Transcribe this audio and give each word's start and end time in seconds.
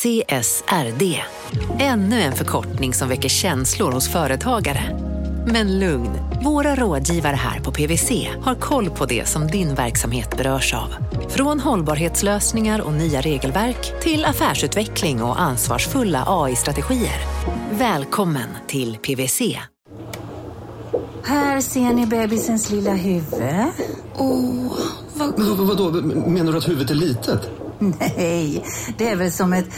CSRD. 0.00 1.20
Ännu 1.78 2.20
en 2.20 2.32
förkortning 2.32 2.94
som 2.94 3.08
väcker 3.08 3.28
känslor 3.28 3.92
hos 3.92 4.08
företagare. 4.08 4.98
Men 5.46 5.78
lugn, 5.78 6.10
våra 6.44 6.74
rådgivare 6.74 7.36
här 7.36 7.60
på 7.60 7.72
PWC 7.72 8.28
har 8.42 8.54
koll 8.54 8.90
på 8.90 9.06
det 9.06 9.28
som 9.28 9.46
din 9.46 9.74
verksamhet 9.74 10.36
berörs 10.36 10.74
av. 10.74 10.88
Från 11.28 11.60
hållbarhetslösningar 11.60 12.80
och 12.80 12.92
nya 12.92 13.20
regelverk 13.20 14.02
till 14.02 14.24
affärsutveckling 14.24 15.22
och 15.22 15.40
ansvarsfulla 15.40 16.24
AI-strategier. 16.26 17.20
Välkommen 17.70 18.48
till 18.66 18.96
PWC. 18.96 19.58
Här 21.24 21.60
ser 21.60 21.94
ni 21.94 22.06
bebisens 22.06 22.70
lilla 22.70 22.94
huvud. 22.94 23.42
Åh, 24.16 24.78
vad... 25.14 25.38
Men 25.38 25.56
vad, 25.56 25.66
vadå, 25.66 25.90
menar 26.30 26.52
du 26.52 26.58
att 26.58 26.68
huvudet 26.68 26.90
är 26.90 26.94
litet? 26.94 27.59
Nej, 28.00 28.64
det 28.98 29.08
är 29.08 29.16
väl 29.16 29.32
som 29.32 29.52
ett 29.52 29.68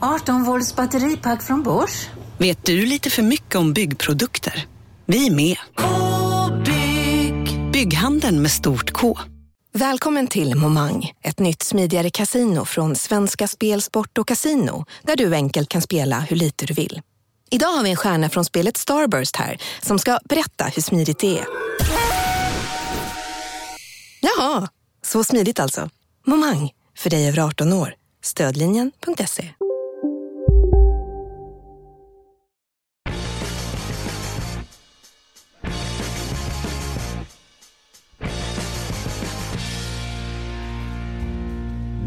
18 0.00 0.44
volts 0.44 0.76
batteripack 0.76 1.42
från 1.42 1.62
Bosch. 1.62 2.08
Vet 2.38 2.64
du 2.64 2.86
lite 2.86 3.10
för 3.10 3.22
mycket 3.22 3.54
om 3.54 3.72
byggprodukter? 3.72 4.66
Vi 5.06 5.26
är 5.26 5.30
med. 5.30 5.56
-bygg. 5.76 7.70
Bygghandeln 7.72 8.42
med 8.42 8.50
stort 8.50 8.90
K. 8.92 9.18
Välkommen 9.72 10.26
till 10.26 10.54
Momang, 10.54 11.12
ett 11.22 11.38
nytt 11.38 11.62
smidigare 11.62 12.10
kasino 12.10 12.64
från 12.64 12.96
Svenska 12.96 13.48
Spel, 13.48 13.82
Sport 13.82 14.18
och 14.18 14.28
Casino 14.28 14.84
där 15.02 15.16
du 15.16 15.34
enkelt 15.34 15.68
kan 15.68 15.82
spela 15.82 16.20
hur 16.20 16.36
lite 16.36 16.66
du 16.66 16.74
vill. 16.74 17.00
Idag 17.50 17.68
har 17.68 17.82
vi 17.82 17.90
en 17.90 17.96
stjärna 17.96 18.28
från 18.28 18.44
spelet 18.44 18.76
Starburst 18.76 19.36
här 19.36 19.58
som 19.82 19.98
ska 19.98 20.18
berätta 20.24 20.64
hur 20.64 20.82
smidigt 20.82 21.18
det 21.18 21.38
är. 21.38 21.46
Jaha, 24.20 24.68
så 25.02 25.24
smidigt 25.24 25.60
alltså. 25.60 25.88
Momang, 26.26 26.70
för 27.00 27.10
dig 27.10 27.28
över 27.28 27.38
18 27.38 27.72
år. 27.72 27.94
Stödlinjen.se. 28.22 29.44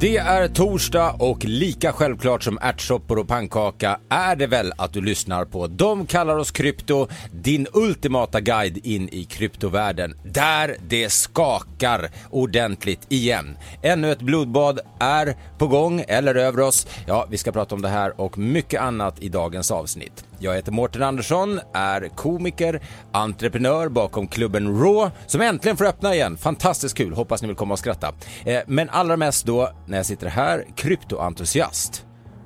Det 0.03 0.17
är 0.17 0.47
torsdag 0.47 1.15
och 1.19 1.45
lika 1.45 1.91
självklart 1.91 2.43
som 2.43 2.59
ärtsoppor 2.61 3.19
och 3.19 3.27
pannkaka 3.27 3.99
är 4.09 4.35
det 4.35 4.47
väl 4.47 4.73
att 4.77 4.93
du 4.93 5.01
lyssnar 5.01 5.45
på 5.45 5.67
De 5.67 6.05
kallar 6.05 6.37
oss 6.37 6.51
krypto, 6.51 7.07
din 7.31 7.67
ultimata 7.73 8.41
guide 8.41 8.85
in 8.85 9.09
i 9.09 9.23
kryptovärlden. 9.23 10.15
Där 10.23 10.75
det 10.87 11.09
skakar 11.09 12.09
ordentligt 12.29 13.05
igen. 13.09 13.57
Ännu 13.81 14.11
ett 14.11 14.21
blodbad 14.21 14.79
är 14.99 15.35
på 15.57 15.67
gång 15.67 16.03
eller 16.07 16.35
över 16.35 16.59
oss. 16.59 16.87
Ja, 17.07 17.27
vi 17.29 17.37
ska 17.37 17.51
prata 17.51 17.75
om 17.75 17.81
det 17.81 17.89
här 17.89 18.21
och 18.21 18.37
mycket 18.37 18.81
annat 18.81 19.23
i 19.23 19.29
dagens 19.29 19.71
avsnitt. 19.71 20.25
Jag 20.43 20.55
heter 20.55 20.71
Mårten 20.71 21.03
Andersson, 21.03 21.59
är 21.73 22.07
komiker, 22.07 22.81
entreprenör 23.11 23.89
bakom 23.89 24.27
klubben 24.27 24.79
Raw 24.79 25.11
som 25.27 25.41
äntligen 25.41 25.77
får 25.77 25.85
öppna 25.85 26.15
igen. 26.15 26.37
Fantastiskt 26.37 26.97
kul, 26.97 27.13
hoppas 27.13 27.41
ni 27.41 27.47
vill 27.47 27.57
komma 27.57 27.73
och 27.73 27.79
skratta. 27.79 28.13
Eh, 28.45 28.61
men 28.67 28.89
allra 28.89 29.17
mest 29.17 29.45
då 29.45 29.71
när 29.87 29.97
jag 29.97 30.05
sitter 30.05 30.27
här, 30.27 30.65
kryptoentusiast. 30.75 32.05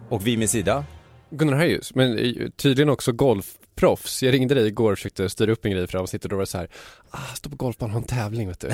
Och 0.10 0.28
vid 0.28 0.40
min 0.40 0.48
sida? 0.48 0.86
Gunnar 1.30 1.58
Harjus, 1.58 1.96
men 1.96 2.18
eh, 2.18 2.50
tydligen 2.56 2.90
också 2.90 3.12
golfproffs. 3.12 4.24
Jag 4.24 4.34
ringde 4.34 4.56
dig 4.56 4.68
igår 4.68 4.92
och 4.92 4.98
försökte 4.98 5.30
styra 5.30 5.52
upp 5.52 5.66
en 5.66 5.72
grej 5.72 5.88
för 5.88 6.04
att 6.04 6.10
sitter 6.10 6.34
och 6.34 6.38
var 6.38 6.46
så 6.46 6.58
här, 6.58 6.68
ah, 7.12 7.36
stå 7.36 7.50
på 7.50 7.56
golfbanan 7.56 7.96
och 7.96 8.02
ha 8.02 8.18
en 8.18 8.24
tävling 8.24 8.48
vet 8.48 8.60
du. 8.60 8.70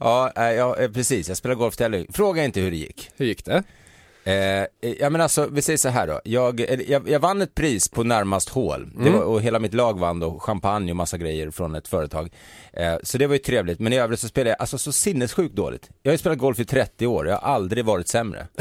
ja, 0.00 0.32
eh, 0.36 0.42
ja, 0.44 0.76
precis, 0.94 1.28
jag 1.28 1.36
spelar 1.36 1.54
golftävling. 1.54 2.06
Fråga 2.12 2.44
inte 2.44 2.60
hur 2.60 2.70
det 2.70 2.76
gick. 2.76 3.10
Hur 3.16 3.26
gick 3.26 3.44
det? 3.44 3.62
Eh, 4.24 4.66
ja 4.98 5.10
men 5.10 5.20
alltså, 5.20 5.48
vi 5.52 5.62
säger 5.62 5.76
så 5.76 5.88
här 5.88 6.06
då. 6.06 6.20
Jag, 6.24 6.60
jag, 6.88 7.08
jag 7.08 7.20
vann 7.20 7.42
ett 7.42 7.54
pris 7.54 7.88
på 7.88 8.04
närmast 8.04 8.48
hål. 8.48 8.90
Mm. 8.96 9.12
Var, 9.12 9.22
och 9.22 9.42
hela 9.42 9.58
mitt 9.58 9.74
lag 9.74 9.98
vann 9.98 10.20
då 10.20 10.38
champagne 10.38 10.92
och 10.92 10.96
massa 10.96 11.18
grejer 11.18 11.50
från 11.50 11.74
ett 11.74 11.88
företag. 11.88 12.32
Eh, 12.72 12.94
så 13.02 13.18
det 13.18 13.26
var 13.26 13.34
ju 13.34 13.38
trevligt. 13.38 13.78
Men 13.80 13.92
i 13.92 13.98
övrigt 13.98 14.20
så 14.20 14.28
spelade 14.28 14.50
jag 14.50 14.60
alltså 14.60 14.78
så 14.78 14.92
sinnessjukt 14.92 15.54
dåligt. 15.54 15.90
Jag 16.02 16.10
har 16.10 16.14
ju 16.14 16.18
spelat 16.18 16.38
golf 16.38 16.60
i 16.60 16.64
30 16.64 17.06
år, 17.06 17.26
jag 17.26 17.36
har 17.36 17.54
aldrig 17.54 17.84
varit 17.84 18.08
sämre. 18.08 18.46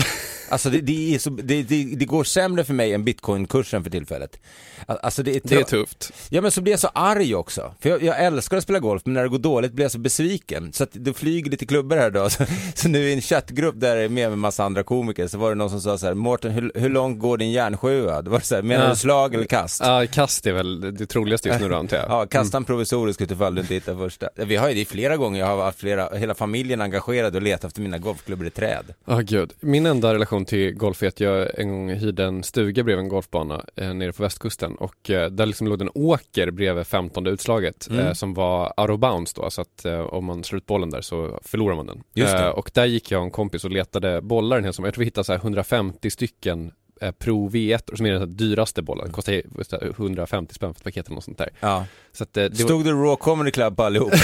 Alltså 0.52 0.70
det, 0.70 0.82
det, 0.82 1.22
så, 1.22 1.30
det, 1.30 1.64
det, 1.64 2.06
går 2.06 2.24
sämre 2.24 2.64
för 2.64 2.74
mig 2.74 2.94
än 2.94 3.04
bitcoinkursen 3.04 3.84
för 3.84 3.92
tillfället. 3.92 4.40
Alltså 4.86 5.24
det, 5.24 5.36
är, 5.36 5.42
det 5.44 5.56
är 5.56 5.64
tufft. 5.64 6.14
Ja 6.30 6.42
men 6.42 6.52
så 6.52 6.62
blir 6.62 6.74
jag 6.74 6.80
så 6.80 6.88
arg 6.88 7.36
också. 7.36 7.74
För 7.80 7.90
jag, 7.90 8.04
jag, 8.04 8.26
älskar 8.26 8.58
att 8.58 8.64
spela 8.64 8.80
golf 8.80 9.02
men 9.06 9.14
när 9.14 9.24
det 9.24 9.30
går 9.30 9.40
dåligt 9.40 9.74
blir 9.74 9.86
jag 9.86 9.92
så 9.92 10.00
besviken. 10.00 10.74
Så 10.74 10.84
att 10.84 10.90
det 10.92 11.14
flyger 11.14 11.52
lite 11.52 11.66
klubbor 11.66 11.98
här 11.98 12.12
då. 12.12 12.30
Så, 12.30 12.46
så 12.76 12.90
nu 12.90 13.10
i 13.10 13.14
en 13.14 13.22
chattgrupp 13.22 13.80
där 13.80 13.96
jag 13.96 14.06
är 14.06 14.10
med 14.10 14.30
med 14.30 14.38
massa 14.38 14.64
andra 14.64 14.84
komiker 14.84 15.28
så 15.28 15.38
var 15.38 15.51
det 15.52 15.58
någon 15.58 15.70
som 15.70 15.82
sa 15.82 15.98
så 15.98 16.06
här, 16.06 16.14
Mårten 16.14 16.52
hur, 16.52 16.72
hur 16.76 16.90
långt 16.90 17.20
går 17.20 17.38
din 17.38 17.52
järnsjua? 17.52 18.22
Det 18.22 18.30
var 18.30 18.40
så 18.40 18.56
här, 18.56 18.62
menar 18.62 18.90
du 18.90 18.96
slag 18.96 19.34
eller 19.36 19.46
kast? 19.46 19.82
Ja, 19.84 20.06
kast 20.12 20.48
är 20.48 20.52
väl 20.52 20.96
det 20.98 21.06
troligaste 21.06 21.50
just 21.50 21.62
nu 21.62 21.70
då 21.70 21.76
antar 21.76 21.98
jag. 21.98 22.06
Ja, 22.10 22.26
kasta 22.26 22.58
en 22.58 22.64
provisorisk 22.64 23.22
utifall 23.22 23.56
du 23.56 23.62
inte 23.62 23.74
hittar 23.74 23.96
första. 23.96 24.30
Vi 24.36 24.56
har 24.56 24.70
ju 24.70 24.76
det 24.76 24.86
flera 24.86 25.18
gånger, 25.18 25.40
jag 25.40 25.48
har 25.48 25.64
haft 25.64 25.80
flera, 25.80 26.18
hela 26.18 26.34
familjen 26.34 26.82
engagerad 26.82 27.36
och 27.36 27.42
letat 27.42 27.64
efter 27.64 27.82
mina 27.82 27.98
golfklubbor 27.98 28.48
i 28.48 28.50
träd. 28.50 28.86
Ja, 29.06 29.16
oh, 29.16 29.22
gud. 29.22 29.54
Min 29.60 29.86
enda 29.86 30.14
relation 30.14 30.46
till 30.46 30.74
golf 30.74 31.04
är 31.04 31.08
att 31.08 31.20
jag 31.20 31.60
en 31.60 31.70
gång 31.70 31.90
hyrde 31.90 32.24
en 32.24 32.44
stuga 32.44 32.84
bredvid 32.84 33.04
en 33.04 33.10
golfbana 33.10 33.66
eh, 33.76 33.94
nere 33.94 34.14
på 34.14 34.24
västkusten 34.24 34.76
och 34.76 35.10
eh, 35.10 35.30
där 35.30 35.46
liksom 35.46 35.68
låg 35.68 35.82
en 35.82 35.90
åker 35.94 36.52
bredvid 36.52 36.88
15 36.88 37.28
utslaget 37.28 37.88
mm. 37.90 38.08
eh, 38.08 38.14
som 38.14 38.34
var 38.34 38.74
out 38.82 38.90
of 38.90 39.00
bounds 39.00 39.34
då, 39.34 39.50
så 39.50 39.62
att 39.62 39.86
eh, 39.86 40.00
om 40.00 40.26
man 40.26 40.44
slår 40.44 40.58
ut 40.58 40.66
bollen 40.66 40.90
där 40.90 41.02
så 41.02 41.40
förlorar 41.46 41.76
man 41.76 41.86
den. 41.86 42.04
Just 42.14 42.34
eh, 42.34 42.48
och 42.48 42.72
där 42.74 42.86
gick 42.86 43.12
jag 43.12 43.20
och 43.20 43.26
en 43.26 43.32
kompis 43.32 43.66
och 43.66 43.72
letade 43.72 44.22
bollar, 44.22 44.58
den 44.58 44.66
här 44.66 44.72
som, 44.72 44.86
jag 44.86 44.94
tror 44.94 45.00
vi 45.00 45.06
hittade 45.06 45.26
så 45.26 45.34
150 45.42 46.10
stycken 46.10 46.72
eh, 47.02 47.12
Pro 47.12 47.50
V1 47.50 47.96
som 47.96 48.06
är 48.06 48.12
den 48.12 48.38
dyraste 48.38 48.82
bollen, 48.82 49.12
kostar 49.12 49.42
150 49.84 50.54
spänn 50.54 50.74
för 50.74 50.80
ett 50.80 50.84
paket 50.84 51.06
eller 51.06 51.16
något 51.16 51.24
sånt 51.24 51.38
där. 51.38 51.50
Ja. 51.60 51.86
Så 52.12 52.24
att, 52.24 52.38
eh, 52.38 52.44
det 52.44 52.56
Stod 52.56 52.86
det 52.86 52.92
Raw 52.92 53.16
Comedy 53.16 53.52
Club 53.52 53.76
på 53.76 53.84
allihop? 53.84 54.14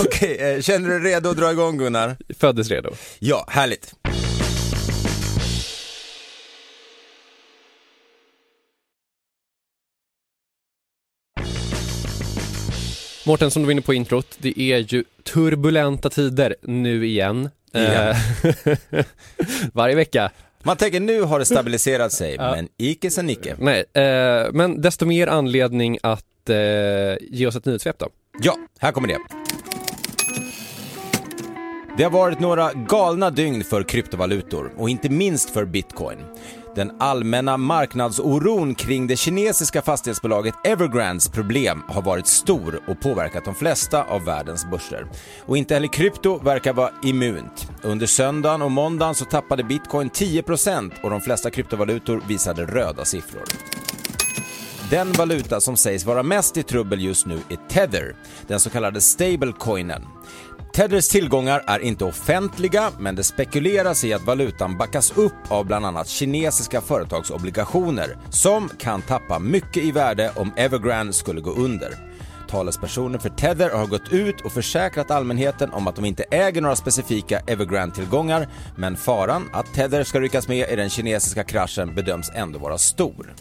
Okej, 0.00 0.34
okay, 0.34 0.36
eh, 0.36 0.60
känner 0.60 0.88
du 0.88 1.00
dig 1.00 1.12
redo 1.12 1.30
att 1.30 1.36
dra 1.36 1.52
igång 1.52 1.78
Gunnar? 1.78 2.16
Föddes 2.38 2.70
redo. 2.70 2.90
Ja, 3.18 3.44
härligt. 3.48 3.94
Mårten, 13.26 13.50
som 13.50 13.62
du 13.62 13.66
var 13.66 13.72
inne 13.72 13.82
på 13.82 13.94
introt, 13.94 14.36
det 14.38 14.60
är 14.60 14.78
ju 14.78 15.04
turbulenta 15.22 16.10
tider 16.10 16.56
nu 16.62 17.06
igen. 17.06 17.50
Yeah. 17.74 18.16
Varje 19.72 19.94
vecka. 19.94 20.30
Man 20.62 20.76
tänker 20.76 21.00
nu 21.00 21.22
har 21.22 21.38
det 21.38 21.44
stabiliserat 21.44 22.12
sig, 22.12 22.34
ja. 22.38 22.50
men 22.50 22.68
icke 22.76 23.10
sa 23.10 23.22
Nicke. 23.22 23.56
Nej, 23.58 23.84
eh, 23.94 24.52
men 24.52 24.80
desto 24.80 25.06
mer 25.06 25.26
anledning 25.26 25.98
att 26.02 26.48
eh, 26.48 26.56
ge 27.20 27.46
oss 27.46 27.56
ett 27.56 27.64
nyhetssvep 27.64 27.98
då. 27.98 28.08
Ja, 28.42 28.56
här 28.78 28.92
kommer 28.92 29.08
det. 29.08 29.18
Det 31.96 32.04
har 32.04 32.10
varit 32.10 32.40
några 32.40 32.72
galna 32.72 33.30
dygn 33.30 33.64
för 33.64 33.82
kryptovalutor 33.82 34.72
och 34.76 34.90
inte 34.90 35.08
minst 35.08 35.50
för 35.50 35.64
bitcoin. 35.64 36.18
Den 36.74 36.92
allmänna 36.98 37.56
marknadsoron 37.56 38.74
kring 38.74 39.06
det 39.06 39.16
kinesiska 39.16 39.82
fastighetsbolaget 39.82 40.54
Evergrandes 40.64 41.28
problem 41.28 41.82
har 41.88 42.02
varit 42.02 42.26
stor 42.26 42.80
och 42.86 43.00
påverkat 43.00 43.44
de 43.44 43.54
flesta 43.54 44.02
av 44.02 44.24
världens 44.24 44.70
börser. 44.70 45.06
Och 45.46 45.56
inte 45.56 45.74
heller 45.74 45.88
krypto 45.88 46.38
verkar 46.38 46.72
vara 46.72 46.90
immunt. 47.02 47.68
Under 47.82 48.06
söndagen 48.06 48.62
och 48.62 48.70
måndagen 48.70 49.14
så 49.14 49.24
tappade 49.24 49.64
bitcoin 49.64 50.10
10% 50.10 50.92
och 51.02 51.10
de 51.10 51.20
flesta 51.20 51.50
kryptovalutor 51.50 52.22
visade 52.28 52.66
röda 52.66 53.04
siffror. 53.04 53.44
Den 54.90 55.12
valuta 55.12 55.60
som 55.60 55.76
sägs 55.76 56.04
vara 56.04 56.22
mest 56.22 56.56
i 56.56 56.62
trubbel 56.62 57.00
just 57.00 57.26
nu 57.26 57.38
är 57.48 57.68
Tether, 57.68 58.16
den 58.46 58.60
så 58.60 58.70
kallade 58.70 59.00
stablecoinen. 59.00 60.02
Tethers 60.72 61.08
tillgångar 61.08 61.64
är 61.66 61.78
inte 61.78 62.04
offentliga, 62.04 62.90
men 62.98 63.14
det 63.14 63.24
spekuleras 63.24 64.04
i 64.04 64.12
att 64.12 64.26
valutan 64.26 64.78
backas 64.78 65.18
upp 65.18 65.32
av 65.48 65.66
bland 65.66 65.86
annat 65.86 66.08
kinesiska 66.08 66.80
företagsobligationer 66.80 68.16
som 68.30 68.68
kan 68.78 69.02
tappa 69.02 69.38
mycket 69.38 69.84
i 69.84 69.92
värde 69.92 70.32
om 70.36 70.52
Evergrande 70.56 71.12
skulle 71.12 71.40
gå 71.40 71.50
under. 71.50 71.94
Talespersoner 72.48 73.18
för 73.18 73.28
Tether 73.28 73.70
har 73.70 73.86
gått 73.86 74.12
ut 74.12 74.40
och 74.40 74.52
försäkrat 74.52 75.10
allmänheten 75.10 75.70
om 75.70 75.86
att 75.86 75.96
de 75.96 76.04
inte 76.04 76.24
äger 76.30 76.60
några 76.60 76.76
specifika 76.76 77.40
Evergrande-tillgångar, 77.46 78.48
men 78.76 78.96
faran 78.96 79.50
att 79.52 79.74
Tether 79.74 80.04
ska 80.04 80.20
ryckas 80.20 80.48
med 80.48 80.70
i 80.70 80.76
den 80.76 80.90
kinesiska 80.90 81.44
kraschen 81.44 81.94
bedöms 81.94 82.30
ändå 82.34 82.58
vara 82.58 82.78
stor. 82.78 83.34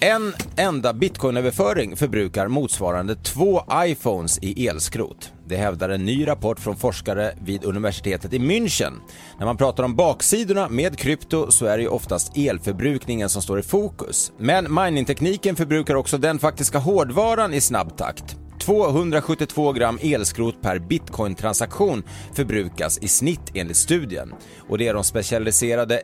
En 0.00 0.34
enda 0.56 0.92
bitcoinöverföring 0.92 1.96
förbrukar 1.96 2.48
motsvarande 2.48 3.16
två 3.16 3.62
iPhones 3.74 4.38
i 4.42 4.66
elskrot. 4.66 5.33
Det 5.46 5.56
hävdar 5.56 5.88
en 5.88 6.04
ny 6.04 6.26
rapport 6.26 6.60
från 6.60 6.76
forskare 6.76 7.34
vid 7.40 7.64
universitetet 7.64 8.32
i 8.32 8.38
München. 8.38 8.92
När 9.38 9.46
man 9.46 9.56
pratar 9.56 9.84
om 9.84 9.96
baksidorna 9.96 10.68
med 10.68 10.98
krypto 10.98 11.50
så 11.50 11.66
är 11.66 11.76
det 11.76 11.82
ju 11.82 11.88
oftast 11.88 12.36
elförbrukningen 12.36 13.28
som 13.28 13.42
står 13.42 13.58
i 13.58 13.62
fokus. 13.62 14.32
Men 14.38 14.74
miningtekniken 14.74 15.56
förbrukar 15.56 15.94
också 15.94 16.18
den 16.18 16.38
faktiska 16.38 16.78
hårdvaran 16.78 17.54
i 17.54 17.60
snabb 17.60 17.96
takt. 17.96 18.36
272 18.58 19.72
gram 19.72 19.98
elskrot 20.02 20.62
per 20.62 20.78
bitcoin-transaktion 20.78 22.02
förbrukas 22.32 22.98
i 22.98 23.08
snitt 23.08 23.50
enligt 23.54 23.76
studien. 23.76 24.34
Och 24.68 24.78
det 24.78 24.88
är 24.88 24.94
de 24.94 25.04
specialiserade 25.04 26.02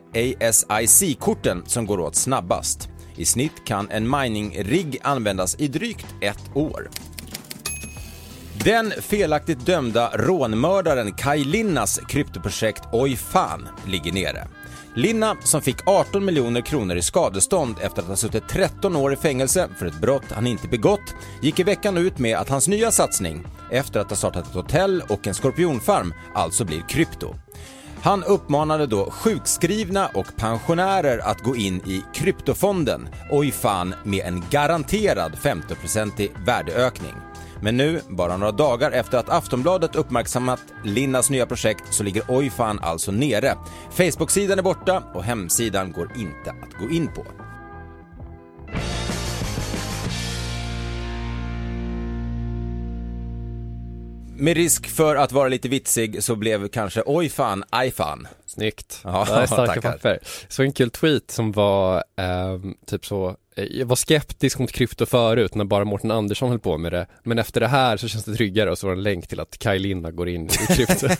ASIC-korten 0.67 1.63
som 1.65 1.85
går 1.85 1.99
åt 1.99 2.15
snabbast. 2.15 2.89
I 3.15 3.25
snitt 3.25 3.65
kan 3.65 3.89
en 3.89 4.09
mining-rigg 4.09 4.97
användas 5.03 5.55
i 5.59 5.67
drygt 5.67 6.05
ett 6.21 6.55
år. 6.55 6.89
Den 8.63 8.91
felaktigt 8.91 9.65
dömda 9.65 10.11
rånmördaren 10.13 11.11
Kaj 11.11 11.43
Linnas 11.43 11.99
kryptoprojekt 12.07 12.83
Oj 12.91 13.15
fan 13.15 13.67
ligger 13.85 14.11
nere. 14.11 14.47
Linna, 14.95 15.35
som 15.43 15.61
fick 15.61 15.87
18 15.87 16.25
miljoner 16.25 16.61
kronor 16.61 16.95
i 16.95 17.01
skadestånd 17.01 17.75
efter 17.81 18.01
att 18.01 18.07
ha 18.07 18.15
suttit 18.15 18.49
13 18.49 18.95
år 18.95 19.13
i 19.13 19.15
fängelse 19.15 19.67
för 19.77 19.85
ett 19.85 20.01
brott 20.01 20.31
han 20.31 20.47
inte 20.47 20.67
begått, 20.67 21.15
gick 21.41 21.59
i 21.59 21.63
veckan 21.63 21.97
ut 21.97 22.19
med 22.19 22.37
att 22.37 22.49
hans 22.49 22.67
nya 22.67 22.91
satsning, 22.91 23.45
efter 23.71 23.99
att 23.99 24.09
ha 24.09 24.17
startat 24.17 24.47
ett 24.47 24.53
hotell 24.53 25.03
och 25.09 25.27
en 25.27 25.33
skorpionfarm, 25.33 26.13
alltså 26.33 26.65
blir 26.65 26.81
krypto. 26.89 27.35
Han 28.01 28.23
uppmanade 28.23 28.85
då 28.87 29.11
sjukskrivna 29.11 30.07
och 30.13 30.35
pensionärer 30.37 31.19
att 31.19 31.41
gå 31.41 31.55
in 31.55 31.75
i 31.75 32.03
kryptofonden, 32.13 33.09
oj 33.31 33.51
fan, 33.51 33.95
med 34.03 34.25
en 34.25 34.43
garanterad 34.49 35.31
50-procentig 35.41 36.29
värdeökning. 36.45 37.30
Men 37.63 37.77
nu, 37.77 38.01
bara 38.09 38.37
några 38.37 38.51
dagar 38.51 38.91
efter 38.91 39.17
att 39.17 39.29
Aftonbladet 39.29 39.95
uppmärksammat 39.95 40.61
Linnas 40.83 41.29
nya 41.29 41.45
projekt 41.45 41.83
så 41.93 42.03
ligger 42.03 42.23
oj 42.27 42.49
fan 42.49 42.79
alltså 42.79 43.11
nere. 43.11 43.57
Facebook-sidan 43.91 44.59
är 44.59 44.63
borta 44.63 45.03
och 45.13 45.23
hemsidan 45.23 45.91
går 45.91 46.11
inte 46.17 46.51
att 46.51 46.73
gå 46.79 46.89
in 46.89 47.07
på. 47.07 47.25
Med 54.41 54.57
risk 54.57 54.87
för 54.87 55.15
att 55.15 55.31
vara 55.31 55.47
lite 55.47 55.69
vitsig 55.69 56.23
så 56.23 56.35
blev 56.35 56.67
kanske 56.67 57.03
oj 57.05 57.29
fan, 57.29 57.63
aj 57.69 57.91
fan. 57.91 58.27
Snyggt. 58.45 59.01
Ja, 59.03 59.25
det 59.29 59.33
är 59.33 59.45
starka 59.45 59.73
tackar. 59.73 59.91
papper. 59.91 60.19
Så 60.47 60.63
en 60.63 60.73
kul 60.73 60.89
tweet 60.91 61.31
som 61.31 61.51
var 61.51 62.03
ehm, 62.17 62.75
typ 62.87 63.05
så, 63.05 63.27
eh, 63.27 63.35
jag 63.55 63.85
var 63.85 63.95
skeptisk 63.95 64.59
mot 64.59 64.71
krypto 64.71 65.05
förut 65.05 65.55
när 65.55 65.65
bara 65.65 65.85
Mårten 65.85 66.11
Andersson 66.11 66.49
höll 66.49 66.59
på 66.59 66.77
med 66.77 66.91
det, 66.91 67.07
men 67.23 67.39
efter 67.39 67.59
det 67.61 67.67
här 67.67 67.97
så 67.97 68.07
känns 68.07 68.23
det 68.25 68.35
tryggare 68.35 68.71
och 68.71 68.77
så 68.77 68.87
var 68.87 68.93
det 68.95 68.99
en 68.99 69.03
länk 69.03 69.27
till 69.27 69.39
att 69.39 69.57
Kaj 69.57 69.79
Linna 69.79 70.11
går 70.11 70.29
in 70.29 70.45
i 70.45 70.73
krypto. 70.73 71.07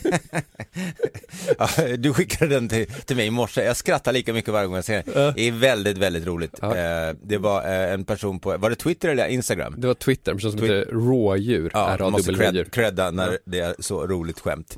Ja, 1.58 1.68
du 1.98 2.12
skickade 2.14 2.54
den 2.54 2.68
till, 2.68 2.86
till 2.86 3.16
mig 3.16 3.26
i 3.26 3.30
morse, 3.30 3.64
jag 3.64 3.76
skrattar 3.76 4.12
lika 4.12 4.32
mycket 4.32 4.52
varje 4.52 4.66
gång 4.66 4.74
jag 4.74 4.84
ser 4.84 5.02
den. 5.06 5.32
Det 5.36 5.48
är 5.48 5.52
väldigt, 5.52 5.98
väldigt 5.98 6.26
roligt. 6.26 6.58
Ja. 6.62 6.76
Eh, 6.76 7.14
Det 7.22 7.38
var 7.38 7.62
eh, 7.64 7.92
en 7.92 8.04
person 8.04 8.40
på, 8.40 8.56
var 8.56 8.70
det 8.70 8.76
Twitter 8.76 9.08
eller 9.08 9.26
Instagram? 9.28 9.74
det 9.78 9.86
var 9.86 9.94
Twitter, 9.94 10.30
en 10.32 10.36
person 10.38 10.50
som 10.50 10.60
Twitter. 10.60 10.78
heter 10.78 10.92
Rådjur, 10.92 11.70
Ja, 11.74 11.96
man 12.00 12.12
måste 12.12 12.34
cred, 12.34 12.72
credda 12.72 13.10
när 13.10 13.38
det 13.44 13.58
är 13.60 13.74
så 13.78 14.06
roligt 14.06 14.40
skämt. 14.40 14.76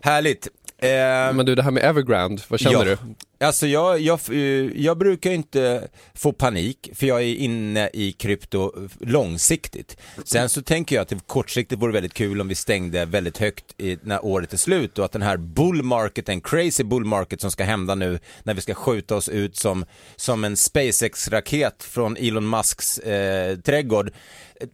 Härligt. 0.00 0.48
Eh, 0.78 0.88
Men 1.34 1.46
du, 1.46 1.54
det 1.54 1.62
här 1.62 1.70
med 1.70 1.84
Evergrande, 1.84 2.42
vad 2.48 2.60
känner 2.60 2.86
ja. 2.86 2.96
du? 3.02 3.14
Alltså 3.38 3.66
jag, 3.66 4.00
jag, 4.00 4.20
eh, 4.30 4.36
jag 4.82 4.98
brukar 4.98 5.30
inte 5.30 5.88
få 6.14 6.32
panik 6.32 6.90
för 6.94 7.06
jag 7.06 7.22
är 7.22 7.34
inne 7.34 7.90
i 7.92 8.12
krypto 8.12 8.72
långsiktigt. 9.00 9.96
Sen 10.24 10.48
så 10.48 10.62
tänker 10.62 10.96
jag 10.96 11.02
att 11.02 11.08
det 11.08 11.26
kortsiktigt 11.26 11.82
vore 11.82 11.92
väldigt 11.92 12.14
kul 12.14 12.40
om 12.40 12.48
vi 12.48 12.54
stängde 12.54 13.04
väldigt 13.04 13.38
högt 13.38 13.80
i, 13.80 13.98
när 14.02 14.24
året 14.24 14.52
är 14.52 14.56
slut 14.56 14.98
och 14.98 15.04
att 15.04 15.12
den 15.12 15.22
här 15.22 15.36
bull 15.36 15.82
market, 15.82 16.28
en 16.28 16.40
crazy 16.40 16.84
bull 16.84 17.04
market 17.04 17.40
som 17.40 17.50
ska 17.50 17.64
hända 17.64 17.94
nu 17.94 18.18
när 18.42 18.54
vi 18.54 18.60
ska 18.60 18.74
skjuta 18.74 19.16
oss 19.16 19.28
ut 19.28 19.56
som, 19.56 19.84
som 20.16 20.44
en 20.44 20.56
SpaceX-raket 20.56 21.82
från 21.82 22.16
Elon 22.16 22.48
Musks 22.48 22.98
eh, 22.98 23.56
trädgård. 23.56 24.10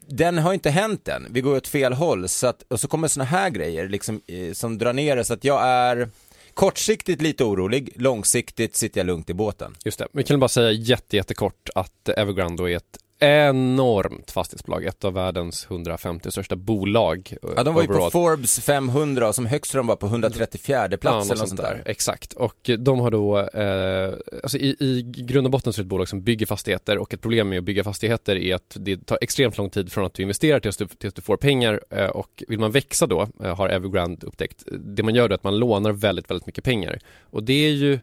Den 0.07 0.39
har 0.39 0.53
inte 0.55 0.71
hänt 0.71 1.09
än, 1.09 1.27
vi 1.31 1.41
går 1.41 1.57
åt 1.57 1.69
fel 1.69 1.93
håll 1.93 2.29
så 2.29 2.47
att, 2.47 2.63
och 2.69 2.81
så 2.81 2.89
kommer 2.89 3.09
såna 3.09 3.25
här 3.25 3.51
grejer 3.51 3.89
liksom, 3.89 4.21
eh, 4.27 4.53
som 4.53 4.79
drar 4.79 4.93
ner 4.93 5.17
det 5.17 5.25
så 5.25 5.35
att 5.35 5.45
jag 5.45 5.63
är 5.63 6.09
Kortsiktigt 6.55 7.23
lite 7.23 7.45
orolig, 7.45 7.93
långsiktigt 7.97 8.77
sitter 8.77 9.01
jag 9.01 9.07
lugnt 9.07 9.31
i 9.31 9.35
båten. 9.35 9.77
Just 9.85 9.99
det, 9.99 10.09
vi 10.13 10.23
kan 10.23 10.41
bara 10.41 10.49
säga 10.49 10.73
jätte, 10.73 11.17
jättekort 11.17 11.69
att 11.75 12.09
Evergrande 12.09 12.73
är 12.73 12.77
ett 12.77 12.99
enormt 13.23 14.31
fastighetsbolag, 14.31 14.85
ett 14.85 15.05
av 15.05 15.13
världens 15.13 15.67
150 15.71 16.31
största 16.31 16.57
bolag. 16.57 17.35
eh, 17.43 17.49
Ja, 17.57 17.63
de 17.65 17.75
var 17.75 17.83
ju 17.83 17.89
på. 17.89 18.11
Forbes 18.11 18.61
500 18.61 19.29
och 19.29 19.35
som 19.35 19.47
högst 19.47 19.73
de 19.73 19.87
var 19.87 19.97
på 19.97 20.07
134 20.07 20.89
plats 20.97 21.31
eller 21.31 21.41
något 21.41 21.49
sånt 21.49 21.61
där. 21.61 21.83
Exakt, 21.87 22.33
och 22.33 22.71
de 22.79 22.99
har 23.01 23.11
då, 23.11 23.39
eh, 23.39 24.15
alltså 24.43 24.59
i, 24.59 24.77
i 24.81 25.03
grund 25.03 25.47
och 25.47 25.51
botten 25.51 25.73
så 25.73 25.81
är 25.81 25.83
det 25.83 25.87
ett 25.87 25.91
bolag 25.91 26.09
som 26.09 26.23
bygger 26.23 26.47
fastigheter 26.47 26.99
och 26.99 27.15
ett 27.15 27.21
problem 27.21 27.49
med 27.49 27.59
att 27.59 27.65
bygga 27.65 27.85
fastigheter 27.85 28.37
är 28.37 28.55
att 28.55 28.77
det 28.81 29.07
tar 29.07 29.19
extremt 29.21 29.59
lång 29.59 29.71
tid 29.71 29.93
från 29.93 30.05
att 30.05 30.15
du 30.15 30.23
investerar 30.23 30.61
tills 30.61 30.77
du, 30.77 30.87
tills 30.87 31.15
du 31.15 31.23
får 31.23 31.37
pengar 31.37 31.81
eh, 31.91 32.07
och 32.07 32.43
vill 32.49 32.59
man 32.59 32.71
växa 32.71 33.07
då, 33.07 33.29
eh, 33.45 33.57
har 33.57 33.69
Evergrande 33.69 34.27
upptäckt, 34.27 34.63
det 34.73 35.03
man 35.03 35.15
gör 35.15 35.29
då 35.29 35.33
är 35.33 35.37
att 35.37 35.45
man 35.45 35.59
lånar 35.59 35.93
väldigt, 35.93 36.31
väldigt 36.31 36.47
mycket 36.47 36.65
pengar 36.65 36.99
och 37.21 37.43
det 37.43 37.67
är 37.67 37.71
ju 37.73 37.99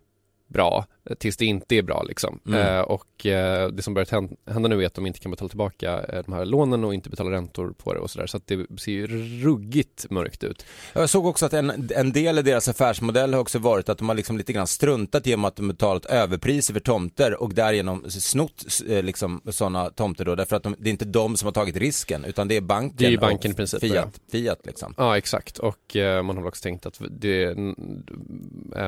bra 0.48 0.86
tills 1.15 1.38
det 1.38 1.45
inte 1.45 1.75
är 1.75 1.81
bra 1.81 2.03
liksom. 2.03 2.39
Mm. 2.47 2.59
Eh, 2.59 2.81
och 2.81 3.25
eh, 3.25 3.67
det 3.69 3.81
som 3.81 3.94
börjat 3.94 4.09
hän- 4.09 4.35
hända 4.45 4.69
nu 4.69 4.81
är 4.83 4.88
att 4.88 4.94
de 4.94 5.06
inte 5.06 5.19
kan 5.19 5.31
betala 5.31 5.50
tillbaka 5.50 6.03
eh, 6.09 6.23
de 6.25 6.33
här 6.33 6.45
lånen 6.45 6.83
och 6.83 6.94
inte 6.94 7.09
betala 7.09 7.31
räntor 7.31 7.73
på 7.77 7.94
det 7.94 8.00
och 8.00 8.09
sådär. 8.11 8.27
Så 8.27 8.38
att 8.38 8.47
det 8.47 8.79
ser 8.79 8.91
ju 8.91 9.07
ruggigt 9.44 10.06
mörkt 10.09 10.44
ut. 10.44 10.65
Jag 10.94 11.09
såg 11.09 11.25
också 11.25 11.45
att 11.45 11.53
en, 11.53 11.89
en 11.95 12.11
del 12.11 12.39
i 12.39 12.41
deras 12.41 12.67
affärsmodell 12.67 13.33
har 13.33 13.41
också 13.41 13.59
varit 13.59 13.89
att 13.89 13.97
de 13.97 14.09
har 14.09 14.15
liksom 14.15 14.38
lite 14.38 14.53
grann 14.53 14.67
struntat 14.67 15.25
genom 15.25 15.45
att 15.45 15.56
de 15.56 15.67
betalat 15.67 16.06
överpriser 16.06 16.73
för 16.73 16.79
tomter 16.79 17.41
och 17.41 17.53
därigenom 17.53 18.05
snott 18.09 18.65
eh, 18.88 19.03
liksom 19.03 19.41
sådana 19.50 19.89
tomter 19.89 20.25
då, 20.25 20.35
därför 20.35 20.55
att 20.55 20.63
de, 20.63 20.75
det 20.79 20.89
är 20.89 20.91
inte 20.91 21.05
de 21.05 21.38
som 21.38 21.45
har 21.47 21.53
tagit 21.53 21.77
risken 21.77 22.25
utan 22.25 22.47
det 22.47 22.55
är 22.57 22.62
banken, 22.62 22.95
Det 22.97 23.05
är 23.05 23.09
ju 23.09 23.17
banken 23.17 23.51
i 23.51 23.53
princip, 23.53 23.79
Fiat, 23.81 24.19
Fiat 24.31 24.59
liksom. 24.65 24.94
Ja, 24.97 25.17
exakt. 25.17 25.57
Och 25.57 25.95
eh, 25.95 26.23
man 26.23 26.35
har 26.35 26.44
väl 26.44 26.47
också 26.47 26.63
tänkt 26.63 26.85
att 26.85 27.01
det, 27.09 27.57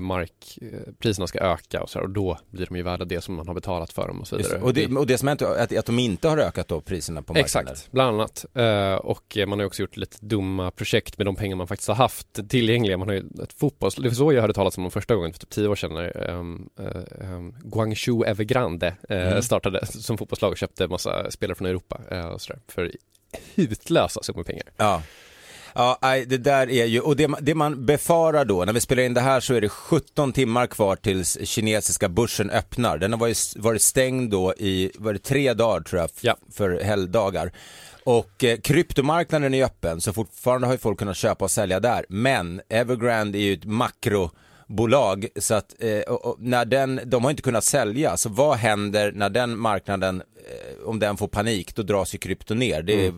markpriserna 0.02 1.28
ska 1.28 1.40
öka 1.40 1.82
och 1.84 1.90
så 1.90 2.00
här, 2.00 2.04
och 2.06 2.11
då 2.14 2.38
blir 2.52 2.66
de 2.66 2.76
ju 2.76 2.84
värda 2.84 3.06
det 3.06 3.22
som 3.22 3.36
man 3.36 3.48
har 3.48 3.54
betalat 3.54 3.94
för 3.94 4.08
dem 4.08 4.22
och 4.22 4.28
så 4.28 4.38
Just, 4.38 4.50
vidare. 4.50 4.62
och, 4.64 4.74
det, 4.74 4.88
och 4.88 5.08
det 5.08 5.18
som 5.18 5.28
hänt 5.28 5.42
är 5.42 5.46
att, 5.64 5.78
att 5.78 5.86
de 5.86 6.00
inte 6.00 6.28
har 6.28 6.38
ökat 6.38 6.68
då 6.68 6.82
priserna 6.82 7.22
på 7.22 7.34
marknaden. 7.34 7.72
Exakt, 7.74 7.92
bland 7.92 8.16
annat. 8.16 8.46
Eh, 8.54 8.94
och 8.96 9.38
man 9.48 9.60
har 9.60 9.66
också 9.66 9.82
gjort 9.82 9.98
lite 9.98 10.18
dumma 10.22 10.72
projekt 10.72 11.18
med 11.18 11.28
de 11.28 11.36
pengar 11.36 11.56
man 11.56 11.68
faktiskt 11.68 11.88
har 11.88 11.96
haft 11.96 12.50
tillgängliga. 12.50 12.98
Man 12.98 13.08
har 13.08 13.16
ju 13.16 13.24
ett 13.44 13.54
fotbolls... 13.54 13.96
Det 13.96 14.02
var 14.08 14.16
så 14.16 14.34
jag 14.34 14.42
hörde 14.42 14.54
talas 14.54 14.78
om 14.78 14.84
dem 14.84 14.92
första 14.92 15.16
gången 15.16 15.34
för 15.34 15.40
typ 15.40 15.50
tio 15.50 15.68
år 15.68 15.76
sedan 15.76 15.94
när 15.94 16.30
um, 16.30 16.70
um, 17.20 17.56
Guangzhou 17.64 18.24
Evergrande 18.26 18.96
eh, 19.10 19.32
Mm. 19.32 19.42
startade 19.42 19.86
som 19.86 20.18
fotbollslag 20.18 20.52
och 20.52 20.58
köpte 20.58 20.88
massa 20.88 21.32
spelare 21.32 21.56
från 21.56 21.68
Europa 21.68 22.00
och 22.34 22.42
sådär, 22.42 22.60
för 22.68 22.92
hutlösa 23.56 24.24
summor 24.24 24.44
pengar. 24.44 24.64
Ja. 24.78 25.02
Ja, 25.76 25.98
det 26.28 26.38
där 26.38 26.70
är 26.70 26.86
ju, 26.86 27.00
och 27.00 27.16
det, 27.16 27.30
det 27.42 27.56
man 27.56 27.86
befarar 27.86 28.46
då, 28.46 28.66
när 28.66 28.74
vi 28.74 28.80
spelar 28.80 29.04
in 29.04 29.14
det 29.14 29.22
här 29.22 29.40
så 29.40 29.54
är 29.54 29.62
det 29.62 29.70
17 29.70 30.34
timmar 30.34 30.68
kvar 30.68 30.96
tills 30.96 31.38
kinesiska 31.44 32.10
börsen 32.10 32.50
öppnar. 32.50 32.98
Den 32.98 33.12
har 33.14 33.20
varit, 33.20 33.54
varit 33.58 33.82
stängd 33.82 34.32
då 34.32 34.54
i, 34.58 34.92
var 34.96 35.14
det 35.14 35.20
tre 35.20 35.54
dagar 35.54 35.82
tror 35.82 36.02
jag, 36.02 36.10
Ja. 36.22 36.36
för 36.54 36.84
helgdagar. 36.84 37.52
Och 38.04 38.44
eh, 38.44 38.58
kryptomarknaden 38.58 39.54
är 39.54 39.66
öppen, 39.66 40.02
så 40.02 40.14
fortfarande 40.14 40.68
har 40.68 40.74
ju 40.74 40.78
folk 40.80 41.00
kunnat 41.00 41.18
köpa 41.18 41.46
och 41.46 41.52
sälja 41.52 41.80
där. 41.80 42.06
Men 42.10 42.62
Evergrande 42.70 43.38
är 43.38 43.42
ju 43.42 43.54
ett 43.54 43.66
makrobolag, 43.66 45.28
så 45.40 45.54
att 45.54 45.76
eh, 45.80 46.00
och, 46.00 46.26
och 46.26 46.36
när 46.40 46.66
den, 46.66 47.02
de 47.06 47.24
har 47.24 47.32
inte 47.32 47.44
kunnat 47.44 47.64
sälja, 47.64 48.18
så 48.18 48.30
vad 48.30 48.58
händer 48.58 49.12
när 49.12 49.30
den 49.30 49.58
marknaden, 49.58 50.24
om 50.86 51.00
den 51.00 51.18
får 51.18 51.28
panik, 51.28 51.76
då 51.76 51.84
dras 51.84 52.16
ju 52.16 52.18
krypto 52.18 52.54
ner. 52.54 52.82
Det 52.82 53.06
är, 53.06 53.14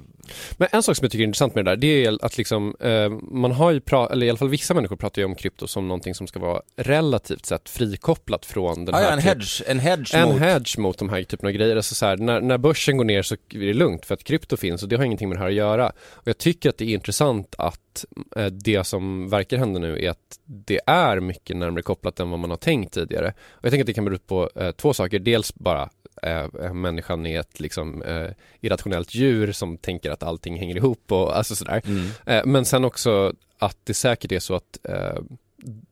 Men 0.58 0.68
en 0.72 0.84
sak 0.84 0.96
som 0.98 1.04
jag 1.06 1.12
tycker 1.12 1.24
är 1.24 1.28
intressant 1.28 1.56
med 1.56 1.66
det 1.66 1.72
där, 1.72 1.76
det 1.78 2.06
är 2.06 2.26
att 2.26 2.38
liksom, 2.38 2.76
eh, 2.80 3.10
man 3.32 3.52
har 3.52 3.72
ju, 3.72 3.80
pra- 3.80 4.12
eller 4.12 4.26
i 4.26 4.30
alla 4.30 4.38
fall 4.38 4.50
vissa 4.50 4.74
människor 4.74 4.96
pratar 4.96 5.22
ju 5.22 5.26
om 5.26 5.36
krypto 5.36 5.68
som 5.68 5.88
någonting 5.88 6.16
som 6.16 6.28
ska 6.28 6.40
vara 6.40 6.62
relativt 6.76 7.46
sett 7.46 7.70
frikopplat 7.70 8.46
från 8.46 8.86
den 8.86 8.96
Ja, 8.96 9.02
här 9.02 9.06
ja, 9.08 9.12
en 9.12 9.18
typ- 9.20 9.26
hedge, 9.28 9.62
en 9.68 9.80
hedge 9.80 10.16
En 10.16 10.30
mot... 10.30 10.40
hedge 10.40 10.78
mot 10.78 10.98
de 10.98 11.10
här 11.10 11.24
typen 11.24 11.48
av 11.48 11.54
grejer. 11.54 11.76
Alltså 11.76 11.96
så 11.96 12.06
här, 12.06 12.18
när, 12.18 12.42
när 12.42 12.58
börsen 12.58 12.98
går 12.98 13.06
ner 13.06 13.22
så 13.22 13.36
är 13.36 13.60
det 13.60 13.74
lugnt 13.74 14.06
för 14.06 14.14
att 14.14 14.24
krypto 14.24 14.58
finns 14.58 14.84
och 14.84 14.90
det 14.90 14.96
har 14.96 15.04
ingenting 15.04 15.30
med 15.30 15.38
det 15.38 15.42
här 15.42 15.48
att 15.50 15.54
göra. 15.54 15.92
Och 16.12 16.28
jag 16.28 16.38
tycker 16.38 16.70
att 16.70 16.78
det 16.78 16.86
är 16.86 16.94
intressant 16.94 17.56
att 17.58 18.06
eh, 18.36 18.46
det 18.46 18.84
som 18.84 19.30
verkar 19.30 19.58
hända 19.58 19.80
nu 19.80 20.00
är 20.06 20.10
att 20.10 20.40
det 20.46 20.80
är 20.88 21.20
mycket 21.20 21.58
närmare 21.58 21.82
kopplat 21.82 22.20
än 22.20 22.30
vad 22.30 22.40
man 22.40 22.50
har 22.50 22.58
tänkt 22.58 22.94
tidigare. 22.94 23.34
Och 23.50 23.66
jag 23.66 23.72
tänker 23.72 23.84
att 23.84 23.88
det 23.88 23.94
kan 23.94 24.06
bero 24.06 24.18
på 24.18 24.50
eh, 24.56 24.72
två 24.72 24.94
saker. 24.94 25.20
Dels 25.20 25.56
bara 25.56 25.90
eh, 26.22 26.74
människan 26.74 27.26
är 27.26 27.40
ett 27.40 27.60
liksom 27.60 28.02
eh, 28.02 28.28
irrationellt 28.62 29.16
djur 29.16 29.52
som 29.52 29.78
tänker 29.78 30.12
att 30.12 30.24
allting 30.24 30.58
hänger 30.60 30.78
ihop 30.78 31.12
och 31.12 31.38
alltså 31.38 31.56
sådär. 31.56 31.82
Mm. 31.86 32.08
Eh, 32.26 32.46
men 32.46 32.66
sen 32.66 32.86
också 32.86 33.34
att 33.60 33.78
det 33.84 33.94
säkert 33.94 34.32
är 34.32 34.40
så 34.40 34.56
att 34.56 34.80
eh, 34.84 35.22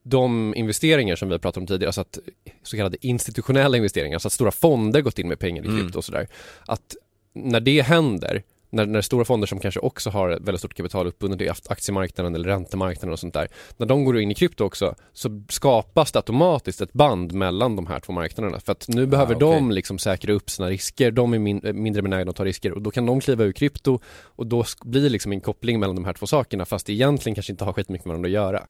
de 0.03 0.55
investeringar 0.55 1.15
som 1.15 1.29
vi 1.29 1.39
pratat 1.39 1.57
om 1.57 1.67
tidigare, 1.67 1.89
alltså 1.89 2.01
att 2.01 2.19
så 2.63 2.77
kallade 2.77 3.07
institutionella 3.07 3.77
investeringar, 3.77 4.15
alltså 4.15 4.27
att 4.27 4.33
stora 4.33 4.51
fonder 4.51 5.01
gått 5.01 5.19
in 5.19 5.27
med 5.27 5.39
pengar 5.39 5.63
i 5.63 5.67
Mm. 5.67 5.79
krypto 5.81 5.97
och 5.97 6.05
sådär, 6.05 6.27
att 6.65 6.95
när 7.33 7.59
det 7.59 7.81
händer 7.81 8.43
när, 8.71 8.85
när 8.85 9.01
stora 9.01 9.25
fonder 9.25 9.47
som 9.47 9.59
kanske 9.59 9.79
också 9.79 10.09
har 10.09 10.29
väldigt 10.29 10.59
stort 10.59 10.73
kapital 10.73 11.07
uppbundet 11.07 11.41
i 11.41 11.49
aktiemarknaden 11.49 12.35
eller 12.35 12.49
räntemarknaden 12.49 13.13
och 13.13 13.19
sånt 13.19 13.33
där, 13.33 13.47
när 13.77 13.87
de 13.87 14.03
går 14.05 14.19
in 14.19 14.31
i 14.31 14.35
krypto 14.35 14.63
också 14.63 14.95
så 15.13 15.43
skapas 15.49 16.11
det 16.11 16.19
automatiskt 16.19 16.81
ett 16.81 16.93
band 16.93 17.33
mellan 17.33 17.75
de 17.75 17.87
här 17.87 17.99
två 17.99 18.13
marknaderna 18.13 18.59
för 18.59 18.71
att 18.71 18.85
nu 18.87 19.07
behöver 19.07 19.33
Ah, 19.33 19.37
okej. 19.37 19.47
de 19.47 19.71
liksom 19.71 19.99
säkra 19.99 20.33
upp 20.33 20.49
sina 20.49 20.69
risker, 20.69 21.11
de 21.11 21.33
är 21.33 21.39
min, 21.39 21.61
mindre 21.73 22.01
benägna 22.01 22.29
att 22.29 22.35
ta 22.35 22.45
risker 22.45 22.71
och 22.71 22.81
då 22.81 22.91
kan 22.91 23.05
de 23.05 23.19
kliva 23.21 23.43
ur 23.43 23.51
krypto 23.51 23.99
och 24.23 24.47
då 24.47 24.65
blir 24.83 25.09
liksom 25.09 25.31
en 25.31 25.41
koppling 25.41 25.79
mellan 25.79 25.95
de 25.95 26.05
här 26.05 26.13
två 26.13 26.27
sakerna 26.27 26.65
fast 26.65 26.85
det 26.85 26.93
egentligen 26.93 27.35
kanske 27.35 27.51
inte 27.51 27.65
har 27.65 27.73
skitmycket 27.73 28.05
med 28.05 28.09
varandra 28.11 28.27
att 28.27 28.33
göra. 28.33 28.65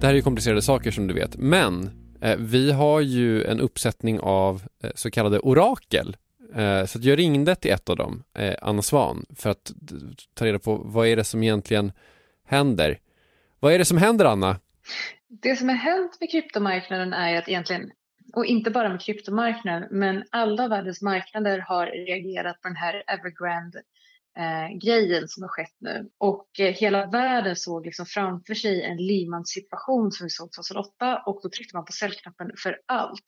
Det 0.00 0.06
här 0.06 0.12
är 0.12 0.16
ju 0.16 0.22
komplicerade 0.22 0.62
saker 0.62 0.90
som 0.90 1.06
du 1.06 1.14
vet, 1.14 1.36
men 1.36 1.90
Eh, 2.20 2.36
vi 2.38 2.72
har 2.72 3.00
ju 3.00 3.44
en 3.44 3.60
uppsättning 3.60 4.20
av 4.20 4.62
eh, 4.82 4.90
så 4.94 5.10
kallade 5.10 5.38
orakel. 5.38 6.16
Eh, 6.54 6.84
så 6.84 6.98
att 6.98 7.04
jag 7.04 7.18
ringde 7.18 7.54
till 7.54 7.70
ett 7.70 7.88
av 7.88 7.96
dem, 7.96 8.22
Anna 8.62 8.82
Svan, 8.82 9.26
för 9.36 9.50
att 9.50 9.72
ta 10.34 10.44
reda 10.44 10.58
på 10.58 10.76
vad 10.76 11.06
är 11.06 11.16
det 11.16 11.24
som 11.24 11.42
egentligen 11.42 11.92
händer. 12.46 12.98
Vad 13.60 13.72
är 13.72 13.78
det 13.78 13.84
som 13.84 13.98
händer 13.98 14.24
Anna? 14.24 14.60
Det 15.28 15.56
som 15.56 15.68
har 15.68 15.76
hänt 15.76 16.16
med 16.20 16.30
kryptomarknaden 16.30 17.12
är 17.12 17.30
ju 17.30 17.36
att 17.36 17.48
egentligen, 17.48 17.90
och 18.32 18.46
inte 18.46 18.70
bara 18.70 18.88
med 18.88 19.00
kryptomarknaden, 19.00 19.88
men 19.90 20.24
alla 20.30 20.68
världens 20.68 21.02
marknader 21.02 21.58
har 21.58 21.86
reagerat 21.86 22.62
på 22.62 22.68
den 22.68 22.76
här 22.76 23.02
Evergrande 23.06 23.82
eh, 24.38 24.78
grejen 24.78 25.28
som 25.28 25.42
har 25.42 25.48
skett 25.48 25.76
nu. 25.80 26.08
Och 26.18 26.60
eh, 26.60 26.74
hela 26.74 27.06
världen 27.06 27.56
såg 27.56 27.86
liksom 27.86 28.06
framför 28.06 28.54
sig 28.54 28.82
en 28.82 28.96
Lehman-situation 28.96 30.12
som 30.12 30.24
vi 30.24 30.30
såg 30.30 30.52
2008 30.52 31.22
och 31.26 31.40
då 31.42 31.48
tryckte 31.48 31.76
man 31.76 31.84
på 31.84 31.92
säljknappen 31.92 32.50
för 32.62 32.80
allt. 32.86 33.24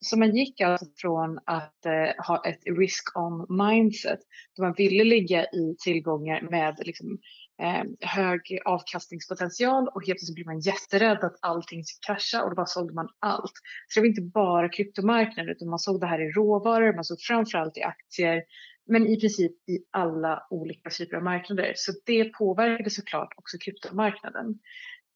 Så 0.00 0.18
man 0.18 0.36
gick 0.36 0.60
alltså 0.60 0.86
från 0.96 1.38
att 1.44 1.86
eh, 1.86 2.24
ha 2.26 2.42
ett 2.46 2.60
risk-on 2.78 3.46
mindset, 3.48 4.18
då 4.56 4.62
man 4.62 4.74
ville 4.76 5.04
ligga 5.04 5.44
i 5.44 5.76
tillgångar 5.84 6.40
med 6.50 6.78
liksom, 6.82 7.18
eh, 7.62 8.08
hög 8.08 8.40
avkastningspotential 8.64 9.88
och 9.88 10.06
helt 10.06 10.18
plötsligt 10.18 10.34
blev 10.34 10.46
man 10.46 10.60
jätterädd 10.60 11.24
att 11.24 11.36
allting 11.40 11.84
skulle 11.84 12.14
krascha 12.14 12.42
och 12.42 12.50
då 12.50 12.56
bara 12.56 12.66
sålde 12.66 12.94
man 12.94 13.08
allt. 13.18 13.52
Så 13.88 14.00
det 14.00 14.02
var 14.02 14.08
inte 14.08 14.22
bara 14.22 14.68
kryptomarknaden 14.68 15.52
utan 15.52 15.68
man 15.68 15.78
såg 15.78 16.00
det 16.00 16.06
här 16.06 16.20
i 16.20 16.32
råvaror, 16.32 16.94
man 16.94 17.04
såg 17.04 17.20
framförallt 17.20 17.78
i 17.78 17.82
aktier 17.82 18.42
men 18.86 19.06
i 19.06 19.20
princip 19.20 19.52
i 19.68 19.78
alla 19.90 20.46
olika 20.50 20.90
typer 20.90 21.16
av 21.16 21.22
marknader. 21.22 21.72
Så 21.76 21.92
det 22.06 22.24
påverkade 22.24 22.90
såklart 22.90 23.34
också 23.36 23.56
kryptomarknaden. 23.58 24.58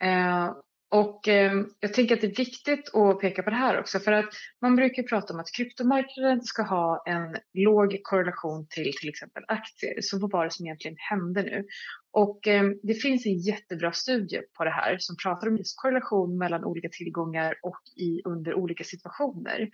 Eh, 0.03 0.53
och 0.91 1.29
eh, 1.29 1.53
jag 1.81 1.95
tänker 1.95 2.15
att 2.15 2.21
det 2.21 2.27
är 2.27 2.35
viktigt 2.35 2.95
att 2.95 3.21
peka 3.21 3.43
på 3.43 3.51
det 3.51 3.57
här 3.57 3.81
också 3.81 3.99
för 3.99 4.13
att 4.13 4.29
man 4.63 4.77
brukar 4.77 5.03
prata 5.03 5.35
om 5.35 5.41
att 5.41 5.53
kryptomarknaden 5.57 6.43
ska 6.43 6.63
ha 6.63 7.03
en 7.07 7.37
låg 7.55 8.01
korrelation 8.03 8.67
till 8.71 8.93
till 9.01 9.09
exempel 9.09 9.43
aktier. 9.49 9.95
Så 10.01 10.19
vad 10.19 10.31
var 10.31 10.45
det 10.45 10.51
som 10.51 10.67
egentligen 10.67 10.97
hände 10.99 11.43
nu? 11.43 11.67
Och 12.13 12.49
eh, 12.49 12.71
det 12.83 12.95
finns 12.95 13.27
en 13.27 13.39
jättebra 13.39 13.93
studie 13.93 14.41
på 14.57 14.65
det 14.65 14.71
här 14.71 14.97
som 14.99 15.17
pratar 15.17 15.49
om 15.49 15.57
just 15.57 15.81
korrelation 15.83 16.39
mellan 16.39 16.65
olika 16.65 16.89
tillgångar 16.89 17.55
och 17.63 17.81
i, 17.97 18.23
under 18.25 18.55
olika 18.55 18.85
situationer. 18.85 19.69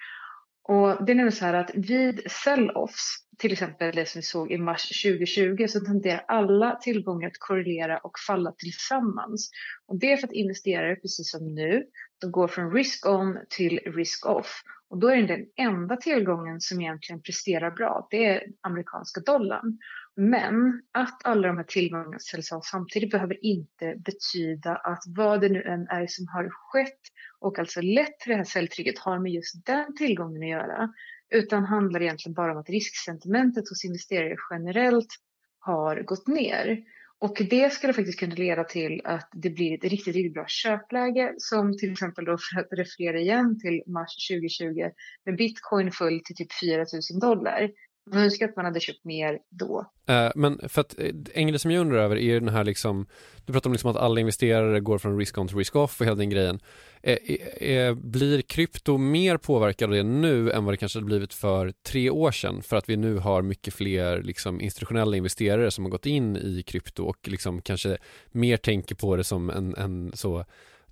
Och 0.69 1.05
det 1.05 1.13
är 1.13 1.15
nämligen 1.15 1.33
så 1.33 1.45
här 1.45 1.55
att 1.55 1.71
vid 1.75 2.31
sell-offs, 2.31 3.27
till 3.39 3.53
exempel 3.53 3.95
det 3.95 4.07
som 4.07 4.19
vi 4.19 4.23
såg 4.23 4.53
i 4.53 4.59
mars 4.59 5.03
2020, 5.03 5.67
så 5.69 5.81
tenderar 5.81 6.25
alla 6.29 6.77
tillgångar 6.77 7.29
att 7.29 7.39
korrelera 7.39 7.99
och 7.99 8.19
falla 8.27 8.53
tillsammans. 8.53 9.51
Och 9.87 9.99
det 9.99 10.13
är 10.13 10.17
för 10.17 10.27
att 10.27 10.33
investerare, 10.33 10.97
precis 10.97 11.31
som 11.31 11.55
nu, 11.55 11.85
de 12.21 12.31
går 12.31 12.49
från 12.49 12.73
risk-on 12.73 13.39
till 13.49 13.79
risk-off. 13.79 14.63
Och 14.89 14.99
då 14.99 15.09
är 15.09 15.17
det 15.17 15.27
den 15.27 15.47
enda 15.57 15.97
tillgången 15.97 16.61
som 16.61 16.81
egentligen 16.81 17.23
presterar 17.23 17.71
bra, 17.71 18.07
det 18.11 18.25
är 18.25 18.43
amerikanska 18.61 19.21
dollarn. 19.21 19.79
Men 20.17 20.83
att 20.93 21.27
alla 21.27 21.49
de 21.49 21.57
här 21.57 21.65
tillgångarna 21.65 22.19
säljs 22.19 22.53
av 22.53 22.61
samtidigt 22.61 23.11
behöver 23.11 23.45
inte 23.45 23.95
betyda 23.97 24.77
att 24.77 25.03
vad 25.07 25.41
det 25.41 25.49
nu 25.49 25.63
än 25.63 25.89
är 25.89 26.07
som 26.07 26.29
har 26.29 26.49
skett 26.51 27.01
och 27.41 27.59
alltså 27.59 27.81
lett 27.81 28.19
till 28.19 28.31
det 28.31 28.37
här 28.37 28.45
säljtrycket 28.45 28.99
har 28.99 29.19
med 29.19 29.33
just 29.33 29.67
den 29.67 29.97
tillgången 29.97 30.43
att 30.43 30.49
göra. 30.49 30.93
Utan 31.31 31.65
handlar 31.65 32.03
egentligen 32.03 32.35
bara 32.35 32.53
om 32.53 32.59
att 32.59 32.69
risksentimentet 32.69 33.69
hos 33.69 33.85
investerare 33.85 34.37
generellt 34.51 35.15
har 35.59 36.03
gått 36.03 36.27
ner. 36.27 36.85
Och 37.19 37.37
det 37.51 37.73
skulle 37.73 37.93
faktiskt 37.93 38.19
kunna 38.19 38.35
leda 38.35 38.65
till 38.65 39.01
att 39.05 39.29
det 39.33 39.51
blir 39.51 39.75
ett 39.75 39.85
riktigt, 39.85 40.15
riktigt 40.15 40.35
bra 40.35 40.45
köpläge 40.49 41.35
som 41.39 41.79
till 41.79 41.93
exempel 41.93 42.25
då 42.25 42.39
för 42.39 42.61
att 42.61 42.79
referera 42.79 43.21
igen 43.21 43.61
till 43.61 43.83
mars 43.87 44.29
2020 44.31 44.91
med 45.25 45.37
bitcoin 45.37 45.93
full 45.93 46.21
till 46.25 46.37
typ 46.37 46.49
4 46.61 46.85
000 47.13 47.21
dollar. 47.21 47.71
Man 48.07 48.23
önskar 48.23 48.49
att 48.49 48.57
man 48.57 48.65
hade 48.65 48.81
köpt 48.81 49.05
mer 49.05 49.39
då. 49.51 49.87
Eh, 50.07 50.31
men 50.35 50.69
för 50.69 50.81
att 50.81 50.99
eh, 50.99 51.11
en 51.35 51.49
grej 51.49 51.59
som 51.59 51.71
jag 51.71 51.81
undrar 51.81 51.99
över 51.99 52.17
är 52.17 52.41
den 52.41 52.49
här 52.49 52.65
liksom, 52.65 53.07
du 53.45 53.53
pratar 53.53 53.71
om 53.71 53.73
liksom 53.73 53.91
att 53.91 53.97
alla 53.97 54.21
investerare 54.21 54.81
går 54.81 54.99
från 54.99 55.19
risk-on 55.19 55.49
till 55.49 55.57
risk-off 55.57 56.01
och 56.01 56.07
hela 56.07 56.17
den 56.17 56.31
grejen. 56.31 56.61
Eh, 57.03 57.95
blir 57.95 58.43
krypto 58.43 58.99
mer 58.99 59.37
påverkad 59.37 59.91
av 59.91 59.95
det 59.97 60.03
nu 60.03 60.51
än 60.51 60.65
vad 60.65 60.75
det 60.75 60.79
kanske 60.79 60.99
hade 60.99 61.07
blivit 61.07 61.35
för 61.35 61.73
tre 61.83 62.11
år 62.11 62.31
sedan? 62.31 62.63
För 62.63 62.77
att 62.77 62.89
vi 62.89 62.97
nu 62.97 63.19
har 63.19 63.43
mycket 63.43 63.75
fler 63.75 64.23
liksom, 64.23 64.61
institutionella 64.61 65.17
investerare 65.17 65.71
som 65.71 65.85
har 65.85 65.91
gått 65.91 66.07
in 66.07 66.37
i 66.37 66.63
krypto 66.63 67.05
och 67.05 67.29
liksom 67.29 67.61
kanske 67.61 67.99
mer 68.31 68.57
tänker 68.57 68.95
på 68.95 69.17
det 69.17 69.25
som 69.25 69.51
en, 69.51 69.75
en 69.75 70.13
så 70.15 70.45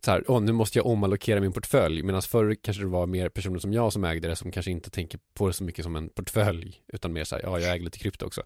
så 0.04 0.10
här, 0.10 0.30
åh, 0.30 0.42
nu 0.42 0.52
måste 0.52 0.78
jag 0.78 0.86
omallokera 0.86 1.40
min 1.40 1.52
portfölj 1.52 2.02
medan 2.02 2.22
förr 2.22 2.56
kanske 2.62 2.82
det 2.82 2.88
var 2.88 3.06
mer 3.06 3.28
personer 3.28 3.58
som 3.58 3.72
jag 3.72 3.92
som 3.92 4.04
ägde 4.04 4.28
det 4.28 4.36
som 4.36 4.52
kanske 4.52 4.70
inte 4.70 4.90
tänker 4.90 5.20
på 5.34 5.46
det 5.46 5.52
så 5.52 5.64
mycket 5.64 5.84
som 5.84 5.96
en 5.96 6.08
portfölj 6.08 6.82
utan 6.92 7.12
mer 7.12 7.24
så 7.24 7.34
här, 7.34 7.42
ja 7.42 7.60
jag 7.60 7.74
äger 7.74 7.84
lite 7.84 7.98
krypto 7.98 8.26
också. 8.26 8.42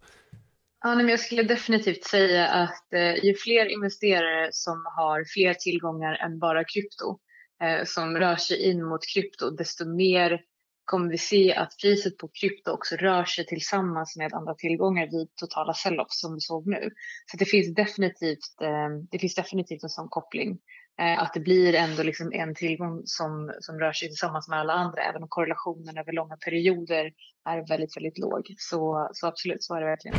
Ja, 0.85 0.95
nej, 0.95 1.05
men 1.05 1.09
jag 1.09 1.21
skulle 1.21 1.43
definitivt 1.43 2.05
säga 2.05 2.49
att 2.49 2.93
eh, 2.93 3.25
ju 3.25 3.35
fler 3.35 3.67
investerare 3.67 4.49
som 4.53 4.85
har 4.97 5.25
fler 5.35 5.55
tillgångar 5.55 6.15
än 6.15 6.39
bara 6.39 6.65
krypto 6.65 7.19
eh, 7.63 7.85
som 7.85 8.17
rör 8.17 8.37
sig 8.37 8.63
in 8.63 8.85
mot 8.85 9.07
krypto, 9.15 9.51
desto 9.51 9.85
mer 9.85 10.41
kommer 10.85 11.11
vi 11.11 11.19
se 11.19 11.55
att 11.55 11.73
priset 11.83 12.19
på 12.19 12.29
krypto 12.41 12.71
också 12.71 12.97
rör 12.97 13.25
sig 13.25 13.47
tillsammans 13.47 14.17
med 14.17 14.33
andra 14.33 14.55
tillgångar 14.55 15.07
vid 15.07 15.35
totala 15.35 15.75
sell-off 15.75 16.11
som 16.11 16.35
vi 16.35 16.41
såg 16.41 16.67
nu. 16.67 16.91
Så 17.31 17.37
det 17.37 17.45
finns 17.45 17.75
definitivt, 17.75 18.61
eh, 18.63 18.89
det 19.11 19.19
finns 19.19 19.35
definitivt 19.35 19.83
en 19.83 19.89
sån 19.89 20.09
koppling. 20.09 20.59
Eh, 21.01 21.23
att 21.23 21.35
det 21.35 21.41
blir 21.41 21.75
ändå 21.75 22.03
liksom 22.03 22.33
en 22.33 22.55
tillgång 22.55 23.03
som, 23.05 23.53
som 23.61 23.79
rör 23.79 23.93
sig 23.93 24.09
tillsammans 24.09 24.49
med 24.49 24.59
alla 24.59 24.73
andra, 24.73 25.03
även 25.03 25.23
om 25.23 25.29
korrelationen 25.29 25.99
över 25.99 26.13
långa 26.13 26.37
perioder 26.37 27.13
är 27.49 27.69
väldigt, 27.69 27.97
väldigt 27.97 28.19
låg. 28.19 28.55
Så, 28.59 29.11
så 29.13 29.27
absolut, 29.27 29.63
så 29.65 29.75
är 29.75 29.81
det 29.81 29.87
verkligen. 29.87 30.17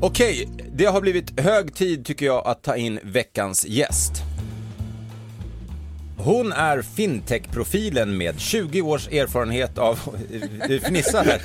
Okej, 0.00 0.48
det 0.72 0.84
har 0.84 1.00
blivit 1.00 1.40
hög 1.40 1.74
tid 1.74 2.04
tycker 2.04 2.26
jag 2.26 2.46
att 2.46 2.62
ta 2.62 2.76
in 2.76 3.00
veckans 3.02 3.66
gäst. 3.66 4.31
Hon 6.24 6.52
är 6.52 6.82
fintech-profilen 6.82 8.16
med 8.18 8.40
20 8.40 8.82
års 8.82 9.08
erfarenhet 9.08 9.78
av, 9.78 9.98
du 10.68 10.80
fnissar 10.80 11.24
här, 11.24 11.38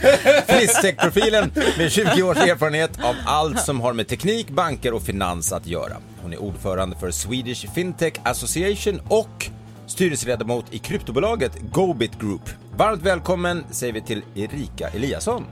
fintech-profilen 0.46 1.52
med 1.78 1.92
20 1.92 2.24
års 2.24 2.38
erfarenhet 2.38 2.92
av 3.04 3.16
allt 3.26 3.60
som 3.60 3.82
har 3.82 3.94
med 3.94 4.08
teknik, 4.08 4.50
banker 4.50 4.94
och 4.94 5.02
finans 5.02 5.54
att 5.54 5.68
göra. 5.68 5.98
Hon 6.22 6.34
är 6.34 6.42
ordförande 6.42 6.96
för 7.00 7.12
Swedish 7.12 7.74
Fintech 7.74 8.14
Association 8.24 9.02
och 9.08 9.50
styrelseledamot 9.88 10.66
i 10.72 10.80
kryptobolaget 10.80 11.52
Gobit 11.72 12.20
Group. 12.20 12.50
Varmt 12.78 13.02
välkommen 13.02 13.64
säger 13.72 13.94
vi 13.94 14.02
till 14.02 14.22
Erika 14.36 14.90
Eliasson. 14.90 15.46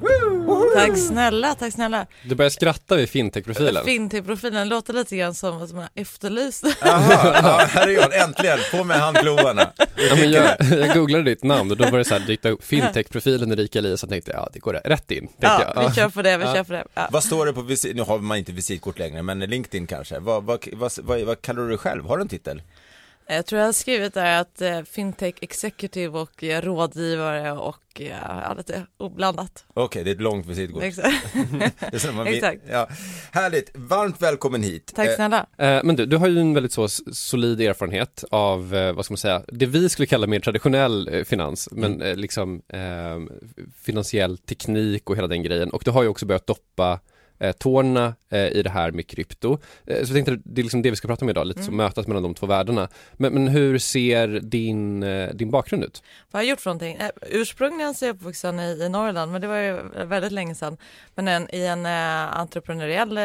Tack 0.75 0.97
snälla, 0.97 1.55
tack 1.55 1.73
snälla. 1.73 2.05
Du 2.29 2.35
börjar 2.35 2.49
skratta 2.49 2.95
vid 2.95 3.09
fintech-profilen. 3.09 3.85
Fintech-profilen 3.85 4.69
låter 4.69 4.93
lite 4.93 5.17
grann 5.17 5.33
som 5.33 5.63
att 5.63 5.73
man 5.73 5.87
efterlyst. 5.95 6.63
Jaha, 6.81 7.01
ja, 7.43 7.65
här 7.69 7.87
är 7.87 7.91
jag 7.91 8.21
äntligen, 8.23 8.57
på 8.71 8.83
med 8.83 8.97
handklovarna. 8.97 9.71
Ja, 9.77 10.15
men 10.15 10.31
jag, 10.31 10.55
jag 10.59 10.93
googlade 10.93 11.23
ditt 11.23 11.43
namn 11.43 11.71
och 11.71 11.77
då 11.77 11.89
var 11.89 11.97
det 11.97 12.05
så 12.05 12.13
här, 12.13 12.27
dyka 12.27 12.49
upp 12.49 12.63
fintech-profilen 12.63 13.51
Erika 13.51 13.79
Eliasson 13.79 14.09
tänkte 14.09 14.31
jag, 14.31 14.39
ja 14.39 14.49
det 14.53 14.59
går 14.59 14.73
rätt 14.73 15.11
in. 15.11 15.27
Ja, 15.37 15.73
jag. 15.75 15.89
vi 15.89 15.95
kör 15.95 16.09
på 16.09 16.21
det, 16.21 16.37
vi 16.37 16.43
Ja. 16.43 16.53
kör 16.53 16.63
på 16.63 16.73
det. 16.73 16.85
Ja. 16.93 17.07
Vad 17.11 17.23
står 17.23 17.45
det 17.45 17.53
på 17.53 17.61
visit, 17.61 17.95
nu 17.95 18.01
har 18.01 18.19
man 18.19 18.37
inte 18.37 18.51
visitkort 18.51 18.99
längre, 18.99 19.21
men 19.23 19.39
LinkedIn 19.39 19.87
kanske. 19.87 20.19
Vad, 20.19 20.43
vad, 20.43 20.67
vad, 20.73 20.91
vad, 21.03 21.21
vad 21.21 21.41
kallar 21.41 21.61
du 21.61 21.67
dig 21.69 21.77
själv? 21.77 22.05
Har 22.05 22.17
du 22.17 22.21
en 22.21 22.27
titel? 22.29 22.61
Jag 23.27 23.45
tror 23.45 23.59
jag 23.59 23.67
har 23.67 23.73
skrivit 23.73 24.13
där 24.13 24.41
att 24.41 24.61
eh, 24.61 24.81
fintech 24.81 25.33
executive 25.41 26.19
och 26.19 26.43
eh, 26.43 26.61
rådgivare 26.61 27.51
och 27.51 28.01
eh, 28.01 28.07
ja, 28.43 28.53
lite 28.57 28.85
oblandat. 28.97 29.65
Okej, 29.73 30.03
det 30.03 30.09
är 30.11 30.15
ett 30.15 30.21
långt 30.21 30.45
visitkort. 30.45 30.83
Exakt. 30.83 31.25
Exakt. 32.25 32.61
Ja. 32.69 32.87
Härligt, 33.31 33.71
varmt 33.73 34.21
välkommen 34.21 34.63
hit. 34.63 34.91
Tack 34.95 35.07
Eh, 35.07 35.15
snälla. 35.15 35.45
Eh, 35.57 35.79
Men 35.83 35.95
du, 35.95 36.05
du 36.05 36.17
har 36.17 36.27
ju 36.27 36.39
en 36.39 36.53
väldigt 36.53 36.71
så 36.71 36.87
solid 37.13 37.61
erfarenhet 37.61 38.23
av, 38.31 38.75
eh, 38.75 38.93
vad 38.93 39.05
ska 39.05 39.11
man 39.11 39.17
säga, 39.17 39.41
det 39.47 39.65
vi 39.65 39.89
skulle 39.89 40.05
kalla 40.05 40.27
mer 40.27 40.39
traditionell 40.39 41.07
eh, 41.13 41.23
finans, 41.23 41.69
men 41.71 42.01
eh, 42.01 42.15
liksom 42.15 42.61
eh, 42.67 42.81
finansiell 43.83 44.37
teknik 44.37 45.09
och 45.09 45.15
hela 45.17 45.27
den 45.27 45.43
grejen. 45.43 45.69
Och 45.69 45.81
du 45.85 45.91
har 45.91 46.03
ju 46.03 46.09
också 46.09 46.25
börjat 46.25 46.47
doppa 46.47 46.99
eh, 47.39 47.51
tårna 47.51 48.15
eh, 48.29 48.47
i 48.47 48.61
det 48.63 48.69
här 48.69 48.91
med 48.91 49.07
krypto. 49.07 49.59
Eh, 49.85 49.95
så 49.95 50.15
jag 50.15 50.25
tänkte 50.25 50.37
det 50.45 50.61
är 50.61 50.63
liksom 50.63 50.81
det 50.81 50.89
vi 50.89 50.95
ska 50.95 51.07
prata 51.07 51.25
om 51.25 51.29
idag, 51.29 51.47
lite 51.47 51.59
mm. 51.59 51.65
som 51.65 51.77
mötas 51.77 52.07
mellan 52.07 52.23
de 52.23 52.33
två 52.33 52.45
världarna. 52.45 52.89
Men, 53.13 53.33
men 53.33 53.47
hur 53.47 53.77
ser 53.77 54.27
din, 54.27 55.05
din 55.33 55.51
bakgrund 55.51 55.83
ut? 55.83 56.03
Vad 56.31 56.39
har 56.39 56.43
jag 56.43 56.49
gjort 56.49 56.61
för 56.61 56.69
någonting? 56.69 56.97
Ursprungligen 57.21 57.93
så 57.93 58.05
är 58.05 58.09
jag 58.09 58.15
uppvuxen 58.15 58.59
i, 58.59 58.81
i 58.81 58.89
Norrland, 58.89 59.31
men 59.31 59.41
det 59.41 59.47
var 59.47 59.57
ju 59.57 59.81
väldigt 60.05 60.31
länge 60.31 60.55
sedan. 60.55 60.77
Men 61.15 61.27
en, 61.27 61.55
i 61.55 61.65
en 61.65 61.85
entreprenöriell 61.85 63.19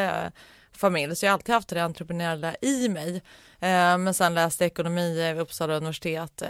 familj, 0.72 1.16
så 1.16 1.26
jag 1.26 1.30
har 1.30 1.34
alltid 1.34 1.54
haft 1.54 1.68
det 1.68 1.84
entreprenöriella 1.84 2.54
i 2.60 2.88
mig. 2.88 3.22
Men 3.60 4.14
sen 4.14 4.34
läste 4.34 4.64
ekonomi 4.64 5.32
vid 5.32 5.40
Uppsala 5.40 5.74
universitet. 5.74 6.42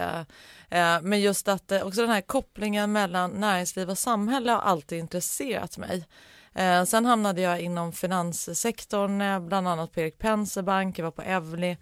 Men 1.01 1.21
just 1.21 1.47
att 1.47 1.71
också 1.71 2.01
den 2.01 2.09
här 2.09 2.21
kopplingen 2.21 2.91
mellan 2.91 3.31
näringsliv 3.31 3.89
och 3.89 3.97
samhälle 3.97 4.51
har 4.51 4.59
alltid 4.59 4.99
intresserat 4.99 5.77
mig. 5.77 6.05
Eh, 6.55 6.83
sen 6.83 7.05
hamnade 7.05 7.41
jag 7.41 7.61
inom 7.61 7.93
finanssektorn, 7.93 9.21
eh, 9.21 9.39
bland 9.39 9.67
annat 9.67 9.91
på 9.91 9.99
Erik 9.99 10.17
Penser 10.17 10.61
Bank, 10.61 10.99
jag 10.99 11.03
var 11.03 11.11
på 11.11 11.21
Evli. 11.21 11.77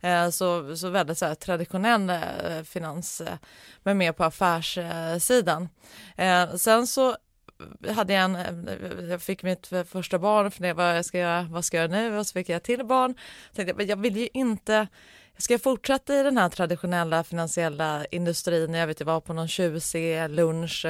Eh, 0.00 0.30
så, 0.30 0.76
så 0.76 0.88
väldigt 0.88 1.18
så 1.18 1.26
här, 1.26 1.34
traditionell 1.34 2.10
eh, 2.10 2.62
finans, 2.64 3.22
men 3.82 3.98
mer 3.98 4.12
på 4.12 4.24
affärssidan. 4.24 5.68
Sen 6.58 6.86
så 6.86 7.16
hade 7.88 8.12
jag 8.12 8.24
en, 8.24 8.68
jag 9.10 9.22
fick 9.22 9.42
mitt 9.42 9.72
första 9.86 10.18
barn 10.18 10.50
för 10.50 10.62
det 10.62 10.72
vad 10.72 10.96
jag 10.96 11.04
ska 11.04 11.18
göra, 11.18 11.46
vad 11.50 11.64
ska 11.64 11.76
jag 11.76 11.90
göra 11.90 12.02
nu 12.02 12.18
och 12.18 12.26
så 12.26 12.32
fick 12.32 12.48
jag 12.48 12.62
till 12.62 12.84
barn. 12.86 13.14
Tänkte, 13.54 13.74
men 13.74 13.86
jag 13.86 13.96
vill 13.96 14.16
ju 14.16 14.28
inte, 14.32 14.86
ska 15.38 15.54
jag 15.54 15.62
fortsätta 15.62 16.20
i 16.20 16.22
den 16.22 16.38
här 16.38 16.48
traditionella 16.48 17.24
finansiella 17.24 18.04
industrin? 18.04 18.74
Jag 18.74 18.86
vet 18.86 19.00
jag 19.00 19.06
var 19.06 19.20
på 19.20 19.32
någon 19.32 19.48
tjusig 19.48 20.30
lunch 20.30 20.86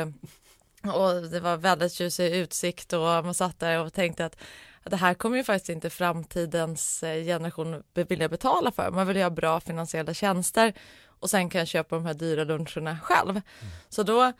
och 0.83 1.23
det 1.31 1.41
var 1.41 1.57
väldigt 1.57 1.93
tjusig 1.93 2.35
utsikt 2.35 2.93
och 2.93 3.01
man 3.01 3.35
satt 3.35 3.59
där 3.61 3.85
och 3.85 3.93
tänkte 3.93 4.25
att 4.25 4.37
det 4.85 4.97
här 4.97 5.15
kommer 5.15 5.37
ju 5.37 5.45
faktiskt 5.45 5.69
inte 5.69 5.91
framtidens 5.91 7.03
eh, 7.03 7.25
generation 7.25 7.83
vilja 7.95 8.29
betala 8.29 8.73
för. 8.73 8.91
Man 8.91 9.07
vill 9.07 9.17
ju 9.17 9.23
ha 9.23 9.31
bra 9.31 9.61
finansiella 9.61 10.15
tjänster 10.15 10.73
och 11.07 11.31
sen 11.31 11.51
kan 11.51 11.59
jag 11.59 11.69
köpa 11.69 11.97
de 11.97 12.07
här 12.07 12.15
dyra 12.15 12.45
luncherna 12.45 12.99
själv. 13.03 13.31
Mm. 13.31 13.43
Så 13.89 14.03
då 14.03 14.33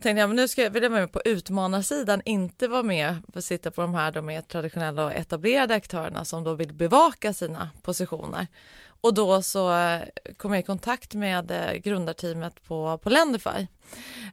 tänkte 0.00 0.20
jag, 0.20 0.28
men 0.28 0.36
nu 0.36 0.48
ska 0.48 0.62
jag, 0.62 0.70
vill 0.70 0.82
jag 0.82 0.90
vara 0.90 1.00
med 1.00 1.12
på 1.12 1.22
utmanarsidan, 1.24 2.22
inte 2.24 2.68
vara 2.68 2.82
med 2.82 3.22
och 3.34 3.44
sitta 3.44 3.70
på 3.70 3.80
de 3.80 3.94
här 3.94 4.12
de 4.12 4.26
mer 4.26 4.42
traditionella 4.42 5.04
och 5.04 5.12
etablerade 5.12 5.74
aktörerna 5.74 6.24
som 6.24 6.44
då 6.44 6.54
vill 6.54 6.74
bevaka 6.74 7.32
sina 7.32 7.70
positioner. 7.82 8.46
Och 9.00 9.14
då 9.14 9.42
så 9.42 9.72
eh, 9.74 10.00
kom 10.36 10.52
jag 10.52 10.60
i 10.60 10.66
kontakt 10.66 11.14
med 11.14 11.50
eh, 11.50 11.72
grundarteamet 11.72 12.64
på, 12.64 12.98
på 12.98 13.10
Lendify. 13.10 13.66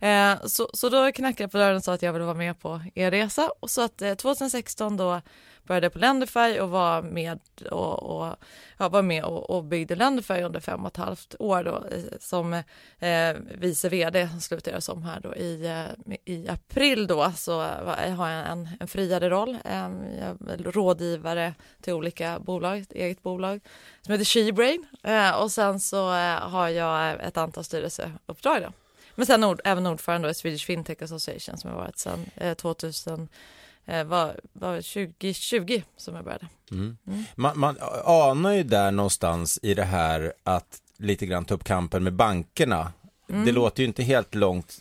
Eh, 0.01 0.35
så, 0.45 0.69
så 0.73 0.89
då 0.89 1.11
knackade 1.11 1.43
jag 1.43 1.51
på 1.51 1.57
dörren 1.57 1.77
och 1.77 1.83
sa 1.83 1.93
att 1.93 2.01
jag 2.01 2.13
ville 2.13 2.25
vara 2.25 2.37
med 2.37 2.59
på 2.59 2.81
er 2.95 3.11
resa 3.11 3.51
och 3.59 3.69
så 3.69 3.81
att 3.81 4.01
eh, 4.01 4.13
2016 4.13 4.97
då 4.97 5.21
började 5.67 5.89
på 5.89 5.99
Lendify 5.99 6.59
och 6.59 6.69
var 6.69 7.01
med 7.01 7.39
och, 7.71 8.03
och 8.03 8.35
ja, 8.77 8.89
var 8.89 9.01
med 9.01 9.23
och, 9.23 9.49
och 9.49 9.63
byggde 9.63 9.95
Lendify 9.95 10.41
under 10.41 10.59
fem 10.59 10.85
och 10.85 10.91
ett 10.91 10.97
halvt 10.97 11.35
år 11.39 11.63
då 11.63 11.83
som 12.19 12.53
eh, 12.99 13.35
vice 13.57 13.89
vd 13.89 14.29
slutade 14.41 14.75
jag 14.75 14.83
som 14.83 15.03
här 15.03 15.19
då 15.19 15.35
i, 15.35 15.65
eh, 15.65 16.15
i 16.25 16.49
april 16.49 17.07
då 17.07 17.31
så 17.35 17.61
har 18.17 18.29
jag 18.29 18.47
en, 18.51 18.69
en 18.79 18.87
friare 18.87 19.29
roll. 19.29 19.57
Eh, 19.65 19.89
jag 20.19 20.49
är 20.49 20.71
rådgivare 20.71 21.53
till 21.81 21.93
olika 21.93 22.39
bolag, 22.39 22.77
ett 22.79 22.91
eget 22.91 23.23
bolag 23.23 23.61
som 24.01 24.11
heter 24.11 24.25
Shebrain 24.25 24.85
eh, 25.03 25.41
och 25.41 25.51
sen 25.51 25.79
så 25.79 26.13
eh, 26.13 26.49
har 26.49 26.69
jag 26.69 27.23
ett 27.23 27.37
antal 27.37 27.63
styrelseuppdrag 27.63 28.61
då. 28.61 28.73
Men 29.15 29.25
sen 29.25 29.43
ord, 29.43 29.61
även 29.63 29.85
ordförande 29.85 30.29
i 30.29 30.33
Swedish 30.33 30.65
Fintech 30.65 31.01
Association 31.01 31.57
som 31.57 31.69
har 31.69 31.77
varit 31.77 31.97
sedan 31.97 32.25
eh, 32.35 32.53
2000 32.53 33.29
var, 33.87 34.39
var 34.53 34.75
2020 34.75 35.81
som 35.97 36.15
jag 36.15 36.23
började. 36.23 36.47
Mm. 36.71 36.97
Mm. 37.07 37.23
Man, 37.35 37.59
man 37.59 37.77
anar 38.05 38.51
ju 38.53 38.63
där 38.63 38.91
någonstans 38.91 39.59
i 39.61 39.73
det 39.73 39.83
här 39.83 40.33
att 40.43 40.81
lite 40.97 41.25
grann 41.25 41.45
ta 41.45 41.53
upp 41.53 41.63
kampen 41.63 42.03
med 42.03 42.13
bankerna. 42.13 42.93
Mm. 43.29 43.45
Det 43.45 43.51
låter 43.51 43.83
ju 43.83 43.87
inte 43.87 44.03
helt 44.03 44.35
långt 44.35 44.79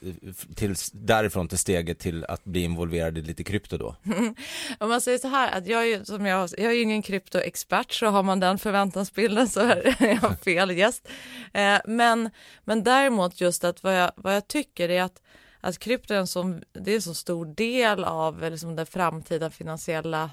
till, 0.55 0.75
därifrån 0.93 1.49
till 1.49 1.59
steget 1.59 1.99
till 1.99 2.25
att 2.25 2.45
bli 2.45 2.63
involverad 2.63 3.19
i 3.19 3.23
lite 3.23 3.45
krypto 3.45 3.77
då. 3.77 3.97
Om 4.79 4.89
man 4.89 5.01
säger 5.01 5.19
så 5.19 5.29
här 5.29 5.59
att 5.59 5.67
jag 5.67 5.83
är 5.83 5.87
ju, 5.87 6.05
som 6.05 6.27
jag, 6.27 6.51
jag 6.59 6.67
är 6.67 6.77
ju 6.77 6.83
ingen 6.83 7.03
kryptoexpert 7.03 7.93
så 7.93 8.07
har 8.07 8.23
man 8.23 8.41
den 8.41 8.59
förväntansbilden 8.59 9.49
så 9.49 9.61
är 9.61 9.97
jag 10.23 10.41
fel 10.41 10.71
gäst. 10.71 11.09
Eh, 11.53 11.79
men, 11.85 12.31
men 12.65 12.85
däremot 12.85 13.41
just 13.41 13.65
att 13.65 13.83
vad 13.83 14.01
jag, 14.01 14.13
vad 14.17 14.37
jag 14.37 14.49
tycker 14.49 14.89
är 14.89 15.03
att 15.03 15.23
att 15.69 15.79
krypto 15.79 16.15
är 16.15 16.19
en, 16.19 16.27
sån, 16.27 16.65
det 16.73 16.91
är 16.91 16.95
en 16.95 17.03
så 17.03 17.15
stor 17.15 17.47
del 17.47 18.05
av 18.05 18.45
eh, 18.45 18.51
liksom 18.51 18.77
den 18.77 18.87
framtida 18.87 19.51
finansiella 19.51 20.31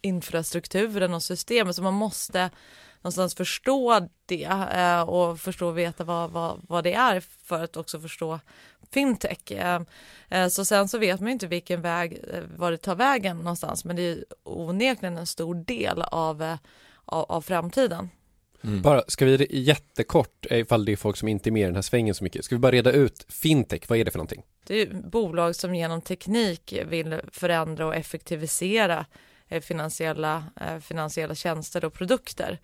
infrastrukturen 0.00 1.14
och 1.14 1.22
systemet 1.22 1.76
så 1.76 1.82
man 1.82 1.94
måste 1.94 2.50
någonstans 3.00 3.34
förstå 3.34 4.08
det 4.26 4.44
eh, 4.74 5.02
och 5.02 5.40
förstå 5.40 5.68
och 5.68 5.78
veta 5.78 6.04
vad, 6.04 6.30
vad, 6.30 6.60
vad 6.68 6.84
det 6.84 6.92
är 6.92 7.20
för 7.20 7.64
att 7.64 7.76
också 7.76 8.00
förstå 8.00 8.40
fintech. 8.92 9.50
Eh, 9.50 9.82
eh 10.28 10.48
så 10.48 10.64
sen 10.64 10.88
så 10.88 10.98
vet 10.98 11.20
man 11.20 11.28
inte 11.28 11.46
vilken 11.46 11.82
väg, 11.82 12.24
eh, 12.32 12.42
var 12.56 12.70
det 12.70 12.76
tar 12.76 12.94
vägen 12.94 13.36
någonstans 13.36 13.84
men 13.84 13.96
det 13.96 14.02
är 14.02 14.24
onekligen 14.44 15.18
en 15.18 15.26
stor 15.26 15.54
del 15.54 16.02
av, 16.02 16.42
eh, 16.42 16.56
av, 17.04 17.24
av 17.24 17.40
framtiden. 17.42 18.10
Mm. 18.64 18.82
Bara, 18.82 19.02
ska 19.06 19.24
vi 19.24 19.46
jättekort, 19.50 20.46
ifall 20.50 20.84
det 20.84 20.92
är 20.92 20.96
folk 20.96 21.16
som 21.16 21.28
inte 21.28 21.48
är 21.48 21.52
med 21.52 21.62
i 21.62 21.64
den 21.64 21.74
här 21.74 21.82
svängen 21.82 22.14
så 22.14 22.24
mycket, 22.24 22.44
ska 22.44 22.54
vi 22.54 22.58
bara 22.58 22.72
reda 22.72 22.92
ut 22.92 23.26
fintech, 23.28 23.82
vad 23.88 23.98
är 23.98 24.04
det 24.04 24.10
för 24.10 24.18
någonting? 24.18 24.42
Det 24.66 24.82
är 24.82 24.86
bolag 25.10 25.56
som 25.56 25.74
genom 25.74 26.00
teknik 26.00 26.74
vill 26.86 27.20
förändra 27.32 27.86
och 27.86 27.94
effektivisera 27.94 29.06
eh, 29.48 29.60
finansiella, 29.60 30.44
eh, 30.60 30.78
finansiella 30.78 31.34
tjänster 31.34 31.84
och 31.84 31.92
produkter 31.92 32.58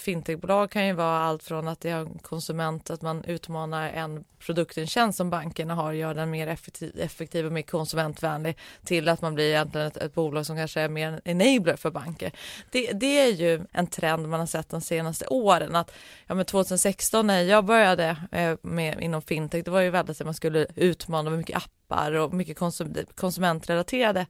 fintechbolag 0.00 0.70
kan 0.70 0.86
ju 0.86 0.92
vara 0.92 1.18
allt 1.18 1.42
från 1.42 1.68
att 1.68 1.80
det 1.80 1.90
är 1.90 1.96
en 1.96 2.18
konsument, 2.18 2.90
att 2.90 3.02
man 3.02 3.24
utmanar 3.24 3.88
en 3.88 4.24
produkt, 4.38 4.78
en 4.78 4.86
tjänst 4.86 5.16
som 5.16 5.30
bankerna 5.30 5.74
har, 5.74 5.92
gör 5.92 6.14
den 6.14 6.30
mer 6.30 6.46
effektiv, 6.46 7.00
effektiv 7.00 7.46
och 7.46 7.52
mer 7.52 7.62
konsumentvänlig 7.62 8.58
till 8.84 9.08
att 9.08 9.22
man 9.22 9.34
blir 9.34 9.48
egentligen 9.48 9.86
ett, 9.86 9.96
ett 9.96 10.14
bolag 10.14 10.46
som 10.46 10.56
kanske 10.56 10.80
är 10.80 10.88
mer 10.88 11.20
en 11.24 11.40
enabler 11.40 11.76
för 11.76 11.90
banker. 11.90 12.32
Det, 12.70 12.92
det, 12.92 13.20
är 13.20 13.32
ju 13.32 13.66
en 13.72 13.86
trend 13.86 14.28
man 14.28 14.40
har 14.40 14.46
sett 14.46 14.68
de 14.68 14.80
senaste 14.80 15.26
åren 15.26 15.74
att 15.74 15.92
ja, 16.26 16.34
men 16.34 16.44
2016 16.44 17.26
när 17.26 17.42
jag 17.42 17.64
började 17.64 18.16
eh, 18.32 18.56
med, 18.62 19.00
inom 19.00 19.22
fintech, 19.22 19.64
det 19.64 19.70
var 19.70 19.80
ju 19.80 19.90
väldigt 19.90 20.20
att 20.20 20.24
man 20.24 20.34
skulle 20.34 20.66
utmana 20.76 21.30
med 21.30 21.38
mycket 21.38 21.56
appar 21.56 22.12
och 22.12 22.34
mycket 22.34 22.58
konsum, 22.58 22.94
konsumentrelaterade 23.14 24.26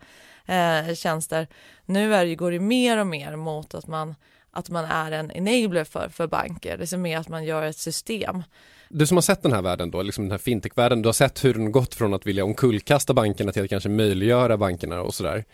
eh, 0.47 0.95
tjänster. 0.95 1.49
Nu 1.85 2.15
är 2.15 2.25
det, 2.25 2.35
går 2.35 2.51
det 2.51 2.61
mer 2.61 2.99
och 2.99 3.07
mer 3.07 3.37
mot 3.37 3.75
att 3.75 3.87
man 3.87 4.15
att 4.51 4.71
man 4.71 4.85
är 4.85 5.13
en 5.13 5.31
enabler 5.31 5.85
för, 5.85 6.09
för 6.09 6.27
banker, 6.27 6.79
det 6.79 6.93
är 6.93 6.97
mer 6.97 7.19
att 7.19 7.29
man 7.29 7.45
gör 7.45 7.63
ett 7.63 7.77
system. 7.77 8.43
Du 8.89 9.07
som 9.07 9.17
har 9.17 9.23
sett 9.23 9.43
den 9.43 9.53
här 9.53 9.63
världen 9.63 9.91
då, 9.91 10.03
liksom 10.03 10.25
den 10.25 10.31
här 10.31 10.39
fintech-världen, 10.39 11.03
du 11.03 11.09
har 11.09 11.13
sett 11.13 11.45
hur 11.45 11.55
den 11.55 11.73
gått 11.73 11.95
från 11.95 12.15
att 12.15 12.27
vilja 12.27 12.45
omkullkasta 12.45 13.15
bankerna 13.15 13.53
till 13.53 13.63
att 13.63 13.71
kanske 13.71 13.89
möjliggöra 13.89 14.57
bankerna 14.57 15.03
och 15.03 15.15
sådär. 15.15 15.45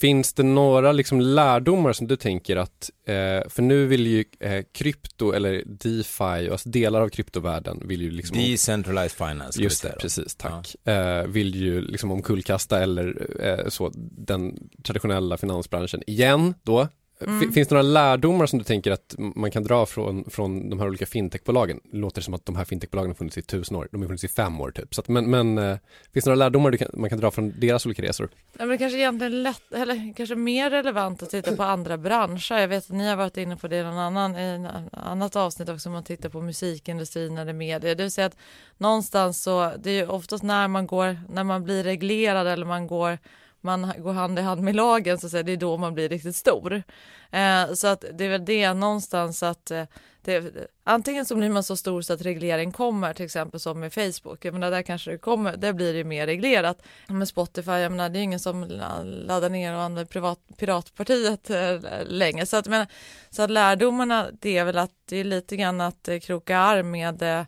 Finns 0.00 0.32
det 0.32 0.42
några 0.42 0.92
liksom 0.92 1.20
lärdomar 1.20 1.92
som 1.92 2.06
du 2.06 2.16
tänker 2.16 2.56
att, 2.56 2.90
eh, 3.06 3.48
för 3.48 3.62
nu 3.62 3.86
vill 3.86 4.06
ju 4.06 4.24
eh, 4.40 4.64
krypto 4.72 5.32
eller 5.32 5.62
DeFi, 5.66 6.50
alltså 6.50 6.68
delar 6.68 7.00
av 7.00 7.08
kryptovärlden 7.08 7.82
vill 7.88 8.02
ju 8.02 8.10
liksom 8.10 8.36
Decentralized 8.36 9.28
finance. 9.28 9.62
Just 9.62 9.82
det, 9.82 9.96
precis, 10.00 10.34
tack. 10.34 10.76
Ja. 10.84 10.92
Eh, 10.92 11.26
vill 11.26 11.54
ju 11.54 11.80
liksom 11.80 12.10
omkullkasta 12.10 12.82
eller 12.82 13.26
eh, 13.40 13.68
så 13.68 13.92
den 13.96 14.68
traditionella 14.82 15.36
finansbranschen 15.36 16.02
igen 16.06 16.54
då, 16.62 16.88
Mm. 17.20 17.52
Finns 17.52 17.68
det 17.68 17.74
några 17.74 17.82
lärdomar 17.82 18.46
som 18.46 18.58
du 18.58 18.64
tänker 18.64 18.90
att 18.90 19.14
man 19.18 19.50
kan 19.50 19.64
dra 19.64 19.86
från, 19.86 20.24
från 20.30 20.70
de 20.70 20.80
här 20.80 20.86
olika 20.86 21.06
fintechbolagen? 21.06 21.80
Det 21.92 21.96
låter 21.96 22.22
som 22.22 22.34
att 22.34 22.46
de 22.46 22.56
här 22.56 22.64
fintechbolagen 22.64 23.10
har 23.10 23.14
funnits 23.14 23.38
i 23.38 23.42
tusen 23.42 23.76
år, 23.76 23.88
de 23.90 24.00
har 24.00 24.08
funnits 24.08 24.24
i 24.24 24.28
fem 24.28 24.60
år 24.60 24.70
typ. 24.70 24.94
Så 24.94 25.00
att, 25.00 25.08
men, 25.08 25.30
men 25.30 25.58
eh, 25.58 25.76
finns 26.12 26.24
det 26.24 26.30
några 26.30 26.44
lärdomar 26.44 26.72
kan, 26.72 26.88
man 26.92 27.10
kan 27.10 27.20
dra 27.20 27.30
från 27.30 27.60
deras 27.60 27.86
olika 27.86 28.02
resor? 28.02 28.28
Ja, 28.58 28.66
men 28.66 28.78
kanske 28.78 28.98
egentligen 28.98 29.42
lätt, 29.42 29.72
eller 29.72 30.14
kanske 30.16 30.34
mer 30.34 30.70
relevant 30.70 31.22
att 31.22 31.30
titta 31.30 31.56
på 31.56 31.62
andra 31.62 31.98
branscher. 31.98 32.58
Jag 32.58 32.68
vet 32.68 32.84
att 32.84 32.96
ni 32.96 33.08
har 33.08 33.16
varit 33.16 33.36
inne 33.36 33.56
på 33.56 33.68
det 33.68 33.76
i 33.76 33.82
någon 33.82 33.98
annan, 33.98 34.36
i 34.36 34.68
annat 34.92 35.36
avsnitt 35.36 35.68
också, 35.68 35.88
om 35.88 35.92
man 35.92 36.04
tittar 36.04 36.28
på 36.28 36.40
musikindustrin 36.40 37.38
eller 37.38 37.52
media. 37.52 37.94
Det 37.94 38.02
vill 38.02 38.10
säga 38.10 38.26
att 38.26 38.36
någonstans 38.78 39.42
så, 39.42 39.72
det 39.78 39.90
är 39.90 39.94
ju 39.94 40.06
oftast 40.06 40.44
när 40.44 40.68
man 40.68 40.86
går, 40.86 41.18
när 41.28 41.44
man 41.44 41.64
blir 41.64 41.84
reglerad 41.84 42.46
eller 42.46 42.66
man 42.66 42.86
går 42.86 43.18
man 43.64 43.92
går 43.98 44.12
hand 44.12 44.38
i 44.38 44.42
hand 44.42 44.62
med 44.62 44.76
lagen 44.76 45.18
så 45.18 45.26
att 45.26 45.30
säga, 45.30 45.42
det 45.42 45.52
är 45.52 45.56
då 45.56 45.76
man 45.76 45.94
blir 45.94 46.08
riktigt 46.08 46.36
stor. 46.36 46.82
Eh, 47.30 47.72
så 47.74 47.86
att 47.86 48.04
det 48.12 48.24
är 48.24 48.28
väl 48.28 48.44
det 48.44 48.74
någonstans 48.74 49.42
att 49.42 49.70
eh, 49.70 49.84
det, 50.24 50.54
antingen 50.84 51.26
så 51.26 51.36
blir 51.36 51.50
man 51.50 51.62
så 51.62 51.76
stor 51.76 52.02
så 52.02 52.12
att 52.12 52.22
reglering 52.22 52.72
kommer, 52.72 53.14
till 53.14 53.24
exempel 53.24 53.60
som 53.60 53.80
med 53.80 53.92
Facebook. 53.92 54.44
Jag 54.44 54.54
menar, 54.54 54.70
där 54.70 54.82
kanske 54.82 55.10
det 55.10 55.18
kommer, 55.18 55.56
där 55.56 55.72
blir 55.72 55.94
det 55.94 56.04
mer 56.04 56.26
reglerat. 56.26 56.82
Med 57.08 57.28
Spotify, 57.28 57.70
jag 57.70 57.92
menar, 57.92 58.08
det 58.08 58.18
är 58.18 58.22
ingen 58.22 58.40
som 58.40 58.64
laddar 59.04 59.50
ner 59.50 59.74
och 59.74 59.82
använder 59.82 60.04
privat, 60.04 60.38
Piratpartiet 60.56 61.50
eh, 61.50 61.80
länge. 62.06 62.46
Så 62.46 62.56
att, 62.56 62.68
men, 62.68 62.86
så 63.30 63.42
att 63.42 63.50
lärdomarna, 63.50 64.26
det 64.40 64.58
är 64.58 64.64
väl 64.64 64.78
att 64.78 64.92
det 65.04 65.16
är 65.16 65.24
lite 65.24 65.56
grann 65.56 65.80
att 65.80 66.08
eh, 66.08 66.18
kroka 66.18 66.58
arm 66.58 66.90
med 66.90 67.22
eh, 67.22 67.44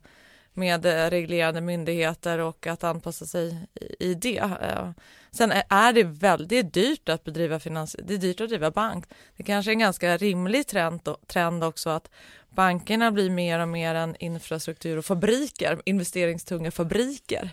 med 0.57 0.87
eh, 0.87 1.11
reglerande 1.11 1.61
myndigheter 1.61 2.39
och 2.39 2.67
att 2.67 2.85
anpassa 2.85 3.27
sig 3.27 3.67
i 3.99 4.15
det. 4.15 4.39
Eh, 4.39 4.91
Sen 5.37 5.53
är 5.69 5.93
det 5.93 6.03
väldigt 6.03 6.75
dyrt 6.75 7.09
att 7.09 7.25
bedriva 7.25 7.61
finans, 7.61 7.97
det 8.05 8.15
är 8.15 8.19
dyrt 8.19 8.41
att 8.41 8.49
driva 8.49 8.71
bank. 8.71 9.05
Det 9.37 9.43
kanske 9.43 9.71
är 9.71 9.73
en 9.73 9.79
ganska 9.79 10.17
rimlig 10.17 10.67
trend, 10.67 11.01
trend 11.27 11.65
också 11.65 11.91
att 11.91 12.11
bankerna 12.51 13.13
blir 13.13 13.31
mer 13.31 13.61
och 13.61 13.69
mer 13.69 13.95
en 13.95 14.17
infrastruktur 14.19 14.99
och 14.99 15.05
fabriker, 15.05 15.81
investeringstunga 15.85 16.71
fabriker. 16.71 17.51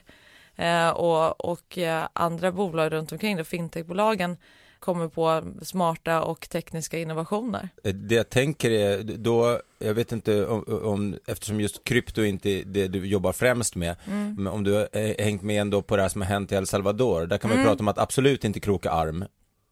Eh, 0.55 0.89
och, 0.89 1.45
och 1.51 1.77
eh, 1.77 2.07
andra 2.13 2.51
bolag 2.51 2.91
runt 2.91 3.11
omkring, 3.11 3.45
fintechbolagen, 3.45 4.37
kommer 4.83 5.07
på 5.07 5.43
smarta 5.61 6.21
och 6.21 6.49
tekniska 6.49 6.99
innovationer. 6.99 7.69
Eh, 7.83 7.93
det 7.93 8.15
jag 8.15 8.29
tänker 8.29 8.71
är 8.71 9.03
då, 9.03 9.59
jag 9.79 9.93
vet 9.93 10.11
inte 10.11 10.45
om, 10.45 10.63
om 10.83 11.15
eftersom 11.25 11.61
just 11.61 11.83
krypto 11.83 12.23
inte 12.23 12.49
är 12.49 12.63
det 12.65 12.87
du 12.87 13.07
jobbar 13.07 13.31
främst 13.31 13.75
med, 13.75 13.95
mm. 14.07 14.35
men 14.35 14.47
om 14.47 14.63
du 14.63 14.73
har 14.73 15.21
hängt 15.23 15.41
med 15.41 15.61
ändå 15.61 15.81
på 15.81 15.95
det 15.95 16.01
här 16.01 16.09
som 16.09 16.21
har 16.21 16.27
hänt 16.27 16.51
i 16.51 16.55
El 16.55 16.67
Salvador, 16.67 17.25
där 17.25 17.37
kan 17.37 17.49
man 17.49 17.57
mm. 17.57 17.69
prata 17.69 17.79
om 17.79 17.87
att 17.87 17.97
absolut 17.97 18.43
inte 18.43 18.59
kroka 18.59 18.91
arm. 18.91 19.25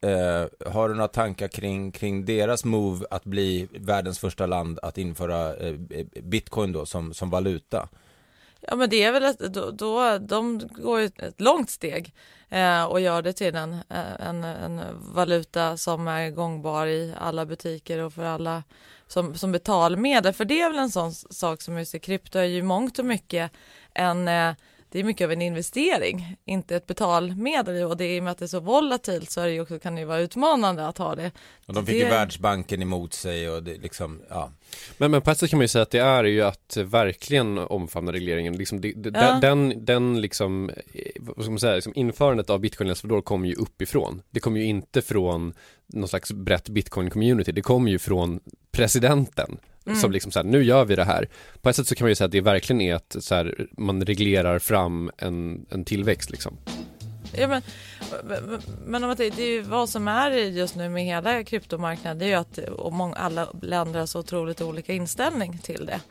Uh, 0.06 0.72
har 0.72 0.90
du 0.90 0.96
några 0.96 1.08
tankar 1.08 1.48
kring, 1.48 1.92
kring 1.92 2.26
deras 2.26 2.66
move 2.66 3.06
att 3.10 3.24
bli 3.24 3.68
världens 3.72 4.20
första 4.20 4.46
land 4.46 4.80
att 4.82 4.98
införa 4.98 5.56
uh, 5.56 5.80
bitcoin 6.24 6.72
då 6.72 6.86
som, 6.86 7.14
som 7.14 7.30
valuta? 7.30 7.90
Ja 8.62 8.76
men 8.76 8.90
det 8.90 9.04
är 9.04 9.12
väl 9.12 9.26
att 9.26 9.40
då, 9.40 9.72
då 9.72 10.18
de 10.18 10.70
går 10.76 11.00
ett 11.00 11.42
långt 11.42 11.70
steg 11.70 12.14
eh, 12.52 12.84
och 12.84 13.02
gör 13.02 13.22
det 13.22 13.34
till 13.34 13.56
en, 13.56 13.74
eh, 13.74 14.28
en, 14.28 14.44
en, 14.44 14.82
valuta 15.14 15.78
som 15.78 16.08
är 16.08 16.30
gångbar 16.30 16.88
i 16.88 17.14
alla 17.20 17.46
butiker 17.46 18.00
och 18.00 18.14
för 18.14 18.24
alla 18.24 18.64
som, 19.08 19.36
som 19.36 19.52
betalmedel. 19.52 20.34
För 20.34 20.46
det 20.46 20.62
är 20.62 20.70
väl 20.70 20.80
en 20.80 20.92
sån 20.92 21.14
sak 21.14 21.62
som 21.62 21.78
just 21.78 21.96
i 21.96 22.00
krypto 22.00 22.40
är 22.40 22.44
ju 22.44 22.64
mångt 22.64 23.00
och 23.00 23.06
mycket 23.06 23.52
en 23.94 24.28
eh, 24.28 24.54
det 24.92 25.00
är 25.00 25.04
mycket 25.04 25.26
av 25.26 25.32
en 25.32 25.42
investering, 25.42 26.38
inte 26.46 26.76
ett 26.76 26.88
betalmedel 26.88 27.84
och 27.84 27.98
det 27.98 28.06
är 28.06 28.16
i 28.16 28.20
och 28.20 28.24
med 28.24 28.32
att 28.32 28.38
det 28.38 28.46
är 28.46 28.48
så 28.48 28.60
volatilt 28.60 29.32
så 29.32 29.42
är 29.42 29.48
det 29.48 29.62
också, 29.62 29.80
kan 29.80 29.96
det 29.96 30.02
ju 30.02 30.06
vara 30.06 30.20
utmanande 30.20 30.88
att 30.88 30.98
ha 30.98 31.16
det. 31.16 31.32
Och 31.66 31.74
de 31.74 31.86
fick 31.86 31.96
det... 31.96 32.00
ju 32.00 32.10
Världsbanken 32.10 32.82
emot 32.82 33.14
sig 33.14 33.50
och 33.50 33.64
det 33.64 33.78
liksom, 33.78 34.22
ja. 34.30 34.52
Men, 34.98 35.12
men 35.12 35.22
på 35.22 35.32
ett 35.32 35.38
sätt 35.38 35.50
kan 35.50 35.58
man 35.58 35.64
ju 35.64 35.68
säga 35.68 35.82
att 35.82 35.92
det 35.92 36.00
är 36.00 36.24
ju 36.24 36.42
att 36.42 36.78
verkligen 36.78 37.58
omfamna 37.58 38.12
regleringen. 38.12 38.58
Liksom 38.58 38.82
det, 38.82 38.94
det, 38.94 39.12
ja. 39.14 39.40
Den, 39.42 39.86
den 39.86 40.22
liksom, 40.22 40.70
eh, 40.70 41.12
vad 41.20 41.46
ska 41.46 41.52
man 41.52 41.60
säga, 41.60 41.76
liksom 41.76 41.94
införandet 41.96 42.50
av 42.50 42.60
bitcoin 42.60 42.90
El 42.90 42.96
Salvador 42.96 43.22
kommer 43.22 43.48
ju 43.48 43.56
uppifrån. 43.56 44.22
Det 44.30 44.40
kommer 44.40 44.60
ju 44.60 44.66
inte 44.66 45.02
från 45.02 45.54
någon 45.88 46.08
slags 46.08 46.32
brett 46.32 46.70
bitcoin-community, 46.70 47.52
det 47.52 47.62
kommer 47.62 47.92
ju 47.92 48.00
från 48.00 48.40
presidenten 48.72 49.58
Mm. 49.86 50.00
Som 50.00 50.12
liksom 50.12 50.32
så 50.32 50.40
här, 50.40 50.44
nu 50.44 50.64
gör 50.64 50.86
vi 50.86 50.96
det 50.96 51.04
här. 51.04 51.30
På 51.62 51.70
ett 51.70 51.76
sätt 51.76 51.88
så 51.88 51.96
kan 51.96 52.06
man 52.06 52.10
ju 52.12 52.16
säga 52.16 52.26
att 52.26 52.32
det 52.32 52.42
verkligen 52.42 52.82
är 52.82 52.96
att 52.96 53.16
så 53.20 53.36
här, 53.36 53.68
man 53.78 54.06
reglerar 54.06 54.60
fram 54.60 55.12
en, 55.18 55.66
en 55.70 55.86
tillväxt 55.86 56.32
liksom. 56.32 56.58
Ja, 57.38 57.48
men, 57.48 57.62
men 58.86 59.04
om 59.04 59.08
man 59.08 59.18
tänker, 59.18 59.38
det 59.38 59.44
är 59.44 59.52
ju 59.52 59.62
vad 59.62 59.90
som 59.90 60.08
är 60.08 60.32
just 60.32 60.76
nu 60.76 60.90
med 60.90 61.04
hela 61.04 61.44
kryptomarknaden 61.44 62.20
det 62.20 62.26
är 62.26 62.30
ju 62.30 62.36
att 62.36 62.58
och 62.58 62.94
många, 62.94 63.16
alla 63.16 63.48
länder 63.62 64.00
har 64.00 64.08
så 64.08 64.20
otroligt 64.20 64.62
olika 64.62 64.94
inställning 64.94 65.58
till 65.58 65.86
det. 65.86 66.02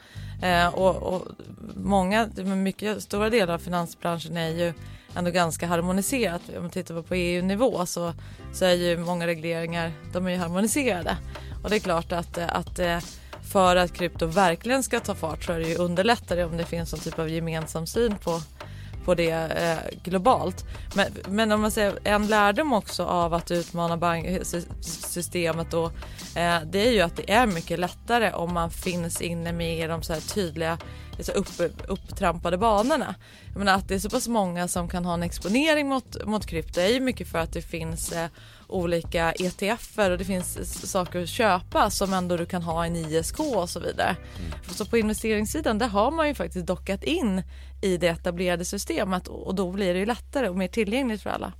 Eh, 0.46 0.74
och, 0.74 0.96
och 0.96 1.28
många, 1.74 2.28
mycket 2.44 3.02
stora 3.02 3.30
delar 3.30 3.54
av 3.54 3.58
finansbranschen 3.58 4.36
är 4.36 4.48
ju 4.48 4.72
ändå 5.16 5.30
ganska 5.30 5.66
harmoniserat. 5.66 6.42
Om 6.56 6.62
man 6.62 6.70
tittar 6.70 7.02
på 7.02 7.14
EU-nivå 7.14 7.86
så, 7.86 8.12
så 8.52 8.64
är 8.64 8.74
ju 8.74 8.96
många 8.96 9.26
regleringar, 9.26 9.92
de 10.12 10.26
är 10.26 10.30
ju 10.30 10.36
harmoniserade. 10.36 11.16
Och 11.62 11.70
det 11.70 11.76
är 11.76 11.80
klart 11.80 12.12
att, 12.12 12.38
att 12.38 12.78
eh, 12.78 12.98
för 13.52 13.76
att 13.76 13.92
krypto 13.92 14.26
verkligen 14.26 14.82
ska 14.82 15.00
ta 15.00 15.14
fart 15.14 15.44
så 15.44 15.52
är 15.52 15.58
det 15.58 15.68
ju 15.68 15.76
underlättare 15.76 16.44
om 16.44 16.56
det 16.56 16.64
finns 16.64 16.92
någon 16.92 17.00
typ 17.00 17.18
av 17.18 17.28
gemensam 17.28 17.86
syn 17.86 18.16
på, 18.16 18.40
på 19.10 19.14
det 19.14 19.30
eh, 19.30 19.98
globalt. 20.02 20.64
Men, 20.94 21.06
men 21.28 21.52
om 21.52 21.60
man 21.60 21.70
säger 21.70 21.98
en 22.04 22.26
lärdom 22.26 22.72
också 22.72 23.04
av 23.04 23.34
att 23.34 23.50
utmana 23.50 23.96
banksystemet 23.96 25.70
då, 25.70 25.84
eh, 26.36 26.58
det 26.70 26.86
är 26.86 26.92
ju 26.92 27.00
att 27.00 27.16
det 27.16 27.32
är 27.32 27.46
mycket 27.46 27.78
lättare 27.78 28.32
om 28.32 28.54
man 28.54 28.70
finns 28.70 29.20
inne 29.20 29.52
med 29.52 29.90
de 29.90 30.02
så 30.02 30.12
här 30.12 30.20
tydliga 30.20 30.78
så 31.22 31.32
upp, 31.32 31.48
upptrampade 31.88 32.58
banorna. 32.58 33.14
Jag 33.52 33.58
menar 33.58 33.74
att 33.74 33.88
det 33.88 33.94
är 33.94 33.98
så 33.98 34.10
pass 34.10 34.28
många 34.28 34.68
som 34.68 34.88
kan 34.88 35.04
ha 35.04 35.14
en 35.14 35.22
exponering 35.22 35.88
mot, 35.88 36.26
mot 36.26 36.46
krypto 36.46 36.80
är 36.80 36.88
ju 36.88 37.00
mycket 37.00 37.28
för 37.28 37.38
att 37.38 37.52
det 37.52 37.62
finns 37.62 38.12
eh, 38.12 38.28
olika 38.68 39.32
ETFer 39.32 40.10
och 40.10 40.18
det 40.18 40.24
finns 40.24 40.90
saker 40.90 41.22
att 41.22 41.28
köpa 41.28 41.90
som 41.90 42.12
ändå 42.12 42.36
du 42.36 42.46
kan 42.46 42.62
ha 42.62 42.86
en 42.86 42.96
ISK 42.96 43.40
och 43.40 43.70
så 43.70 43.80
vidare. 43.80 44.16
Mm. 44.38 44.52
Så 44.70 44.84
på 44.84 44.98
investeringssidan 44.98 45.78
där 45.78 45.88
har 45.88 46.10
man 46.10 46.28
ju 46.28 46.34
faktiskt 46.34 46.66
dockat 46.66 47.04
in 47.04 47.42
i 47.82 47.96
det 47.96 48.08
etablerade 48.08 48.64
systemet 48.64 49.28
och 49.28 49.54
då 49.54 49.70
blir 49.70 49.94
det 49.94 50.00
ju 50.00 50.06
lättare 50.06 50.48
och 50.48 50.56
mer 50.56 50.68
tillgängligt 50.68 51.22
för 51.22 51.30
alla. 51.30 51.52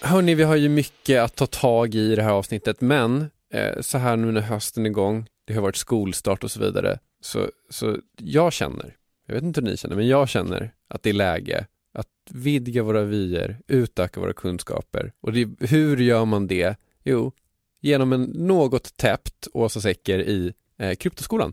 Hörni, 0.00 0.34
vi 0.34 0.42
har 0.42 0.56
ju 0.56 0.68
mycket 0.68 1.22
att 1.22 1.34
ta 1.34 1.46
tag 1.46 1.94
i 1.94 1.98
i 1.98 2.16
det 2.16 2.22
här 2.22 2.30
avsnittet, 2.30 2.80
men 2.80 3.30
eh, 3.52 3.80
så 3.80 3.98
här 3.98 4.16
nu 4.16 4.32
när 4.32 4.40
hösten 4.40 4.86
är 4.86 4.90
igång, 4.90 5.26
det 5.46 5.54
har 5.54 5.62
varit 5.62 5.76
skolstart 5.76 6.44
och 6.44 6.50
så 6.50 6.60
vidare, 6.60 6.98
så, 7.20 7.50
så 7.70 7.96
jag 8.16 8.52
känner, 8.52 8.96
jag 9.26 9.34
vet 9.34 9.44
inte 9.44 9.60
hur 9.60 9.68
ni 9.68 9.76
känner, 9.76 9.96
men 9.96 10.08
jag 10.08 10.28
känner 10.28 10.70
att 10.88 11.02
det 11.02 11.10
är 11.10 11.14
läge 11.14 11.66
att 11.96 12.08
vidga 12.30 12.82
våra 12.82 13.02
vyer, 13.02 13.58
utöka 13.66 14.20
våra 14.20 14.32
kunskaper. 14.32 15.12
Och 15.20 15.32
det, 15.32 15.48
hur 15.60 15.96
gör 15.96 16.24
man 16.24 16.46
det? 16.46 16.76
Jo, 17.04 17.32
genom 17.80 18.12
en 18.12 18.22
något 18.22 18.96
täppt 18.96 19.48
Åsa 19.52 19.80
Secker 19.80 20.18
i 20.18 20.52
eh, 20.78 20.94
Kryptoskolan. 20.94 21.52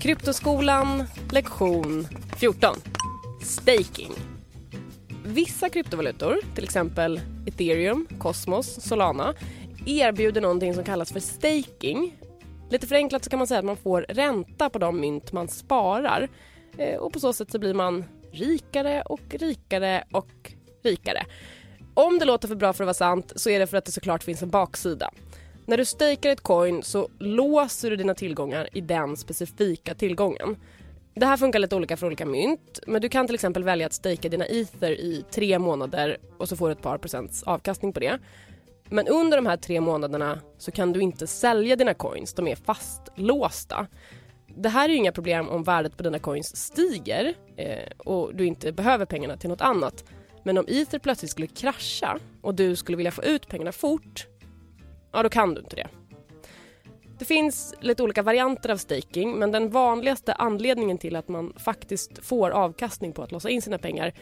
Kryptoskolan, 0.00 1.04
lektion 1.32 2.06
14. 2.36 2.76
Staking. 3.42 4.12
Vissa 5.24 5.68
kryptovalutor, 5.68 6.36
till 6.54 6.64
exempel 6.64 7.20
ethereum, 7.46 8.06
Cosmos, 8.18 8.80
Solana, 8.80 9.34
erbjuder 9.86 10.40
någonting 10.40 10.74
som 10.74 10.84
kallas 10.84 11.12
för 11.12 11.20
staking. 11.20 12.16
Lite 12.70 12.86
förenklat 12.86 13.24
så 13.24 13.30
kan 13.30 13.38
man 13.38 13.46
säga 13.46 13.58
att 13.58 13.64
man 13.64 13.76
får 13.76 14.06
ränta 14.08 14.70
på 14.70 14.78
de 14.78 15.00
mynt 15.00 15.32
man 15.32 15.48
sparar 15.48 16.28
Eh, 16.78 16.96
och 16.96 17.12
på 17.12 17.20
så 17.20 17.32
sätt 17.32 17.50
så 17.50 17.58
blir 17.58 17.74
man 17.74 18.04
rikare 18.32 19.02
och 19.02 19.20
rikare 19.30 20.04
och 20.12 20.52
rikare. 20.82 21.26
Om 21.94 22.18
det 22.18 22.24
låter 22.24 22.48
för 22.48 22.54
bra 22.54 22.72
för 22.72 22.84
att 22.84 22.86
vara 22.86 22.94
sant 22.94 23.32
så 23.36 23.50
är 23.50 23.58
det 23.58 23.66
för 23.66 23.76
att 23.76 23.84
det 23.84 23.92
såklart 23.92 24.22
finns 24.22 24.42
en 24.42 24.50
baksida. 24.50 25.10
När 25.66 25.76
du 25.76 25.84
stakar 25.84 26.30
ett 26.30 26.40
coin 26.40 26.82
så 26.82 27.08
låser 27.18 27.90
du 27.90 27.96
dina 27.96 28.14
tillgångar 28.14 28.68
i 28.72 28.80
den 28.80 29.16
specifika 29.16 29.94
tillgången. 29.94 30.56
Det 31.14 31.26
här 31.26 31.36
funkar 31.36 31.58
lite 31.58 31.76
olika 31.76 31.96
för 31.96 32.06
olika 32.06 32.26
mynt, 32.26 32.80
men 32.86 33.02
du 33.02 33.08
kan 33.08 33.26
till 33.26 33.34
exempel 33.34 33.64
välja 33.64 33.86
att 33.86 33.92
stejka 33.92 34.28
dina 34.28 34.46
ether 34.46 34.90
i 34.90 35.24
tre 35.30 35.58
månader 35.58 36.16
och 36.38 36.48
så 36.48 36.56
får 36.56 36.68
du 36.68 36.72
ett 36.72 36.82
par 36.82 36.98
procents 36.98 37.42
avkastning 37.42 37.92
på 37.92 38.00
det. 38.00 38.18
Men 38.88 39.08
under 39.08 39.36
de 39.36 39.46
här 39.46 39.56
tre 39.56 39.80
månaderna 39.80 40.40
så 40.58 40.70
kan 40.70 40.92
du 40.92 41.00
inte 41.00 41.26
sälja 41.26 41.76
dina 41.76 41.94
coins, 41.94 42.34
de 42.34 42.48
är 42.48 42.56
fastlåsta. 42.56 43.86
Det 44.56 44.68
här 44.68 44.88
är 44.88 44.92
ju 44.92 44.98
inga 44.98 45.12
problem 45.12 45.48
om 45.48 45.62
värdet 45.62 45.96
på 45.96 46.02
dina 46.02 46.18
coins 46.18 46.56
stiger 46.56 47.34
eh, 47.56 47.90
och 47.98 48.34
du 48.34 48.46
inte 48.46 48.72
behöver 48.72 49.06
pengarna 49.06 49.36
till 49.36 49.50
något 49.50 49.60
annat. 49.60 50.04
Men 50.42 50.58
om 50.58 50.64
ether 50.68 50.98
plötsligt 50.98 51.30
skulle 51.30 51.46
krascha 51.46 52.18
och 52.42 52.54
du 52.54 52.76
skulle 52.76 52.96
vilja 52.96 53.10
få 53.10 53.24
ut 53.24 53.48
pengarna 53.48 53.72
fort, 53.72 54.26
ja 55.12 55.22
då 55.22 55.28
kan 55.28 55.54
du 55.54 55.60
inte 55.60 55.76
det. 55.76 55.88
Det 57.18 57.24
finns 57.24 57.74
lite 57.80 58.02
olika 58.02 58.22
varianter 58.22 58.70
av 58.70 58.76
staking 58.76 59.38
men 59.38 59.52
den 59.52 59.70
vanligaste 59.70 60.32
anledningen 60.32 60.98
till 60.98 61.16
att 61.16 61.28
man 61.28 61.52
faktiskt 61.56 62.26
får 62.26 62.50
avkastning 62.50 63.12
på 63.12 63.22
att 63.22 63.32
låsa 63.32 63.50
in 63.50 63.62
sina 63.62 63.78
pengar 63.78 64.12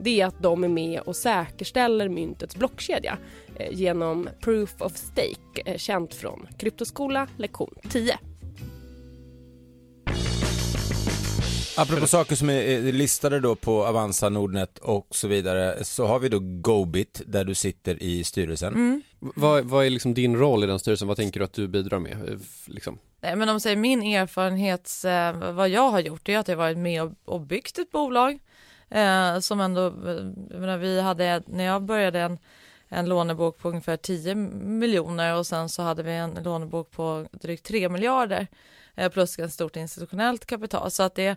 det 0.00 0.20
är 0.20 0.26
att 0.26 0.42
de 0.42 0.64
är 0.64 0.68
med 0.68 1.00
och 1.00 1.16
säkerställer 1.16 2.08
myntets 2.08 2.56
blockkedja 2.56 3.18
eh, 3.56 3.72
genom 3.72 4.28
Proof 4.40 4.82
of 4.82 4.96
Stake, 4.96 5.62
eh, 5.64 5.76
känt 5.76 6.14
från 6.14 6.46
Kryptoskola 6.58 7.28
lektion 7.36 7.74
10. 7.88 8.18
Apropå 11.76 12.06
saker 12.06 12.36
som 12.36 12.50
är 12.50 12.92
listade 12.92 13.40
då 13.40 13.54
på 13.54 13.86
Avanza, 13.86 14.28
Nordnet 14.28 14.78
och 14.78 15.06
så 15.10 15.28
vidare, 15.28 15.84
så 15.84 16.06
har 16.06 16.18
vi 16.18 16.28
då 16.28 16.38
Gobit 16.40 17.22
där 17.26 17.44
du 17.44 17.54
sitter 17.54 18.02
i 18.02 18.24
styrelsen. 18.24 18.74
Mm. 18.74 19.02
Vad, 19.18 19.64
vad, 19.64 19.86
är 19.86 19.90
liksom 19.90 20.14
din 20.14 20.36
roll 20.36 20.64
i 20.64 20.66
den 20.66 20.78
styrelsen? 20.78 21.08
Vad 21.08 21.16
tänker 21.16 21.40
du 21.40 21.44
att 21.44 21.52
du 21.52 21.68
bidrar 21.68 21.98
med? 21.98 22.12
Eh, 22.12 22.38
liksom? 22.66 22.98
Nej, 23.20 23.36
men 23.36 23.48
om 23.48 23.60
säger 23.60 23.76
min 23.76 24.02
erfarenhet, 24.02 24.90
vad 25.54 25.68
jag 25.68 25.90
har 25.90 26.00
gjort, 26.00 26.28
är 26.28 26.38
att 26.38 26.48
jag 26.48 26.56
varit 26.56 26.78
med 26.78 27.14
och 27.24 27.40
byggt 27.40 27.78
ett 27.78 27.90
bolag 27.90 28.38
eh, 28.88 29.38
som 29.38 29.60
ändå, 29.60 29.82
jag 30.50 30.60
menar, 30.60 30.78
vi 30.78 31.00
hade, 31.00 31.42
när 31.46 31.64
jag 31.64 31.82
började 31.82 32.20
en, 32.20 32.38
en 32.88 33.08
lånebok 33.08 33.58
på 33.58 33.68
ungefär 33.68 33.96
10 33.96 34.34
miljoner 34.34 35.36
och 35.36 35.46
sen 35.46 35.68
så 35.68 35.82
hade 35.82 36.02
vi 36.02 36.12
en 36.12 36.38
lånebok 36.44 36.90
på 36.90 37.26
drygt 37.32 37.66
3 37.66 37.88
miljarder 37.88 38.40
eh, 38.40 38.46
Eh, 38.94 39.08
plus 39.08 39.38
ett 39.38 39.52
stort 39.52 39.76
institutionellt 39.76 40.46
kapital. 40.46 40.90
Så 40.90 41.02
att 41.02 41.14
det, 41.14 41.28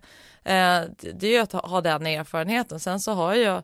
eh, 0.43 0.81
det 1.13 1.23
är 1.23 1.31
ju 1.31 1.37
att 1.37 1.51
ha 1.51 1.81
den 1.81 2.07
erfarenheten. 2.07 2.79
Sen 2.79 2.99
så 2.99 3.11
har 3.11 3.33
jag 3.33 3.63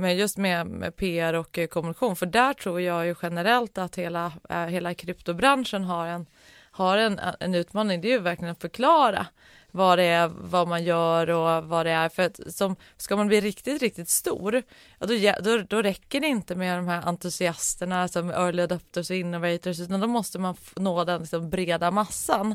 men 0.00 0.16
just 0.16 0.36
med, 0.36 0.66
med 0.66 0.96
PR 0.96 1.34
och 1.34 1.58
eh, 1.58 1.66
kommunikation. 1.66 2.16
För 2.16 2.26
där 2.26 2.52
tror 2.54 2.80
jag 2.80 3.06
ju 3.06 3.14
generellt 3.22 3.78
att 3.78 3.96
hela, 3.98 4.32
hela 4.68 4.94
kryptobranschen 4.94 5.84
har 5.84 6.06
en, 6.06 6.26
har 6.70 6.98
en, 6.98 7.20
en 7.40 7.54
utmaning. 7.54 8.00
Det 8.00 8.08
är 8.08 8.12
ju 8.12 8.18
verkligen 8.18 8.52
att 8.52 8.60
förklara 8.60 9.26
vad 9.70 9.98
det 9.98 10.04
är, 10.04 10.28
vad 10.28 10.68
man 10.68 10.84
gör 10.84 11.30
och 11.30 11.64
vad 11.64 11.86
det 11.86 11.90
är. 11.90 12.08
För 12.08 12.22
att 12.22 12.40
som, 12.54 12.76
ska 12.96 13.16
man 13.16 13.26
bli 13.26 13.40
riktigt, 13.40 13.82
riktigt 13.82 14.08
stor, 14.08 14.62
ja, 14.98 15.06
då, 15.06 15.34
då, 15.42 15.58
då 15.68 15.82
räcker 15.82 16.20
det 16.20 16.26
inte 16.26 16.54
med 16.54 16.78
de 16.78 16.88
här 16.88 17.02
entusiasterna 17.06 18.08
som 18.08 18.30
early 18.30 18.62
adopters 18.62 19.10
och 19.10 19.16
innovators, 19.16 19.80
utan 19.80 20.00
då 20.00 20.06
måste 20.06 20.38
man 20.38 20.56
nå 20.76 21.04
den 21.04 21.20
liksom, 21.20 21.50
breda 21.50 21.90
massan. 21.90 22.54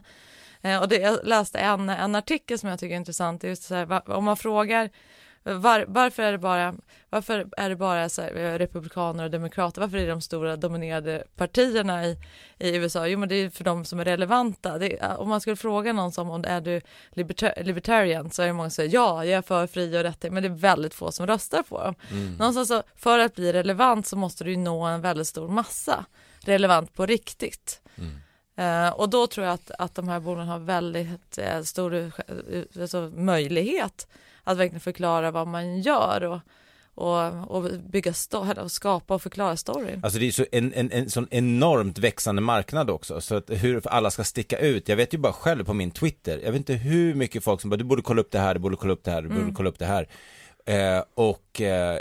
Eh, 0.63 0.81
och 0.81 0.89
det, 0.89 0.97
jag 0.97 1.19
läste 1.23 1.59
en, 1.59 1.89
en 1.89 2.15
artikel 2.15 2.59
som 2.59 2.69
jag 2.69 2.79
tycker 2.79 2.93
är 2.93 2.97
intressant, 2.97 3.43
just 3.43 3.63
så 3.63 3.75
här, 3.75 4.11
om 4.11 4.23
man 4.23 4.37
frågar 4.37 4.89
var, 5.43 5.85
varför 5.87 6.23
är 6.23 6.31
det 6.31 6.37
bara, 6.37 6.75
varför 7.09 7.47
är 7.57 7.69
det 7.69 7.75
bara 7.75 7.99
här, 7.99 8.37
eh, 8.37 8.57
republikaner 8.57 9.23
och 9.23 9.31
demokrater? 9.31 9.81
Varför 9.81 9.97
är 9.97 10.01
det 10.01 10.11
de 10.11 10.21
stora 10.21 10.55
dominerade 10.55 11.23
partierna 11.35 12.05
i, 12.05 12.17
i 12.59 12.75
USA? 12.75 13.07
Jo, 13.07 13.19
men 13.19 13.29
det 13.29 13.35
är 13.35 13.49
för 13.49 13.63
de 13.63 13.85
som 13.85 13.99
är 13.99 14.05
relevanta. 14.05 14.77
Det, 14.77 15.01
om 15.17 15.29
man 15.29 15.41
skulle 15.41 15.55
fråga 15.55 15.93
någon 15.93 16.11
som 16.11 16.29
om 16.29 16.43
är 16.47 16.61
du 16.61 16.81
libertar 17.09 17.63
libertarian 17.63 18.31
så 18.31 18.41
är 18.41 18.47
det 18.47 18.53
många 18.53 18.69
som 18.69 18.75
säger 18.75 18.93
ja, 18.93 19.25
jag 19.25 19.37
är 19.37 19.41
för 19.41 19.67
fri 19.67 19.97
och 19.97 20.03
rättighet, 20.03 20.33
men 20.33 20.43
det 20.43 20.49
är 20.49 20.55
väldigt 20.55 20.93
få 20.93 21.11
som 21.11 21.27
röstar 21.27 21.63
på 21.63 21.83
dem. 21.83 21.95
Mm. 22.11 22.33
Någonstans 22.33 22.67
så, 22.67 22.83
för 22.95 23.19
att 23.19 23.35
bli 23.35 23.53
relevant 23.53 24.07
så 24.07 24.15
måste 24.15 24.43
du 24.43 24.57
nå 24.57 24.83
en 24.83 25.01
väldigt 25.01 25.27
stor 25.27 25.47
massa 25.47 26.05
relevant 26.39 26.93
på 26.93 27.05
riktigt. 27.05 27.81
Mm. 27.97 28.11
Uh, 28.59 28.89
och 28.89 29.09
då 29.09 29.27
tror 29.27 29.45
jag 29.45 29.53
att, 29.53 29.71
att 29.79 29.95
de 29.95 30.07
här 30.07 30.19
bolagen 30.19 30.47
har 30.47 30.59
väldigt 30.59 31.39
uh, 31.39 31.63
stor 31.63 31.93
uh, 31.93 32.11
alltså, 32.81 33.11
möjlighet 33.15 34.07
att 34.43 34.57
verkligen 34.57 34.79
förklara 34.79 35.31
vad 35.31 35.47
man 35.47 35.81
gör 35.81 36.23
och, 36.23 36.39
och, 36.95 37.51
och 37.51 37.69
bygga, 37.79 38.13
och 38.57 38.71
skapa 38.71 39.15
och 39.15 39.21
förklara 39.21 39.57
storyn. 39.57 39.99
Alltså 40.03 40.19
det 40.19 40.27
är 40.27 40.31
så 40.31 40.45
en, 40.51 40.73
en, 40.73 40.91
en 40.91 41.09
sån 41.09 41.27
enormt 41.31 41.99
växande 41.99 42.41
marknad 42.41 42.89
också, 42.89 43.21
så 43.21 43.35
att 43.35 43.49
hur 43.49 43.87
alla 43.87 44.11
ska 44.11 44.23
sticka 44.23 44.57
ut, 44.59 44.89
jag 44.89 44.95
vet 44.95 45.13
ju 45.13 45.17
bara 45.17 45.33
själv 45.33 45.65
på 45.65 45.73
min 45.73 45.91
Twitter, 45.91 46.39
jag 46.43 46.51
vet 46.51 46.59
inte 46.59 46.73
hur 46.73 47.15
mycket 47.15 47.43
folk 47.43 47.61
som 47.61 47.69
bara, 47.69 47.77
du 47.77 47.83
borde 47.83 48.01
kolla 48.01 48.21
upp 48.21 48.31
det 48.31 48.39
här, 48.39 48.53
du 48.53 48.59
borde 48.59 48.75
kolla 48.75 48.93
upp 48.93 49.03
det 49.03 49.11
här, 49.11 49.21
du 49.21 49.27
borde 49.27 49.41
mm. 49.41 49.55
kolla 49.55 49.69
upp 49.69 49.79
det 49.79 49.85
här. 49.85 50.07
Eh, 50.65 51.03
och 51.15 51.61
eh, 51.61 51.99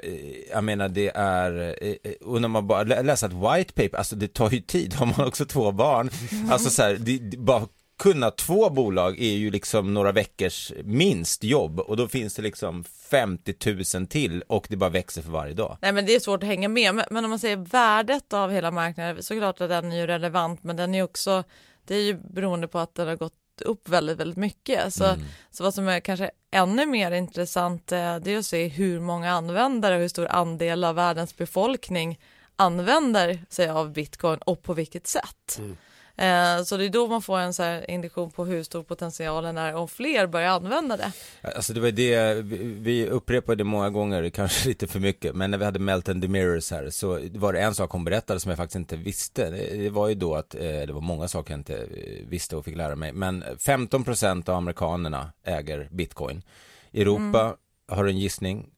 jag 0.50 0.64
menar 0.64 0.88
det 0.88 1.08
är, 1.14 1.76
eh, 1.80 2.12
och 2.20 2.40
när 2.40 2.48
man 2.48 2.66
bara 2.66 2.82
läser 2.82 3.26
ett 3.26 3.32
white 3.32 3.72
paper, 3.72 3.98
alltså 3.98 4.16
det 4.16 4.34
tar 4.34 4.50
ju 4.50 4.60
tid, 4.60 4.94
har 4.94 5.06
man 5.06 5.26
också 5.26 5.44
två 5.44 5.72
barn, 5.72 6.10
mm. 6.32 6.52
alltså 6.52 6.70
så 6.70 6.82
här, 6.82 6.96
det, 7.00 7.18
det, 7.18 7.36
bara 7.36 7.66
kunna 7.98 8.30
två 8.30 8.70
bolag 8.70 9.20
är 9.20 9.32
ju 9.32 9.50
liksom 9.50 9.94
några 9.94 10.12
veckors 10.12 10.72
minst 10.84 11.44
jobb 11.44 11.80
och 11.80 11.96
då 11.96 12.08
finns 12.08 12.34
det 12.34 12.42
liksom 12.42 12.84
50 13.10 13.94
000 13.98 14.06
till 14.06 14.42
och 14.42 14.66
det 14.70 14.76
bara 14.76 14.90
växer 14.90 15.22
för 15.22 15.30
varje 15.30 15.54
dag. 15.54 15.78
Nej 15.80 15.92
men 15.92 16.06
det 16.06 16.14
är 16.14 16.20
svårt 16.20 16.42
att 16.42 16.48
hänga 16.48 16.68
med 16.68 16.94
men 17.10 17.24
om 17.24 17.30
man 17.30 17.38
säger 17.38 17.56
värdet 17.56 18.32
av 18.32 18.50
hela 18.50 18.70
marknaden 18.70 19.22
såklart 19.22 19.60
att 19.60 19.68
den 19.68 19.92
är 19.92 19.96
ju 19.96 20.06
relevant 20.06 20.62
men 20.62 20.76
den 20.76 20.94
är 20.94 21.02
också 21.02 21.44
det 21.84 21.94
är 21.94 22.02
ju 22.02 22.14
beroende 22.14 22.68
på 22.68 22.78
att 22.78 22.94
den 22.94 23.08
har 23.08 23.16
gått 23.16 23.41
upp 23.62 23.88
väldigt, 23.88 24.18
väldigt 24.18 24.36
mycket. 24.36 24.94
Så, 24.94 25.04
mm. 25.04 25.20
så 25.50 25.64
vad 25.64 25.74
som 25.74 25.88
är 25.88 26.00
kanske 26.00 26.30
ännu 26.50 26.86
mer 26.86 27.12
intressant 27.12 27.92
eh, 27.92 28.16
det 28.16 28.34
är 28.34 28.38
att 28.38 28.46
se 28.46 28.68
hur 28.68 29.00
många 29.00 29.32
användare 29.32 29.94
och 29.94 30.00
hur 30.00 30.08
stor 30.08 30.26
andel 30.26 30.84
av 30.84 30.94
världens 30.94 31.36
befolkning 31.36 32.18
använder 32.56 33.44
sig 33.48 33.68
av 33.68 33.92
bitcoin 33.92 34.38
och 34.38 34.62
på 34.62 34.74
vilket 34.74 35.06
sätt. 35.06 35.58
Mm. 35.58 35.76
Eh, 36.16 36.62
så 36.64 36.76
det 36.76 36.84
är 36.84 36.88
då 36.88 37.06
man 37.06 37.22
får 37.22 37.38
en 37.38 37.54
så 37.54 37.80
indikation 37.88 38.30
på 38.30 38.44
hur 38.44 38.62
stor 38.62 38.82
potentialen 38.82 39.58
är 39.58 39.74
om 39.74 39.88
fler 39.88 40.26
börjar 40.26 40.48
använda 40.48 40.96
det. 40.96 41.12
Alltså 41.42 41.72
det 41.72 41.80
var 41.80 41.90
det, 41.90 42.34
vi 42.82 43.06
upprepade 43.06 43.64
många 43.64 43.90
gånger, 43.90 44.30
kanske 44.30 44.68
lite 44.68 44.86
för 44.86 45.00
mycket, 45.00 45.34
men 45.34 45.50
när 45.50 45.58
vi 45.58 45.64
hade 45.64 45.78
Melton 45.78 46.20
the 46.20 46.28
Mirrors 46.28 46.70
här 46.70 46.90
så 46.90 47.20
var 47.32 47.52
det 47.52 47.60
en 47.60 47.74
sak 47.74 47.90
hon 47.90 48.04
berättade 48.04 48.40
som 48.40 48.48
jag 48.48 48.58
faktiskt 48.58 48.76
inte 48.76 48.96
visste. 48.96 49.50
Det 49.50 49.90
var 49.90 50.08
ju 50.08 50.14
då 50.14 50.34
att, 50.34 50.54
eh, 50.54 50.60
det 50.60 50.92
var 50.92 51.00
många 51.00 51.28
saker 51.28 51.52
jag 51.52 51.60
inte 51.60 51.76
eh, 51.76 52.26
visste 52.28 52.56
och 52.56 52.64
fick 52.64 52.76
lära 52.76 52.96
mig, 52.96 53.12
men 53.12 53.44
15% 53.58 54.48
av 54.48 54.56
amerikanerna 54.56 55.32
äger 55.44 55.88
bitcoin. 55.90 56.42
Europa 56.92 57.40
mm. 57.40 57.56
har 57.88 58.04
du 58.04 58.10
en 58.10 58.18
gissning? 58.18 58.68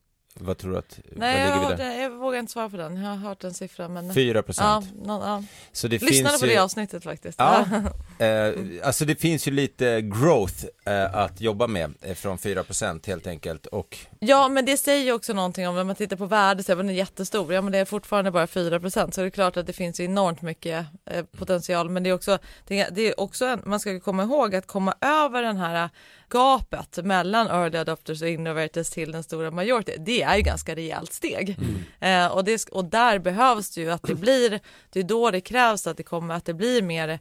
Vad 0.40 0.58
tror 0.58 0.72
du 0.72 0.78
att, 0.78 0.98
Nej, 1.16 1.50
vad 1.50 1.60
ligger 1.60 1.76
vi 1.76 1.82
där? 1.82 2.02
jag 2.02 2.10
vågar 2.10 2.38
inte 2.38 2.52
svara 2.52 2.68
på 2.68 2.76
den, 2.76 2.96
jag 2.96 3.08
har 3.08 3.16
hört 3.16 3.44
en 3.44 3.54
siffra 3.54 3.88
men 3.88 4.14
4 4.14 4.42
procent. 4.42 4.86
Ja, 5.06 5.20
ja. 5.24 5.44
Så 5.72 5.88
det 5.88 6.02
Lyssnade 6.02 6.28
finns 6.28 6.40
på 6.40 6.46
ju... 6.46 6.52
det 6.52 6.58
avsnittet 6.58 7.04
faktiskt. 7.04 7.38
Ja, 7.38 7.66
eh, 8.18 8.52
alltså 8.82 9.04
det 9.04 9.16
finns 9.16 9.48
ju 9.48 9.52
lite 9.52 10.00
growth 10.00 10.64
eh, 10.84 11.14
att 11.14 11.40
jobba 11.40 11.66
med 11.66 11.94
eh, 12.02 12.14
från 12.14 12.38
4 12.38 12.64
procent 12.64 13.06
helt 13.06 13.26
enkelt 13.26 13.66
och 13.66 13.98
Ja 14.18 14.48
men 14.48 14.64
det 14.64 14.76
säger 14.76 15.04
ju 15.04 15.12
också 15.12 15.32
någonting 15.32 15.68
om, 15.68 15.74
när 15.74 15.84
man 15.84 15.96
tittar 15.96 16.16
på 16.16 16.26
värdet, 16.26 16.66
så 16.66 16.72
är 16.72 16.76
den 16.76 16.94
jättestor, 16.94 17.52
ja 17.52 17.60
men 17.60 17.72
det 17.72 17.78
är 17.78 17.84
fortfarande 17.84 18.30
bara 18.30 18.46
4 18.46 18.80
procent 18.80 19.14
så 19.14 19.20
det 19.20 19.26
är 19.26 19.30
klart 19.30 19.56
att 19.56 19.66
det 19.66 19.72
finns 19.72 20.00
enormt 20.00 20.42
mycket 20.42 20.86
eh, 21.10 21.24
potential. 21.24 21.90
Men 21.90 22.02
det 22.02 22.10
är 22.10 22.14
också, 22.14 22.38
det 22.66 22.98
är 22.98 23.20
också 23.20 23.44
en, 23.44 23.62
man 23.64 23.80
ska 23.80 24.00
komma 24.00 24.22
ihåg 24.22 24.54
att 24.54 24.66
komma 24.66 24.94
över 25.00 25.42
den 25.42 25.56
här 25.56 25.90
gapet 26.34 27.04
mellan 27.04 27.46
early 27.46 27.78
adopters 27.78 28.22
och 28.22 28.28
innovators 28.28 28.90
till 28.90 29.12
den 29.12 29.22
stora 29.22 29.50
majority, 29.50 29.92
det 29.98 30.22
är 30.22 30.36
ju 30.36 30.42
ganska 30.42 30.74
rejält 30.74 31.12
steg. 31.12 31.56
Mm. 32.00 32.26
Eh, 32.26 32.32
och, 32.32 32.44
det, 32.44 32.68
och 32.68 32.84
där 32.84 33.18
behövs 33.18 33.70
det 33.70 33.80
ju 33.80 33.90
att 33.90 34.02
det 34.02 34.14
blir, 34.14 34.60
det 34.90 35.00
är 35.00 35.04
då 35.04 35.30
det 35.30 35.40
krävs 35.40 35.86
att 35.86 35.96
det 35.96 36.02
kommer, 36.02 36.34
att 36.34 36.44
det 36.44 36.54
blir 36.54 36.82
mer 36.82 37.18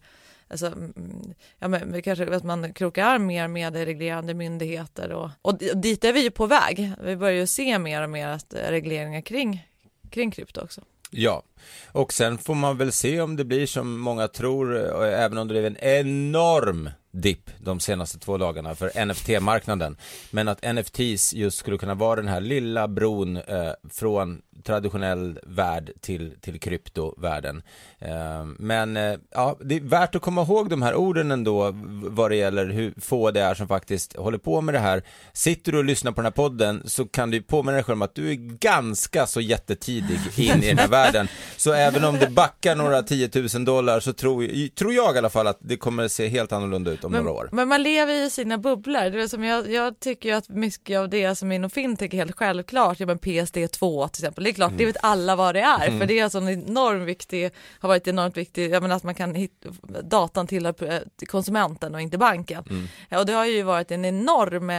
Alltså, 0.47 0.67
mm, 0.67 1.33
ja, 1.59 1.67
men, 1.67 2.01
kanske 2.01 2.35
att 2.35 2.43
man 2.43 2.73
krokar 2.73 3.05
arm 3.05 3.25
mer 3.25 3.47
med 3.47 3.75
reglerande 3.75 4.33
myndigheter 4.33 5.11
och, 5.11 5.29
och 5.41 5.57
dit 5.57 6.03
är 6.03 6.13
vi 6.13 6.23
ju 6.23 6.31
på 6.31 6.45
väg. 6.45 6.91
Vi 7.03 7.15
börjar 7.15 7.35
ju 7.35 7.47
se 7.47 7.79
mer 7.79 8.03
och 8.03 8.09
mer 8.09 8.27
att 8.27 8.53
eh, 8.53 8.57
regleringar 8.69 9.21
kring, 9.21 9.67
kring 10.09 10.31
krypto 10.31 10.61
också. 10.61 10.81
Ja, 11.09 11.43
och 11.91 12.13
sen 12.13 12.37
får 12.37 12.55
man 12.55 12.77
väl 12.77 12.91
se 12.91 13.21
om 13.21 13.35
det 13.35 13.45
blir 13.45 13.65
som 13.65 13.99
många 13.99 14.27
tror, 14.27 14.75
eh, 15.03 15.23
även 15.23 15.37
om 15.37 15.47
det 15.47 15.53
blev 15.53 15.65
en 15.65 15.77
enorm 15.77 16.89
dipp 17.13 17.49
de 17.59 17.79
senaste 17.79 18.19
två 18.19 18.37
dagarna 18.37 18.75
för 18.75 19.05
NFT-marknaden. 19.05 19.97
Men 20.31 20.47
att 20.47 20.73
NFTs 20.73 21.33
just 21.33 21.57
skulle 21.57 21.77
kunna 21.77 21.95
vara 21.95 22.15
den 22.15 22.27
här 22.27 22.41
lilla 22.41 22.87
bron 22.87 23.37
eh, 23.37 23.71
från 23.89 24.41
traditionell 24.63 25.39
värld 25.43 25.91
till, 26.01 26.35
till 26.41 26.59
kryptovärlden. 26.59 27.63
Eh, 27.99 28.45
men 28.45 28.97
eh, 28.97 29.15
ja, 29.31 29.57
det 29.61 29.75
är 29.75 29.79
värt 29.79 30.15
att 30.15 30.21
komma 30.21 30.41
ihåg 30.41 30.69
de 30.69 30.81
här 30.81 30.95
orden 30.95 31.31
ändå 31.31 31.71
vad 32.03 32.31
det 32.31 32.35
gäller 32.35 32.65
hur 32.65 32.93
få 33.01 33.31
det 33.31 33.41
är 33.41 33.53
som 33.53 33.67
faktiskt 33.67 34.15
håller 34.17 34.37
på 34.37 34.61
med 34.61 34.73
det 34.73 34.79
här. 34.79 35.03
Sitter 35.33 35.71
du 35.71 35.77
och 35.77 35.83
lyssnar 35.83 36.11
på 36.11 36.15
den 36.15 36.25
här 36.25 36.31
podden 36.31 36.81
så 36.85 37.05
kan 37.05 37.31
du 37.31 37.41
påminna 37.41 37.75
dig 37.75 37.83
själv 37.83 37.97
om 37.97 38.01
att 38.01 38.15
du 38.15 38.31
är 38.31 38.35
ganska 38.59 39.27
så 39.27 39.41
jättetidig 39.41 40.19
in 40.37 40.63
i 40.63 40.67
den 40.67 40.77
här 40.77 40.87
världen. 40.87 41.27
Så 41.57 41.73
även 41.73 42.03
om 42.03 42.19
det 42.19 42.27
backar 42.27 42.75
några 42.75 43.03
tiotusen 43.03 43.65
dollar 43.65 43.99
så 43.99 44.13
tror, 44.13 44.67
tror 44.75 44.93
jag 44.93 45.15
i 45.15 45.17
alla 45.17 45.29
fall 45.29 45.47
att 45.47 45.57
det 45.59 45.77
kommer 45.77 46.07
se 46.07 46.27
helt 46.27 46.51
annorlunda 46.51 46.91
ut 46.91 47.03
om 47.03 47.11
men, 47.11 47.23
några 47.23 47.37
år. 47.37 47.49
Men 47.51 47.67
man 47.67 47.83
lever 47.83 48.13
i 48.13 48.29
sina 48.29 48.57
bubblor. 48.57 49.09
Det 49.09 49.23
är 49.23 49.27
som 49.27 49.43
jag, 49.43 49.71
jag 49.71 49.99
tycker 49.99 50.33
att 50.33 50.49
mycket 50.49 50.99
av 50.99 51.09
det 51.09 51.35
som 51.35 51.51
inom 51.51 51.69
fintech 51.69 52.13
är 52.13 52.17
helt 52.17 52.35
självklart, 52.35 52.99
ja 52.99 53.05
men 53.05 53.19
PSD2 53.19 54.07
till 54.07 54.23
exempel, 54.23 54.43
det 54.43 54.49
är 54.49 54.53
klart, 54.53 54.69
mm. 54.69 54.77
det 54.77 54.85
vet 54.85 54.97
alla 55.01 55.35
vad 55.35 55.55
det 55.55 55.61
är, 55.61 55.87
mm. 55.87 55.99
för 55.99 56.07
det 56.07 56.19
är 56.19 56.23
alltså 56.23 56.37
en 56.37 56.49
enormt 56.49 57.07
viktig, 57.07 57.51
har 57.79 57.89
varit 57.89 58.07
enormt 58.07 58.37
viktig, 58.37 58.71
jag 58.71 58.81
menar 58.83 58.95
att 58.95 59.03
man 59.03 59.15
kan 59.15 59.35
hitta, 59.35 59.69
datan 60.03 60.47
tillhör 60.47 61.03
konsumenten 61.25 61.95
och 61.95 62.01
inte 62.01 62.17
banken. 62.17 62.63
Mm. 62.69 62.87
Ja, 63.09 63.19
och 63.19 63.25
det 63.25 63.33
har 63.33 63.45
ju 63.45 63.63
varit 63.63 63.91
en 63.91 64.05
enorm 64.05 64.69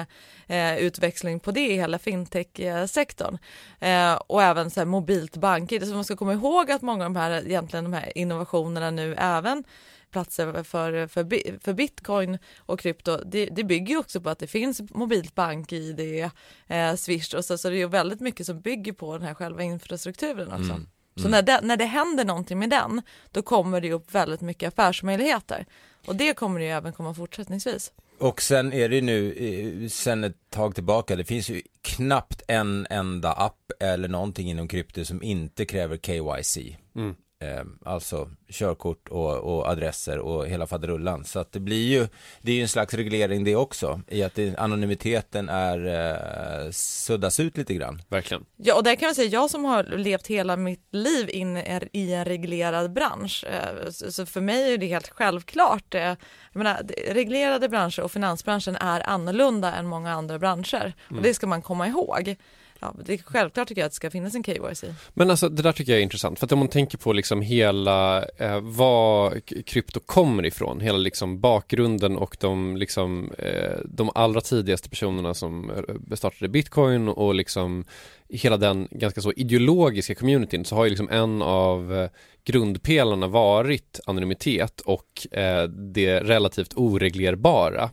eh, 0.46 0.76
utväxling 0.78 1.40
på 1.40 1.50
det 1.50 1.66
i 1.66 1.74
hela 1.74 1.98
fintech-sektorn. 1.98 3.38
Eh, 3.80 4.14
och 4.14 4.42
även 4.42 4.70
så 4.70 4.80
här, 4.80 4.84
mobilt 4.84 5.36
bank-id, 5.36 5.86
så 5.86 5.94
man 5.94 6.04
ska 6.04 6.16
komma 6.16 6.32
ihåg 6.32 6.63
att 6.72 6.82
många 6.82 7.04
av 7.04 7.12
de 7.12 7.20
här, 7.20 7.46
egentligen 7.46 7.84
de 7.84 7.92
här 7.92 8.18
innovationerna 8.18 8.90
nu 8.90 9.14
även 9.18 9.64
platser 10.10 10.52
för, 10.64 11.06
för, 11.08 11.58
för 11.58 11.72
bitcoin 11.72 12.38
och 12.58 12.80
krypto, 12.80 13.18
det, 13.26 13.46
det 13.46 13.64
bygger 13.64 13.98
också 13.98 14.20
på 14.20 14.30
att 14.30 14.38
det 14.38 14.46
finns 14.46 14.80
mobilt 14.90 15.34
bank-id, 15.34 16.30
eh, 16.66 16.94
Swish 16.94 17.34
och 17.34 17.44
så, 17.44 17.58
så 17.58 17.70
det 17.70 17.82
är 17.82 17.86
väldigt 17.86 18.20
mycket 18.20 18.46
som 18.46 18.60
bygger 18.60 18.92
på 18.92 19.12
den 19.12 19.26
här 19.26 19.34
själva 19.34 19.62
infrastrukturen 19.62 20.48
också. 20.48 20.72
Mm. 20.72 20.86
Så 21.16 21.28
mm. 21.28 21.30
när 21.30 21.42
det, 21.42 21.60
när 21.62 21.76
det 21.76 21.84
händer 21.84 22.24
någonting 22.24 22.58
med 22.58 22.70
den, 22.70 23.02
då 23.30 23.42
kommer 23.42 23.80
det 23.80 23.92
upp 23.92 24.14
väldigt 24.14 24.40
mycket 24.40 24.68
affärsmöjligheter. 24.68 25.66
Och 26.06 26.16
det 26.16 26.34
kommer 26.34 26.60
det 26.60 26.66
ju 26.66 26.72
även 26.72 26.92
komma 26.92 27.14
fortsättningsvis. 27.14 27.92
Och 28.18 28.42
sen 28.42 28.72
är 28.72 28.88
det 28.88 28.94
ju 28.94 29.02
nu, 29.02 29.32
eh, 29.32 29.88
sen 29.88 30.24
ett 30.24 30.50
tag 30.50 30.74
tillbaka, 30.74 31.16
det 31.16 31.24
finns 31.24 31.50
ju 31.50 31.62
knappt 31.82 32.42
en 32.48 32.86
enda 32.90 33.32
app 33.32 33.72
eller 33.80 34.08
någonting 34.08 34.50
inom 34.50 34.68
krypto 34.68 35.04
som 35.04 35.22
inte 35.22 35.64
kräver 35.64 35.96
KYC. 35.96 36.76
Mm. 36.96 37.14
Eh, 37.42 37.64
alltså 37.84 38.30
körkort 38.48 39.08
och, 39.08 39.36
och, 39.36 39.66
adresser 39.66 40.18
och 40.18 40.46
hela 40.46 40.66
faderullan. 40.66 41.24
Så 41.24 41.38
att 41.38 41.52
det 41.52 41.60
blir 41.60 41.88
ju, 41.88 42.08
det 42.42 42.52
är 42.52 42.56
ju 42.56 42.62
en 42.62 42.68
slags 42.68 42.94
reglering 42.94 43.44
det 43.44 43.56
också, 43.56 44.00
i 44.08 44.22
att 44.22 44.34
det, 44.34 44.56
anonymiteten 44.58 45.48
är, 45.48 45.86
eh, 45.86 46.70
suddas 46.70 47.40
ut 47.40 47.56
lite 47.56 47.74
grann. 47.74 48.02
Verkligen. 48.08 48.44
Ja, 48.56 48.74
och 48.74 48.84
där 48.84 48.94
kan 48.94 49.06
jag 49.06 49.16
säga, 49.16 49.28
jag 49.28 49.50
som 49.50 49.64
har 49.64 49.84
levt 49.84 50.26
hela 50.26 50.56
mitt 50.56 50.88
liv 50.90 51.30
in 51.30 51.56
i 51.92 52.12
en 52.12 52.24
reglerad 52.24 52.92
bransch, 52.92 53.44
eh, 53.44 53.90
så 53.90 54.26
för 54.26 54.40
mig 54.40 54.74
är 54.74 54.78
det 54.78 54.86
helt 54.86 55.08
självklart. 55.08 55.94
Eh, 55.94 56.00
jag 56.02 56.18
menar, 56.52 56.82
reglerade 57.08 57.68
branscher 57.68 58.00
och 58.00 58.12
finansbranschen 58.12 58.76
är 58.76 59.08
annorlunda 59.08 59.74
än 59.74 59.86
många 59.86 60.12
andra 60.12 60.38
branscher, 60.38 60.92
mm. 61.08 61.18
och 61.18 61.22
det 61.22 61.34
ska 61.34 61.46
man 61.46 61.62
komma 61.62 61.88
ihåg 61.88 62.36
ja, 62.84 62.94
det 63.04 63.12
är 63.12 63.18
självklart 63.18 63.68
tycker 63.68 63.80
jag 63.80 63.86
att 63.86 63.92
det 63.92 63.96
ska 63.96 64.10
finnas 64.10 64.34
en 64.34 64.44
KYC. 64.44 64.84
Men 65.14 65.30
alltså 65.30 65.48
det 65.48 65.62
där 65.62 65.72
tycker 65.72 65.92
jag 65.92 65.98
är 65.98 66.02
intressant 66.02 66.38
för 66.38 66.46
att 66.46 66.52
om 66.52 66.58
man 66.58 66.68
tänker 66.68 66.98
på 66.98 67.12
liksom 67.12 67.42
hela 67.42 68.24
eh, 68.24 68.60
var 68.60 69.40
krypto 69.62 70.00
kommer 70.00 70.46
ifrån, 70.46 70.80
hela 70.80 70.98
liksom 70.98 71.40
bakgrunden 71.40 72.16
och 72.16 72.36
de 72.40 72.76
liksom 72.76 73.30
eh, 73.38 73.78
de 73.84 74.10
allra 74.14 74.40
tidigaste 74.40 74.88
personerna 74.88 75.34
som 75.34 75.70
eh, 75.70 76.16
startade 76.16 76.48
bitcoin 76.48 77.08
och 77.08 77.34
liksom 77.34 77.84
hela 78.28 78.56
den 78.56 78.88
ganska 78.90 79.20
så 79.20 79.32
ideologiska 79.32 80.14
communityn 80.14 80.64
så 80.64 80.74
har 80.74 80.84
ju 80.84 80.90
liksom 80.90 81.08
en 81.08 81.42
av 81.42 81.94
eh, 81.94 82.10
grundpelarna 82.44 83.26
varit 83.26 84.00
anonymitet 84.06 84.80
och 84.80 85.36
eh, 85.36 85.62
det 85.68 86.20
relativt 86.20 86.72
oreglerbara. 86.76 87.90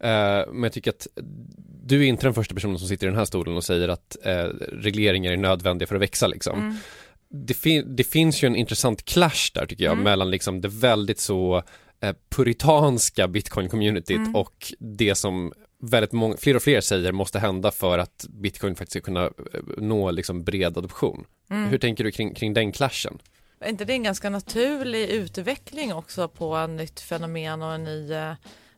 Eh, 0.00 0.52
men 0.52 0.62
jag 0.62 0.72
tycker 0.72 0.90
att 0.90 1.06
du 1.84 2.02
är 2.04 2.06
inte 2.08 2.26
den 2.26 2.34
första 2.34 2.54
personen 2.54 2.78
som 2.78 2.88
sitter 2.88 3.06
i 3.06 3.10
den 3.10 3.18
här 3.18 3.24
stolen 3.24 3.56
och 3.56 3.64
säger 3.64 3.88
att 3.88 4.16
eh, 4.24 4.44
regleringar 4.72 5.32
är 5.32 5.36
nödvändiga 5.36 5.86
för 5.86 5.94
att 5.94 6.02
växa 6.02 6.26
liksom. 6.26 6.58
Mm. 6.58 6.76
Det, 7.30 7.54
fin- 7.54 7.96
det 7.96 8.04
finns 8.04 8.42
ju 8.42 8.46
en 8.46 8.56
intressant 8.56 9.04
clash 9.04 9.50
där 9.54 9.66
tycker 9.66 9.84
jag 9.84 9.92
Mm. 9.92 10.04
mellan 10.04 10.30
liksom 10.30 10.60
det 10.60 10.68
väldigt 10.68 11.20
så 11.20 11.62
eh, 12.00 12.14
puritanska 12.30 13.26
bitcoin-communityt 13.26 14.16
Mm. 14.16 14.36
och 14.36 14.72
det 14.78 15.14
som 15.14 15.52
väldigt 15.82 16.12
många, 16.12 16.36
fler 16.36 16.56
och 16.56 16.62
fler 16.62 16.80
säger 16.80 17.12
måste 17.12 17.38
hända 17.38 17.70
för 17.70 17.98
att 17.98 18.26
bitcoin 18.28 18.74
faktiskt 18.74 18.92
ska 18.92 19.00
kunna 19.00 19.30
nå 19.78 20.10
liksom 20.10 20.44
bred 20.44 20.78
adoption. 20.78 21.24
Mm. 21.50 21.68
Hur 21.68 21.78
tänker 21.78 22.04
du 22.04 22.10
kring, 22.10 22.34
kring 22.34 22.54
den 22.54 22.72
clashen? 22.72 23.18
Är 23.60 23.68
inte 23.70 23.84
det 23.84 23.92
en 23.92 24.02
ganska 24.02 24.30
naturlig 24.30 25.08
utveckling 25.08 25.94
också 25.94 26.28
på 26.28 26.56
ett 26.56 26.70
nytt 26.70 27.00
fenomen 27.00 27.62
och 27.62 27.72
en 27.74 27.84
ny, 27.84 28.12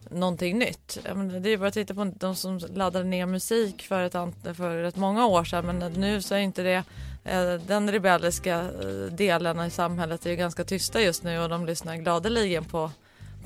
någonting 0.08 0.58
nytt? 0.58 0.98
Menar, 1.04 1.40
det 1.40 1.48
är 1.48 1.50
ju 1.50 1.56
bara 1.56 1.68
att 1.68 1.74
titta 1.74 1.94
på 1.94 2.12
de 2.16 2.36
som 2.36 2.58
laddade 2.58 3.04
ner 3.04 3.26
musik 3.26 3.82
för 3.82 4.02
ett, 4.02 4.56
för 4.56 4.84
ett 4.84 4.96
många 4.96 5.26
år 5.26 5.44
sedan 5.44 5.66
men 5.66 5.92
nu 5.92 6.22
så 6.22 6.34
är 6.34 6.38
inte 6.38 6.62
det 6.62 6.84
eh, 7.24 7.52
den 7.66 7.92
rebelliska 7.92 8.58
eh, 8.60 9.12
delen 9.12 9.60
i 9.60 9.70
samhället 9.70 10.26
är 10.26 10.30
ju 10.30 10.36
ganska 10.36 10.64
tysta 10.64 11.00
just 11.00 11.22
nu 11.22 11.38
och 11.38 11.48
de 11.48 11.66
lyssnar 11.66 11.96
gladeligen 11.96 12.64
på, 12.64 12.90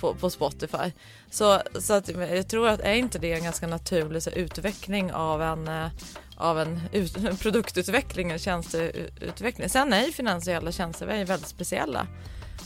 på, 0.01 0.14
på 0.14 0.31
Spotify. 0.31 0.93
Så, 1.31 1.62
så 1.81 1.95
att, 1.95 2.09
eh, 2.09 2.35
jag 2.35 2.49
tror 2.49 2.69
att 2.69 2.81
är 2.81 2.95
inte 2.95 3.19
det 3.19 3.33
en 3.33 3.45
ganska 3.45 3.67
naturlig 3.67 4.23
så, 4.23 4.31
utveckling 4.31 5.12
av 5.12 5.43
en 5.43 5.90
av 6.37 6.61
en 6.61 6.81
ut, 6.93 7.17
produktutveckling, 7.40 8.31
en 8.31 8.38
tjänsteutveckling. 8.38 9.69
Sen 9.69 9.93
är 9.93 10.07
ju 10.07 10.12
finansiella 10.12 10.73
tjänster 10.73 11.07
är 11.07 11.25
väldigt 11.25 11.49
speciella. 11.49 12.07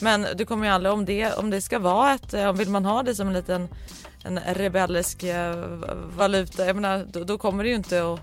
Men 0.00 0.26
du 0.36 0.44
kommer 0.44 0.66
ju 0.66 0.72
aldrig, 0.72 0.92
om 0.92 1.04
det, 1.04 1.32
om 1.32 1.50
det 1.50 1.60
ska 1.60 1.78
vara 1.78 2.14
ett, 2.14 2.34
eh, 2.34 2.52
vill 2.52 2.68
man 2.70 2.84
ha 2.84 3.02
det 3.02 3.14
som 3.14 3.28
en 3.28 3.34
liten 3.34 3.68
en 4.24 4.40
rebellisk 4.54 5.22
eh, 5.22 5.56
valuta, 6.16 6.66
jag 6.66 6.76
menar, 6.76 7.06
då, 7.12 7.24
då 7.24 7.38
kommer 7.38 7.64
det 7.64 7.70
ju 7.70 7.76
inte 7.76 8.12
att 8.12 8.20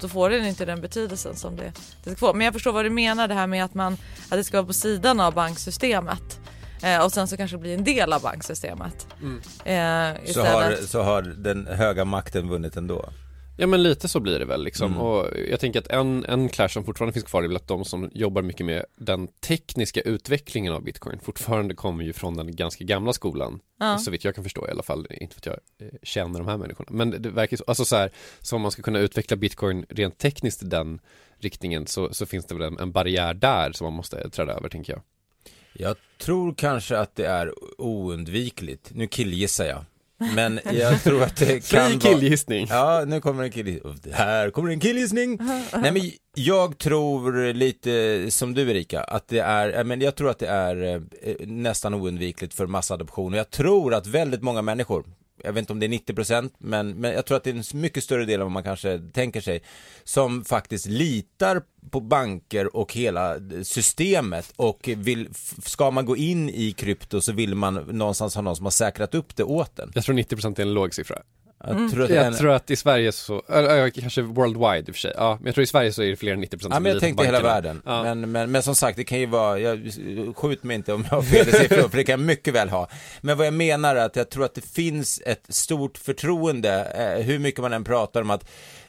då 0.00 0.08
får 0.08 0.30
den 0.30 0.46
inte 0.46 0.64
den 0.64 0.80
betydelsen 0.80 1.36
som 1.36 1.56
det, 1.56 1.72
det 2.04 2.10
ska 2.10 2.16
få. 2.18 2.32
Men 2.34 2.44
jag 2.44 2.54
förstår 2.54 2.72
vad 2.72 2.84
du 2.84 2.90
menar 2.90 3.28
det 3.28 3.34
här 3.34 3.46
med 3.46 3.64
att, 3.64 3.74
man, 3.74 3.92
att 4.28 4.30
det 4.30 4.44
ska 4.44 4.56
vara 4.56 4.66
på 4.66 4.72
sidan 4.72 5.20
av 5.20 5.34
banksystemet. 5.34 6.40
Eh, 6.82 7.04
och 7.04 7.12
sen 7.12 7.28
så 7.28 7.36
kanske 7.36 7.58
bli 7.58 7.74
en 7.74 7.84
del 7.84 8.12
av 8.12 8.22
banksystemet. 8.22 9.06
Eh, 9.64 10.32
Så 10.32 10.40
har, 10.44 10.86
så 10.86 11.02
har 11.02 11.22
den 11.22 11.66
höga 11.66 12.04
makten 12.04 12.48
vunnit 12.48 12.76
ändå. 12.76 13.08
Ja 13.58 13.66
men 13.66 13.82
lite 13.82 14.08
så 14.08 14.20
blir 14.20 14.38
det 14.38 14.44
väl 14.44 14.64
liksom 14.64 14.86
Mm. 14.92 15.02
och 15.02 15.26
jag 15.50 15.60
tänker 15.60 15.78
att 15.80 15.86
en, 15.86 16.24
en 16.24 16.48
clash 16.48 16.68
som 16.68 16.84
fortfarande 16.84 17.12
finns 17.12 17.24
kvar 17.24 17.42
är 17.42 17.48
väl 17.48 17.56
att 17.56 17.68
de 17.68 17.84
som 17.84 18.10
jobbar 18.14 18.42
mycket 18.42 18.66
med 18.66 18.84
den 18.96 19.28
tekniska 19.28 20.00
utvecklingen 20.00 20.72
av 20.72 20.82
bitcoin 20.82 21.18
fortfarande 21.20 21.74
kommer 21.74 22.04
ju 22.04 22.12
från 22.12 22.36
den 22.36 22.56
ganska 22.56 22.84
gamla 22.84 23.12
skolan 23.12 23.60
Ja. 23.78 23.98
så 23.98 24.10
vitt 24.10 24.24
jag 24.24 24.34
kan 24.34 24.44
förstå 24.44 24.68
i 24.68 24.70
alla 24.70 24.82
fall, 24.82 25.06
inte 25.10 25.34
för 25.34 25.40
att 25.40 25.46
jag 25.78 25.88
eh, 25.88 25.94
känner 26.02 26.38
de 26.38 26.48
här 26.48 26.56
människorna 26.56 26.88
men 26.92 27.10
det, 27.10 27.18
det 27.18 27.30
verkar 27.30 27.56
så, 27.56 27.64
alltså 27.66 27.84
så 27.84 27.96
här, 27.96 28.10
så 28.40 28.56
om 28.56 28.62
man 28.62 28.70
ska 28.70 28.82
kunna 28.82 28.98
utveckla 28.98 29.36
bitcoin 29.36 29.86
rent 29.88 30.18
tekniskt 30.18 30.62
i 30.62 30.66
den 30.66 31.00
riktningen 31.38 31.86
så, 31.86 32.14
så 32.14 32.26
finns 32.26 32.46
det 32.46 32.54
väl 32.54 32.62
en, 32.72 32.78
en 32.78 32.92
barriär 32.92 33.34
där 33.34 33.72
som 33.72 33.84
man 33.84 33.92
måste 33.94 34.30
träda 34.30 34.52
över 34.52 34.68
tänker 34.68 34.92
jag 34.92 35.02
Jag 35.72 35.96
tror 36.18 36.54
kanske 36.54 36.98
att 36.98 37.16
det 37.16 37.26
är 37.26 37.52
oundvikligt. 37.78 38.90
Nu 38.94 39.06
killgissar 39.06 39.64
jag. 39.64 39.84
Men 40.18 40.60
jag 40.72 41.02
tror 41.02 41.22
att 41.22 41.36
det 41.36 41.46
Fri 41.46 41.60
kan 41.60 41.90
vara... 41.90 42.00
killgissning! 42.00 42.66
Ja, 42.70 43.04
nu 43.06 43.20
kommer 43.20 43.44
en 43.44 43.50
killgissning. 43.50 44.12
Här 44.12 44.50
kommer 44.50 44.70
en 44.70 44.80
killgissning. 44.80 45.38
Nej 45.80 45.92
men 45.92 46.10
jag 46.34 46.78
tror 46.78 47.52
lite 47.52 48.26
som 48.30 48.54
du 48.54 48.70
Erika, 48.70 49.02
att 49.02 49.28
det 49.28 49.38
är, 49.38 49.84
men 49.84 50.00
jag 50.00 50.14
tror 50.14 50.30
att 50.30 50.38
det 50.38 50.48
är 50.48 50.94
eh, 50.94 51.00
nästan 51.46 51.94
oundvikligt 51.94 52.54
för 52.54 52.66
massadoption. 52.66 53.32
Och 53.32 53.38
jag 53.38 53.50
tror 53.50 53.94
att 53.94 54.06
väldigt 54.06 54.42
många 54.42 54.62
människor, 54.62 55.04
jag 55.46 55.52
vet 55.52 55.60
inte 55.60 55.72
om 55.72 55.80
det 55.80 55.86
är 55.86 55.88
90 55.88 56.14
procent, 56.14 56.54
men, 56.58 56.90
men 56.90 57.12
jag 57.12 57.26
tror 57.26 57.36
att 57.36 57.44
det 57.44 57.50
är 57.50 57.54
en 57.54 57.80
mycket 57.80 58.04
större 58.04 58.24
del 58.24 58.40
än 58.40 58.46
vad 58.46 58.52
man 58.52 58.62
kanske 58.62 58.98
tänker 59.12 59.40
sig, 59.40 59.62
som 60.04 60.44
faktiskt 60.44 60.86
litar 60.86 61.62
på 61.90 62.00
banker 62.00 62.76
och 62.76 62.92
hela 62.92 63.36
eh, 63.36 63.40
systemet 63.62 64.52
och 64.56 64.90
vill, 64.96 65.28
ska 65.64 65.90
man 65.90 66.06
gå 66.06 66.16
in 66.16 66.50
i 66.50 66.72
krypto 66.72 67.20
så 67.20 67.32
vill 67.32 67.54
man 67.54 67.74
någonstans 67.74 68.34
ha 68.34 68.42
någon 68.42 68.56
som 68.56 68.66
har 68.66 68.70
säkrat 68.70 69.14
upp 69.14 69.36
det 69.36 69.44
åt 69.44 69.78
en. 69.78 69.92
Jag 69.94 70.04
tror 70.04 70.14
90 70.14 70.36
procent 70.36 70.58
är 70.58 70.62
en 70.62 70.74
låg 70.74 70.94
siffra 70.94 71.22
jag 71.68 71.90
tror 71.90 72.04
att 72.04 72.10
en- 72.10 72.16
Jag 72.16 72.36
tror 72.38 72.50
att 72.52 72.70
i 72.70 72.76
Sverige 72.76 73.12
så, 73.12 73.42
eller, 73.48 73.84
äh, 73.84 73.90
kanske 73.90 74.22
worldwide 74.22 74.78
i 74.78 74.90
och 74.90 74.94
för 74.94 75.00
sig, 75.00 75.12
ja, 75.16 75.36
men 75.40 75.46
jag 75.46 75.54
tror 75.54 75.62
i 75.62 75.66
Sverige 75.66 75.92
så 75.92 76.02
är 76.02 76.06
det 76.10 76.16
fler 76.16 76.32
än 76.32 76.40
90% 76.40 76.62
som 76.62 76.72
Ja, 76.72 76.80
men 76.80 76.92
jag 76.92 77.00
tänkte 77.00 77.24
hela 77.24 77.40
världen. 77.42 77.82
Ja. 77.86 78.02
Men, 78.02 78.30
men, 78.32 78.50
men 78.50 78.62
som 78.62 78.74
sagt, 78.74 78.96
det 78.96 79.04
kan 79.04 79.20
ju 79.20 79.26
vara, 79.26 79.58
jag, 79.58 79.92
skjut 80.36 80.62
mig 80.62 80.74
inte 80.76 80.92
om 80.92 81.04
jag 81.10 81.16
har 81.16 81.22
fel 81.22 81.46
siffror, 81.52 81.88
för 81.88 81.96
det 81.96 82.04
kan 82.04 82.12
jag 82.12 82.26
mycket 82.26 82.54
väl 82.54 82.68
ha. 82.68 82.88
Men 83.20 83.38
vad 83.38 83.46
jag 83.46 83.54
menar 83.54 83.96
är 83.96 84.04
att 84.04 84.16
jag 84.16 84.30
tror 84.30 84.44
att 84.44 84.54
det 84.54 84.64
finns 84.64 85.20
ett 85.26 85.42
stort 85.48 85.98
förtroende, 85.98 86.84
eh, 87.18 87.24
hur 87.26 87.38
mycket 87.38 87.60
man 87.60 87.72
än 87.72 87.84
pratar 87.84 88.20
om 88.22 88.30
att 88.30 88.44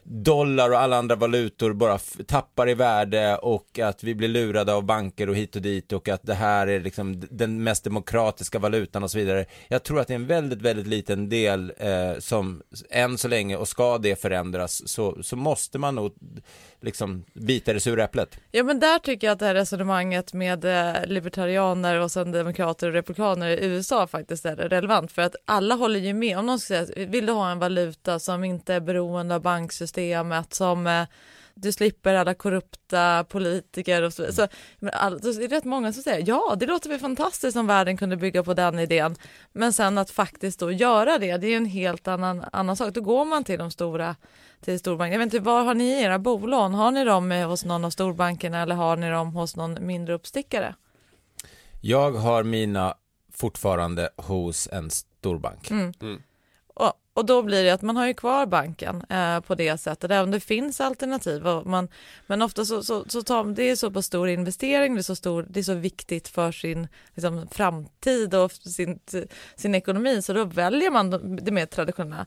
dollar 0.09 0.69
och 0.69 0.79
alla 0.79 0.97
andra 0.97 1.15
valutor 1.15 1.73
bara 1.73 1.97
tappar 2.27 2.69
i 2.69 2.73
värde 2.73 3.37
och 3.37 3.79
att 3.79 4.03
vi 4.03 4.15
blir 4.15 4.27
lurade 4.27 4.73
av 4.73 4.83
banker 4.83 5.29
och 5.29 5.35
hit 5.35 5.55
och 5.55 5.61
dit 5.61 5.93
och 5.93 6.09
att 6.09 6.23
det 6.23 6.33
här 6.33 6.67
är 6.67 6.79
liksom 6.79 7.23
den 7.29 7.63
mest 7.63 7.83
demokratiska 7.83 8.59
valutan 8.59 9.03
och 9.03 9.11
så 9.11 9.17
vidare. 9.17 9.45
Jag 9.67 9.83
tror 9.83 9.99
att 9.99 10.07
det 10.07 10.13
är 10.13 10.15
en 10.15 10.27
väldigt, 10.27 10.61
väldigt 10.61 10.87
liten 10.87 11.29
del 11.29 11.73
eh, 11.77 12.19
som 12.19 12.61
än 12.89 13.17
så 13.17 13.27
länge 13.27 13.57
och 13.57 13.67
ska 13.67 13.97
det 13.97 14.21
förändras 14.21 14.89
så, 14.89 15.23
så 15.23 15.35
måste 15.35 15.79
man 15.79 15.95
nog 15.95 16.13
liksom 16.81 17.25
bita 17.33 17.73
det 17.73 17.79
sura 17.79 18.03
äpplet. 18.03 18.39
Ja 18.51 18.63
men 18.63 18.79
där 18.79 18.99
tycker 18.99 19.27
jag 19.27 19.33
att 19.33 19.39
det 19.39 19.45
här 19.45 19.53
resonemanget 19.53 20.33
med 20.33 20.65
eh, 20.65 21.05
libertarianer 21.05 21.99
och 21.99 22.11
sen 22.11 22.31
demokrater 22.31 22.87
och 22.87 22.93
republikaner 22.93 23.49
i 23.49 23.65
USA 23.65 24.07
faktiskt 24.07 24.45
är 24.45 24.55
relevant 24.55 25.11
för 25.11 25.21
att 25.21 25.35
alla 25.45 25.75
håller 25.75 25.99
ju 25.99 26.13
med 26.13 26.37
om 26.37 26.45
någon 26.45 26.59
ska 26.59 26.85
säga 26.85 27.07
vill 27.07 27.25
du 27.25 27.31
ha 27.31 27.51
en 27.51 27.59
valuta 27.59 28.19
som 28.19 28.43
inte 28.43 28.73
är 28.73 28.79
beroende 28.79 29.35
av 29.35 29.41
banksystemet 29.41 30.53
som 30.53 30.87
eh, 30.87 31.03
du 31.61 31.71
slipper 31.71 32.13
alla 32.13 32.33
korrupta 32.33 33.23
politiker 33.23 34.01
och 34.01 34.13
så 34.13 34.21
vidare. 34.21 34.35
Så, 34.35 34.47
men 34.79 34.93
all, 34.93 35.21
så 35.21 35.29
är 35.29 35.47
det 35.47 35.55
rätt 35.55 35.63
många 35.63 35.93
som 35.93 36.03
säger 36.03 36.27
ja, 36.27 36.55
det 36.59 36.65
låter 36.65 36.89
väl 36.89 36.99
fantastiskt 36.99 37.57
om 37.57 37.67
världen 37.67 37.97
kunde 37.97 38.17
bygga 38.17 38.43
på 38.43 38.53
den 38.53 38.79
idén. 38.79 39.15
Men 39.53 39.73
sen 39.73 39.97
att 39.97 40.11
faktiskt 40.11 40.59
då 40.59 40.71
göra 40.71 41.17
det, 41.17 41.37
det 41.37 41.47
är 41.47 41.57
en 41.57 41.65
helt 41.65 42.07
annan, 42.07 42.45
annan 42.51 42.75
sak. 42.75 42.93
Då 42.93 43.01
går 43.01 43.25
man 43.25 43.43
till 43.43 43.59
de 43.59 43.71
stora 43.71 44.15
till 44.61 44.79
storbanken. 44.79 45.11
Jag 45.11 45.19
vet 45.19 45.33
inte, 45.33 45.45
var 45.45 45.63
har 45.63 45.73
ni 45.73 46.01
era 46.01 46.19
bolån? 46.19 46.73
Har 46.73 46.91
ni 46.91 47.03
dem 47.03 47.31
eh, 47.31 47.49
hos 47.49 47.65
någon 47.65 47.85
av 47.85 47.89
storbankerna 47.89 48.61
eller 48.61 48.75
har 48.75 48.97
ni 48.97 49.09
dem 49.09 49.35
hos 49.35 49.55
någon 49.55 49.77
mindre 49.81 50.15
uppstickare? 50.15 50.75
Jag 51.81 52.11
har 52.11 52.43
mina 52.43 52.95
fortfarande 53.33 54.09
hos 54.15 54.67
en 54.71 54.89
storbank. 54.89 55.71
Mm. 55.71 55.89
Och, 55.89 56.21
och 57.17 57.25
då 57.25 57.41
blir 57.41 57.63
det 57.63 57.69
att 57.69 57.81
man 57.81 57.95
har 57.95 58.07
ju 58.07 58.13
kvar 58.13 58.45
banken 58.45 59.03
eh, 59.09 59.39
på 59.39 59.55
det 59.55 59.77
sättet, 59.77 60.11
även 60.11 60.23
om 60.23 60.31
det 60.31 60.39
finns 60.39 60.81
alternativ. 60.81 61.43
Man, 61.65 61.87
men 62.27 62.41
ofta 62.41 62.65
så, 62.65 62.83
så, 62.83 63.05
så 63.07 63.21
tar 63.21 63.43
det 63.43 63.63
är 63.63 63.75
så 63.75 63.91
på 63.91 64.01
stor 64.01 64.29
investering, 64.29 64.95
det 64.95 65.01
är 65.01 65.03
så, 65.03 65.15
stor, 65.15 65.45
det 65.49 65.59
är 65.59 65.63
så 65.63 65.73
viktigt 65.73 66.27
för 66.27 66.51
sin 66.51 66.87
liksom, 67.15 67.47
framtid 67.51 68.33
och 68.33 68.51
sin, 68.51 68.99
sin 69.55 69.75
ekonomi, 69.75 70.21
så 70.21 70.33
då 70.33 70.43
väljer 70.43 70.91
man 70.91 71.35
det 71.43 71.51
mer 71.51 71.65
traditionella. 71.65 72.25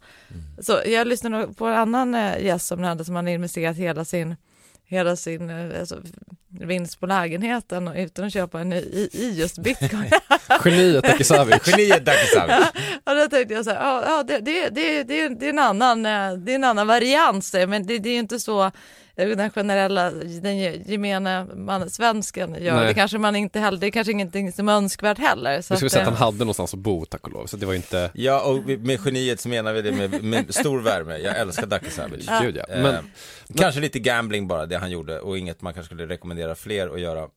Så 0.58 0.80
jag 0.86 1.06
lyssnade 1.06 1.54
på 1.54 1.66
en 1.66 1.74
annan 1.78 2.14
eh, 2.14 2.44
gäst 2.44 2.66
som 2.66 2.82
hade 2.82 3.04
som 3.04 3.16
hade 3.16 3.30
investerat 3.30 3.76
hela 3.76 4.04
sin 4.04 4.36
hela 4.90 5.16
sin 5.16 5.50
eh, 5.50 5.80
alltså, 5.80 6.02
vinst 6.48 7.00
på 7.00 7.06
lägenheten 7.06 7.88
och 7.88 7.94
utan 7.96 8.24
att 8.24 8.32
köpa 8.32 8.60
en 8.60 8.68
ny 8.68 8.76
i, 8.76 9.08
i 9.12 9.34
just 9.38 9.58
bitcoin. 9.58 10.10
Geniet 10.64 11.04
Takisavic. 11.04 11.66
Geniet 11.66 12.04
Dakisavic. 12.04 12.66
och 13.04 13.14
då 13.14 13.28
tänkte 13.28 13.54
jag 13.54 13.64
så 13.64 13.70
här, 13.70 13.84
ja, 13.84 14.02
ja 14.06 14.22
det, 14.22 14.38
det, 14.38 14.68
det, 14.68 15.02
det, 15.02 15.28
det, 15.28 15.46
är 15.46 15.50
en 15.50 15.58
annan, 15.58 16.06
eh, 16.06 16.32
det 16.32 16.52
är 16.52 16.54
en 16.54 16.64
annan 16.64 16.86
variant, 16.86 17.52
men 17.68 17.86
det, 17.86 17.98
det 17.98 18.08
är 18.08 18.12
ju 18.12 18.18
inte 18.18 18.40
så 18.40 18.70
den 19.26 19.50
generella, 19.50 20.10
den 20.10 20.58
ge- 20.58 20.82
gemene 20.86 21.46
man, 21.54 21.90
svensken 21.90 22.56
gör. 22.64 22.74
Nej. 22.76 22.86
Det 22.86 22.94
kanske 22.94 23.18
man 23.18 23.36
inte 23.36 23.60
heller, 23.60 23.78
det 23.78 23.86
är 23.86 23.90
kanske 23.90 24.12
ingenting 24.12 24.52
som 24.52 24.68
är 24.68 24.72
önskvärt 24.72 25.18
heller. 25.18 25.60
Så 25.60 25.74
Vi 25.74 25.76
skulle 25.76 25.86
att, 25.86 25.92
säga 25.92 26.02
att 26.02 26.08
eh, 26.08 26.14
han 26.14 26.26
hade 26.32 26.38
någonstans 26.38 26.74
att 26.74 26.80
bo 26.80 27.04
tack 27.04 27.26
och 27.26 27.32
lov, 27.32 27.46
så 27.46 27.56
det 27.56 27.66
var 27.66 27.74
inte 27.74 28.10
Ja, 28.14 28.42
och 28.42 28.64
med 28.68 29.00
geniet 29.04 29.40
så 29.40 29.48
menar 29.48 29.72
vi 29.72 29.82
det 29.82 29.92
med, 29.92 30.22
med 30.24 30.54
stor 30.54 30.80
värme. 30.80 31.16
Jag 31.18 31.38
älskar 31.38 31.66
Dakisavic. 31.66 32.28
Gud 32.42 32.56
ja. 32.56 32.74
Eh, 32.74 32.82
Men, 32.82 32.94
Kanske 33.56 33.80
lite 33.80 33.98
gambling 33.98 34.48
bara, 34.48 34.66
det 34.66 34.78
han 34.78 34.90
gjorde, 34.90 35.20
och 35.20 35.38
inget 35.38 35.62
man 35.62 35.74
kanske 35.74 35.86
skulle 35.94 36.06
rekommendera 36.08 36.54
fler 36.54 36.88
att 36.94 37.00
göra. 37.00 37.28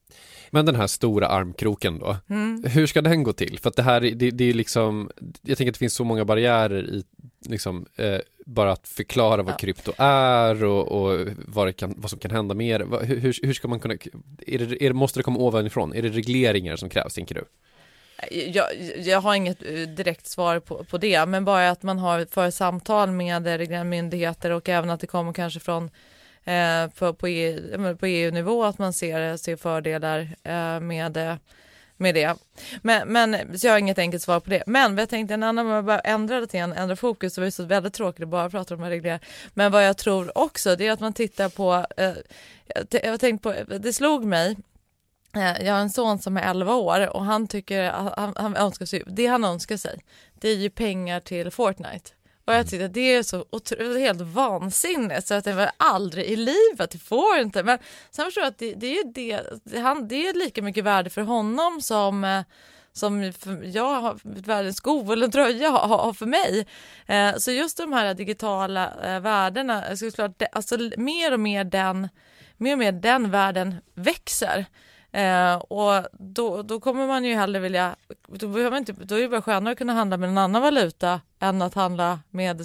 men 0.50 0.66
den 0.66 0.74
här 0.74 0.86
stora 0.86 1.26
armkroken 1.28 1.98
då, 1.98 2.16
Mm. 2.30 2.64
hur 2.64 2.86
ska 2.86 3.02
den 3.02 3.22
gå 3.22 3.32
till? 3.32 3.58
För 3.62 3.68
att 3.70 3.76
det 3.76 3.82
här, 3.82 4.00
det, 4.00 4.30
det 4.30 4.44
är 4.44 4.54
liksom, 4.54 5.10
jag 5.42 5.58
tänker 5.58 5.70
att 5.70 5.74
det 5.74 5.78
finns 5.78 5.94
så 5.94 6.04
många 6.04 6.24
barriärer 6.24 6.84
i 6.84 7.04
liksom, 7.48 7.86
eh, 7.96 8.18
bara 8.44 8.72
att 8.72 8.88
förklara 8.88 9.42
vad 9.42 9.52
Ja. 9.52 9.56
krypto 9.56 9.92
är 9.98 10.64
och, 10.64 10.88
och 10.88 11.26
vad, 11.46 11.66
det 11.68 11.72
kan, 11.72 11.94
vad 11.96 12.10
som 12.10 12.18
kan 12.18 12.30
hända 12.30 12.54
mer. 12.54 12.80
Vad- 12.80 13.04
Hur, 13.04 13.16
hur, 13.20 13.34
hur 13.42 13.52
ska 13.52 13.68
man 13.68 13.80
kunna, 13.80 13.94
är 14.46 14.58
det, 14.58 14.84
är 14.84 14.88
det, 14.88 14.92
måste 14.94 15.18
det 15.18 15.22
komma 15.22 15.38
ovanifrån? 15.38 15.92
Är 15.94 16.02
det 16.02 16.08
regleringar 16.08 16.76
som 16.76 16.88
krävs, 16.88 17.14
tänker 17.14 17.34
du? 17.34 17.44
Jag, 18.30 18.64
jag 18.98 19.20
har 19.20 19.34
inget 19.34 19.62
eh, 19.62 19.72
direkt 19.72 20.26
svar 20.26 20.60
på, 20.60 20.84
på 20.84 20.98
det, 20.98 21.26
men 21.26 21.44
bara 21.44 21.70
att 21.70 21.82
man 21.82 21.98
har 21.98 22.26
för 22.30 22.50
samtal 22.50 23.10
med 23.10 23.46
reglerande 23.46 23.90
myndigheter 23.90 24.50
och 24.50 24.68
även 24.68 24.90
att 24.90 25.00
det 25.00 25.06
kommer 25.06 25.32
kanske 25.32 25.60
från 25.60 25.90
eh, 26.44 26.86
på, 26.98 27.14
på, 27.14 27.26
EU, 27.26 27.96
på 27.96 28.06
EU-nivå 28.06 28.64
att 28.64 28.78
man 28.78 28.92
ser, 28.92 29.36
ser 29.36 29.56
fördelar 29.56 30.20
eh, 30.42 30.80
med, 30.80 31.16
eh, 31.16 31.34
med 31.96 32.14
det. 32.14 32.36
Men, 32.82 33.08
men, 33.08 33.58
så 33.58 33.66
jag 33.66 33.72
har 33.72 33.78
inget 33.78 33.98
enkelt 33.98 34.22
svar 34.22 34.40
på 34.40 34.50
det. 34.50 34.62
Men 34.66 34.98
jag 34.98 35.08
tänkte 35.08 35.34
en 35.34 35.42
annan, 35.42 35.66
om 35.66 35.72
jag 35.72 35.84
bara 35.84 36.00
ändrar 36.00 36.40
lite 36.40 36.58
grann, 36.58 36.72
ändra 36.72 36.96
fokus, 36.96 37.34
så 37.34 37.40
var 37.40 37.44
det 37.46 37.50
så 37.50 37.64
väldigt 37.64 37.94
tråkigt 37.94 38.22
att 38.22 38.28
bara 38.28 38.50
prata 38.50 38.74
om 38.74 38.84
regler. 38.84 39.20
Men 39.54 39.72
vad 39.72 39.86
jag 39.86 39.96
tror 39.96 40.38
också, 40.38 40.76
det 40.76 40.86
är 40.86 40.92
att 40.92 41.00
man 41.00 41.12
tittar 41.12 41.48
på, 41.48 41.86
eh, 41.96 42.12
jag 42.66 42.86
jag 43.04 43.10
har 43.10 43.18
tänkt 43.18 43.42
på, 43.42 43.54
det 43.78 43.92
slog 43.92 44.24
mig 44.24 44.56
Eh, 45.36 45.66
Jag 45.66 45.72
har 45.72 45.80
en 45.80 45.90
son 45.90 46.18
som 46.18 46.36
är 46.36 46.50
11 46.50 46.74
år 46.74 47.16
och 47.16 47.24
han 47.24 47.46
tycker, 47.46 47.90
han, 47.90 48.32
han 48.36 48.56
önskar 48.56 48.86
sig, 48.86 49.02
det 49.06 49.26
han 49.26 49.44
önskar 49.44 49.76
sig, 49.76 50.00
det 50.34 50.48
är 50.48 50.56
ju 50.56 50.70
pengar 50.70 51.20
till 51.20 51.50
Fortnite. 51.50 52.10
Och 52.44 52.54
jag 52.54 52.70
tyckte 52.70 52.84
att 52.84 52.94
det 52.94 53.14
är 53.14 53.22
så 53.22 53.44
otroligt, 53.50 54.00
helt 54.00 54.20
vansinnigt 54.20 55.26
så 55.26 55.34
att 55.34 55.44
det 55.44 55.52
var 55.52 55.70
aldrig 55.76 56.24
i 56.24 56.36
livet, 56.36 56.90
det 56.90 56.98
får 56.98 57.38
inte. 57.38 57.62
Men 57.62 57.78
sen 58.10 58.24
förstår 58.24 58.42
jag 58.42 58.50
att 58.50 58.58
det, 58.58 58.74
det 58.74 58.98
är 58.98 59.04
det, 59.04 59.40
det, 59.64 59.78
han, 59.78 60.08
det 60.08 60.28
är 60.28 60.34
lika 60.34 60.62
mycket 60.62 60.84
värde 60.84 61.10
för 61.10 61.22
honom 61.22 61.80
som 61.80 62.24
eh, 62.24 62.42
som 62.96 63.32
jag 63.62 64.00
har 64.00 64.18
världens 64.22 64.76
sko 64.76 65.12
eller 65.12 65.28
tröja 65.28 65.70
har, 65.70 65.98
har 65.98 66.12
för 66.12 66.26
mig. 66.26 66.66
Eh, 67.06 67.36
så 67.36 67.50
just 67.50 67.76
de 67.76 67.92
här 67.92 68.14
digitala 68.14 68.92
eh, 69.04 69.20
värdena, 69.20 69.96
såklart, 69.96 70.38
det, 70.38 70.46
alltså 70.46 70.78
mer 70.96 71.32
och 71.32 71.40
mer 71.40 71.64
den, 71.64 72.08
mer 72.56 72.72
och 72.72 72.78
mer 72.78 72.92
den 72.92 73.30
världen 73.30 73.74
växer. 73.94 74.66
Eh, 75.14 75.54
och 75.54 76.06
då, 76.12 76.62
då 76.62 76.80
kommer 76.80 77.06
man 77.06 77.24
ju 77.24 77.34
hellre 77.34 77.60
vilja, 77.60 77.96
då, 78.26 78.48
behöver 78.48 78.70
man 78.70 78.78
inte, 78.78 78.92
då 78.92 79.14
är 79.14 79.22
det 79.22 79.28
bara 79.28 79.42
skönare 79.42 79.72
att 79.72 79.78
kunna 79.78 79.92
handla 79.92 80.16
med 80.16 80.28
en 80.28 80.38
annan 80.38 80.62
valuta 80.62 81.20
än 81.40 81.62
att 81.62 81.74
handla 81.74 82.20
med, 82.30 82.60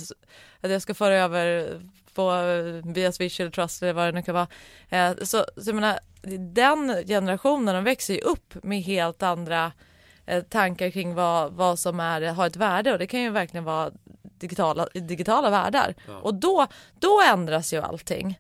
att 0.62 0.72
jag 0.72 0.82
ska 0.82 0.94
föra 0.94 1.16
över 1.16 1.70
på, 2.14 2.32
eh, 2.32 2.92
via 2.94 3.12
Swish 3.12 3.40
eller 3.40 3.52
Trust 3.52 3.82
eller 3.82 3.94
vad 3.94 4.08
det 4.08 4.12
nu 4.12 4.24
kan 4.24 4.36
vara. 4.36 4.48
Eh, 4.90 5.16
så, 5.18 5.46
så 5.58 5.70
jag 5.70 5.76
menar, 5.76 6.00
den 6.54 7.04
generationen 7.08 7.76
de 7.76 7.84
växer 7.84 8.14
ju 8.14 8.22
upp 8.22 8.64
med 8.64 8.82
helt 8.82 9.24
andra 9.24 9.72
eh, 10.26 10.44
tankar 10.44 10.90
kring 10.90 11.16
vad, 11.16 11.54
vad 11.54 11.80
som 11.80 12.00
är, 12.00 12.22
har 12.22 12.48
ett 12.48 12.56
värde 12.56 12.92
och 12.94 13.00
det 13.00 13.08
kan 13.08 13.22
ju 13.22 13.30
verkligen 13.30 13.64
vara 13.64 13.92
digitala, 14.22 14.88
digitala 14.94 15.50
världar. 15.50 15.96
Och 16.22 16.34
då, 16.34 16.68
då 17.00 17.22
ändras 17.28 17.74
ju 17.74 17.82
allting. 17.82 18.40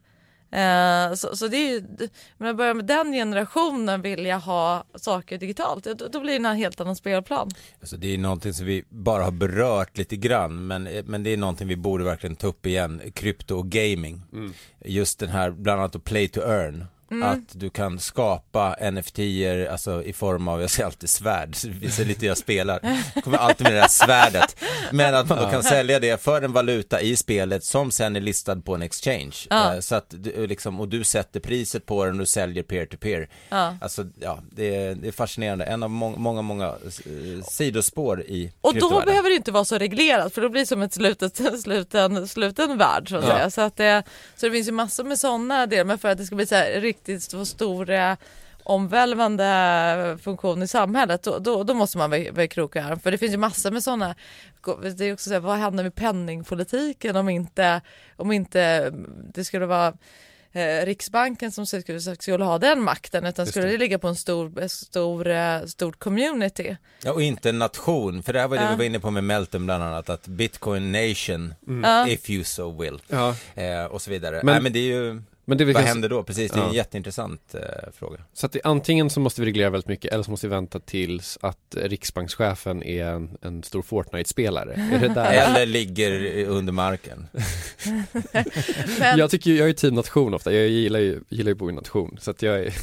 Eh, 0.52 1.14
så, 1.14 1.36
så 1.36 1.47
det 1.47 1.58
är 1.58 1.72
ju, 1.72 1.84
men 2.38 2.47
jag 2.47 2.56
börjar 2.56 2.74
med 2.74 2.86
den 2.86 3.12
generationen 3.14 4.02
vill 4.02 4.26
jag 4.26 4.39
ha 4.39 4.84
saker 4.95 5.38
digitalt, 5.38 5.84
då, 5.84 6.08
då 6.08 6.20
blir 6.20 6.39
det 6.39 6.47
en 6.47 6.56
helt 6.56 6.82
annan 6.82 6.95
spelplan. 6.95 7.50
Alltså 7.80 7.97
det 7.97 8.14
är 8.14 8.18
någonting 8.18 8.54
som 8.54 8.66
vi 8.66 8.84
bara 8.89 9.24
har 9.24 9.32
berört 9.32 9.97
lite 9.97 10.16
grann 10.16 10.68
men, 10.68 10.84
men 11.06 11.24
det 11.24 11.30
är 11.30 11.38
någonting 11.38 11.68
vi 11.68 11.76
borde 11.76 12.04
verkligen 12.04 12.36
ta 12.36 12.47
upp 12.47 12.66
igen, 12.66 13.02
krypto 13.14 13.56
och 13.56 13.70
gaming. 13.70 14.22
Just 14.86 15.20
den 15.20 15.30
här, 15.30 15.52
bland 15.52 15.82
annat 15.82 16.04
play 16.04 16.28
to 16.28 16.41
earn. 16.41 16.86
Att 17.24 17.39
du 17.60 17.70
kan 17.70 17.99
skapa 17.99 18.76
NFT-er, 18.91 19.68
alltså 19.72 20.03
i 20.03 20.14
form 20.14 20.47
av, 20.47 20.62
jag 20.62 20.70
säger 20.70 20.86
alltid 20.86 21.10
svärd, 21.10 21.55
det 21.64 21.70
visar 21.70 22.05
lite 22.05 22.26
jag 22.26 22.38
spelar. 22.38 22.80
Jag 23.16 23.24
kommer 23.24 23.38
alltid 23.38 23.64
med 23.68 23.74
det 23.74 23.80
där 23.80 23.88
svärdet. 23.88 24.55
Men 24.91 25.16
att 25.16 25.30
man 25.30 25.38
då 25.38 25.49
kan 25.49 25.64
sälja 25.64 25.99
det 25.99 26.22
för 26.22 26.41
en 26.41 26.51
valuta 26.53 27.01
i 27.01 27.16
spelet 27.16 27.64
som 27.64 27.91
sen 27.91 28.16
är 28.16 28.22
listad 28.22 28.55
på 28.62 28.76
en 28.76 28.82
exchange. 28.82 29.36
Ja. 29.49 29.74
Eh, 29.74 29.80
Så 29.80 29.95
att 29.95 30.14
liksom, 30.36 30.80
och 30.80 30.88
du 30.88 31.03
sätter 31.03 31.39
priset 31.39 31.86
på 31.86 32.05
den 32.05 32.14
och 32.14 32.20
du 32.20 32.26
säljer 32.26 32.64
peer 32.64 32.86
to 32.86 32.97
peer. 32.97 33.30
Ja. 33.49 33.78
Alltså 33.82 34.05
ja, 34.20 34.39
det 34.51 34.76
är, 34.76 34.95
det 34.95 35.07
är 35.07 35.12
fascinerande. 35.12 35.66
En 35.66 35.84
av 35.84 35.89
många, 35.89 36.18
många, 36.18 36.41
många 36.41 36.66
eh, 36.68 37.43
sidospår 37.49 38.22
i 38.22 38.51
Och 38.62 38.76
då 38.76 39.01
behöver 39.05 39.30
det 39.30 39.36
inte 39.36 39.51
vara 39.51 39.66
så 39.66 39.78
reglerat 39.78 40.34
för 40.34 40.41
då 40.41 40.49
blir 40.49 40.62
det 40.62 40.68
som 40.68 40.82
ett 40.82 40.93
slutet, 40.93 41.41
sluten, 41.64 42.28
sluten 42.28 42.78
värld 42.78 43.10
så 43.10 43.16
att 43.18 43.24
Ja. 43.24 43.30
säga. 43.36 43.49
Så, 43.49 43.62
att 43.62 43.76
det, 43.78 44.03
så 44.36 44.45
det 44.45 44.51
finns 44.51 44.68
ju 44.68 44.72
massor 44.72 45.03
med 45.03 45.20
sådana 45.20 45.66
delar 45.68 45.84
men 45.86 45.97
för 45.97 46.07
att 46.10 46.18
det 46.18 46.26
ska 46.26 46.36
bli 46.36 46.45
så 46.45 46.55
här 46.55 46.72
riktigt 47.00 47.24
så 47.32 47.45
stor 47.45 47.89
eh, 47.89 48.14
omvälvande 48.64 50.18
funktion 50.22 50.64
i 50.64 50.68
samhället 50.68 51.24
då, 51.24 51.39
då, 51.39 51.64
då 51.64 51.74
måste 51.74 51.97
man 51.97 52.10
väl 52.10 52.47
kroka 52.47 52.84
arm 52.84 53.00
för 53.00 53.12
det 53.12 53.18
finns 53.18 53.34
ju 53.34 53.38
massor 53.38 53.72
med 53.72 53.84
sådana 53.84 54.16
det 54.97 55.06
är 55.06 55.14
också 55.14 55.30
så 55.30 55.34
här, 55.34 55.39
vad 55.39 55.58
händer 55.58 55.84
med 55.84 55.95
penningpolitiken 55.95 57.16
om 57.16 57.30
inte, 57.30 57.82
om 58.16 58.32
inte 58.32 58.89
det 59.34 59.43
skulle 59.45 59.66
vara 59.66 59.93
eh, 60.52 60.86
Riksbanken 60.86 61.52
som 61.52 61.66
skulle, 61.66 62.00
skulle 62.02 62.43
ha 62.43 62.58
den 62.58 62.82
makten 62.82 63.26
utan 63.26 63.43
Just 63.45 63.52
skulle 63.54 63.66
det. 63.66 63.72
det 63.72 63.78
ligga 63.78 64.00
på 64.00 64.08
en 64.08 64.16
stor, 64.16 64.68
stor, 64.68 65.28
eh, 65.28 65.66
stort 65.66 66.00
community. 66.00 66.76
Ja, 67.04 67.12
och 67.12 67.22
inte 67.22 67.50
en 67.50 67.60
nation, 67.60 68.24
för 68.24 68.34
det 68.34 68.39
här 68.39 68.47
var 68.47 68.58
det 68.58 68.64
Ja. 68.64 68.70
vi 68.72 68.78
var 68.78 68.84
inne 68.86 69.00
på 69.00 69.12
med 69.12 69.24
Melton 69.24 69.66
bland 69.66 69.84
annat, 69.84 70.10
att 70.10 70.28
Bitcoin 70.28 70.91
nation, 70.91 71.54
Ja. 71.84 72.08
if 72.08 72.30
you 72.30 72.43
so 72.43 72.82
will, 72.82 73.00
Ja. 73.08 73.36
eh, 73.56 73.84
och 73.86 74.02
så 74.02 74.12
vidare. 74.12 74.36
Men- 74.36 74.45
Nej 74.45 74.62
men 74.62 74.74
det 74.74 74.80
är 74.80 74.84
ju, 74.93 75.22
Men 75.50 75.58
det 75.58 75.66
vad 75.66 75.76
kan- 75.76 75.84
händer 75.86 76.10
då? 76.10 76.24
Precis, 76.24 76.52
det 76.52 76.60
är 76.60 76.62
en 76.64 76.68
Ja. 76.70 76.76
jätteintressant 76.76 77.56
eh, 77.56 77.62
fråga. 78.00 78.18
Så 78.34 78.45
att 78.45 78.52
det, 78.52 78.62
antingen 78.64 79.10
så 79.10 79.20
måste 79.20 79.41
vi 79.41 79.47
reglera 79.47 79.70
väldigt 79.70 79.88
mycket 79.88 80.14
eller 80.14 80.24
så 80.24 80.32
måste 80.32 80.47
vi 80.47 80.52
vänta 80.52 80.80
tills 80.80 81.38
att 81.41 81.76
riksbankschefen 81.78 82.84
är 82.84 83.06
en, 83.06 83.38
en 83.41 83.64
stor 83.64 83.82
Fortnite-spelare. 83.82 84.74
Eller 85.16 85.66
ligger 85.66 86.45
under 86.45 86.74
marken. 86.74 87.28
Men, 89.00 89.18
Jag 89.18 89.32
tycker 89.32 89.52
ju- 89.52 89.58
jag 89.58 89.70
är 89.70 89.74
team 89.74 89.93
nation 89.95 90.34
ofta, 90.34 90.54
jag 90.54 90.68
gillar 90.68 91.00
ju, 91.00 91.20
gillar 91.30 91.50
ju 91.50 91.52
att 91.52 91.58
bo 91.58 91.70
i 91.70 91.74
nation 91.74 92.18
så 92.22 92.32
att 92.32 92.41
jag 92.41 92.60
är, 92.60 92.74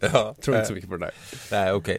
Ja, 0.12 0.34
tror 0.42 0.56
inte 0.56 0.66
så 0.66 0.72
eh, 0.72 0.74
mycket 0.74 0.90
på 0.90 0.96
det 0.96 1.06
där. 1.06 1.14
Nej, 1.50 1.72
okej. 1.72 1.98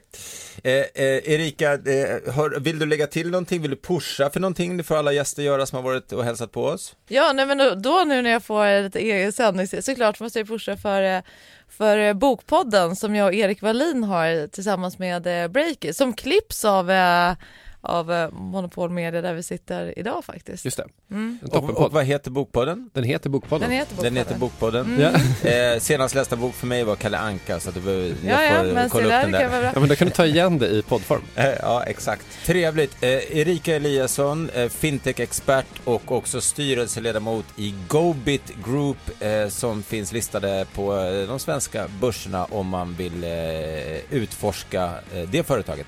Eh, 0.63 0.73
eh, 0.73 1.33
Erika, 1.33 1.73
eh, 1.73 2.33
har, 2.33 2.59
vill 2.59 2.79
du 2.79 2.85
lägga 2.85 3.07
till 3.07 3.31
någonting? 3.31 3.61
Vill 3.61 3.71
du 3.71 3.77
pusha 3.77 4.29
för 4.29 4.39
någonting? 4.39 4.77
Det 4.77 4.83
får 4.83 4.97
alla 4.97 5.11
gäster 5.11 5.43
göra 5.43 5.65
som 5.65 5.75
har 5.75 5.83
varit 5.83 6.11
och 6.11 6.23
hälsat 6.23 6.51
på 6.51 6.65
oss. 6.65 6.95
Ja, 7.07 7.33
nej, 7.33 7.45
men 7.45 7.57
då, 7.57 7.75
då 7.75 8.03
nu 8.07 8.21
när 8.21 8.29
jag 8.29 8.43
får 8.43 8.83
lite 8.83 8.99
egen 8.99 9.31
sändningstid 9.31 9.85
såklart 9.85 10.19
måste 10.19 10.39
jag 10.39 10.47
pusha 10.47 10.77
för, 10.77 11.01
eh, 11.01 11.21
för 11.69 11.97
eh, 11.97 12.13
Bokpodden 12.13 12.95
som 12.95 13.15
jag 13.15 13.27
och 13.27 13.33
Erik 13.33 13.61
Wallin 13.61 14.03
har 14.03 14.47
tillsammans 14.47 14.99
med 14.99 15.51
Breaky 15.51 15.93
som 15.93 16.13
klipps 16.13 16.65
av, 16.65 16.91
eh, 16.91 17.33
av 17.81 18.11
eh, 18.11 18.31
Monopol 18.31 18.89
Media 18.89 19.21
där 19.21 19.33
vi 19.33 19.43
sitter 19.43 19.99
idag 19.99 20.25
faktiskt. 20.25 20.65
Just 20.65 20.77
det, 20.77 20.85
Mm. 21.11 21.39
Och, 21.51 21.69
och 21.69 21.91
vad 21.91 22.05
heter 22.05 22.31
Bokpodden? 22.31 22.89
Den 22.93 23.03
heter 23.03 23.29
Bokpodden. 23.29 23.69
Den 23.69 23.77
heter 23.77 23.91
Bokpodden. 23.95 24.13
Den 24.13 24.23
heter 24.23 24.39
Bokpodden. 24.39 24.85
Mm. 24.85 25.01
Ja. 25.01 25.11
Eh, 25.51 25.79
senast 25.79 26.15
lästa 26.15 26.35
bok 26.35 26.53
för 26.55 26.67
mig 26.67 26.83
var 26.83 26.95
Kalle 26.95 27.17
Anka 27.17 27.59
så 27.59 27.69
att 27.69 27.75
du 27.75 27.81
behöver, 27.81 28.15
Ja, 28.25 28.43
jag 28.43 28.53
ja, 28.53 28.57
får 28.63 28.73
men 28.73 28.89
se 28.89 28.91
kolla 28.91 29.05
upp 29.05 29.11
där 29.11 29.21
den 29.31 29.41
kan 29.41 29.51
där. 29.51 29.71
ja 29.73 29.79
men 29.79 29.89
då 29.89 29.95
kan 29.95 30.07
du 30.07 30.13
ta 30.13 30.25
igen 30.25 30.57
det 30.59 30.67
i 30.67 30.81
poddform. 30.81 31.21
Eh, 31.35 31.45
Ja, 31.61 31.83
exakt. 31.83 32.25
Trevligt. 32.45 33.03
Eh, 33.03 33.37
Erika 33.37 33.75
Eliasson, 33.75 34.49
eh, 34.49 34.69
fintech-expert 34.69 35.65
och 35.83 36.11
också 36.11 36.41
styrelseledamot 36.41 37.45
i 37.55 37.73
Gobit 37.87 38.51
Group 38.65 38.97
eh, 39.19 39.47
som 39.47 39.83
finns 39.83 40.11
listade 40.11 40.65
på 40.75 40.95
eh, 40.97 41.27
de 41.27 41.39
svenska 41.39 41.87
börserna 42.01 42.45
om 42.45 42.67
man 42.67 42.93
vill 42.93 43.23
eh, 43.23 43.97
utforska 44.15 44.91
eh, 45.13 45.21
det 45.31 45.43
företaget. 45.43 45.87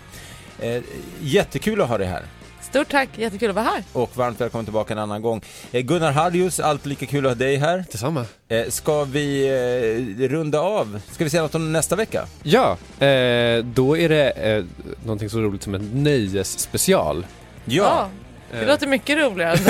Eh, 0.60 0.82
jättekul 1.22 1.82
att 1.82 1.90
ha 1.90 1.98
dig 1.98 2.08
här 2.08 2.24
Stort 2.62 2.90
tack, 2.92 3.10
jättekul 3.16 3.50
att 3.50 3.56
vara 3.56 3.66
här. 3.66 3.84
och 3.94 4.18
varmt 4.18 4.42
välkommen 4.42 4.66
tillbaka 4.66 4.94
en 4.94 5.00
annan 5.00 5.22
gång. 5.22 5.42
Eh, 5.72 5.82
Gunnar 5.82 6.12
Hardius, 6.12 6.60
alltid 6.60 6.88
lika 6.88 7.06
kul 7.06 7.26
att 7.26 7.32
ha 7.32 7.36
dig 7.36 7.56
här. 7.58 7.84
Detsamma. 7.92 8.26
Eh, 8.48 8.68
ska 8.70 9.04
vi 9.04 9.48
eh, 9.48 10.28
runda 10.30 10.60
av? 10.60 11.00
Ska 11.12 11.24
vi 11.24 11.30
säga 11.30 11.44
något 11.44 11.56
om 11.56 11.74
nästa 11.74 11.96
vecka? 11.96 12.26
Ja, 12.44 12.72
eh, 13.00 13.64
då 13.66 13.98
är 13.98 14.10
det 14.10 14.30
eh, 14.30 14.64
någonting 15.06 15.30
så 15.30 15.40
roligt 15.40 15.64
som 15.64 15.76
en 15.76 16.04
nöjesspecial. 16.04 17.26
Ja, 17.66 18.10
det 18.52 18.58
Eh, 18.60 18.68
låter 18.68 18.88
mycket 18.88 19.18
roligare. 19.18 19.56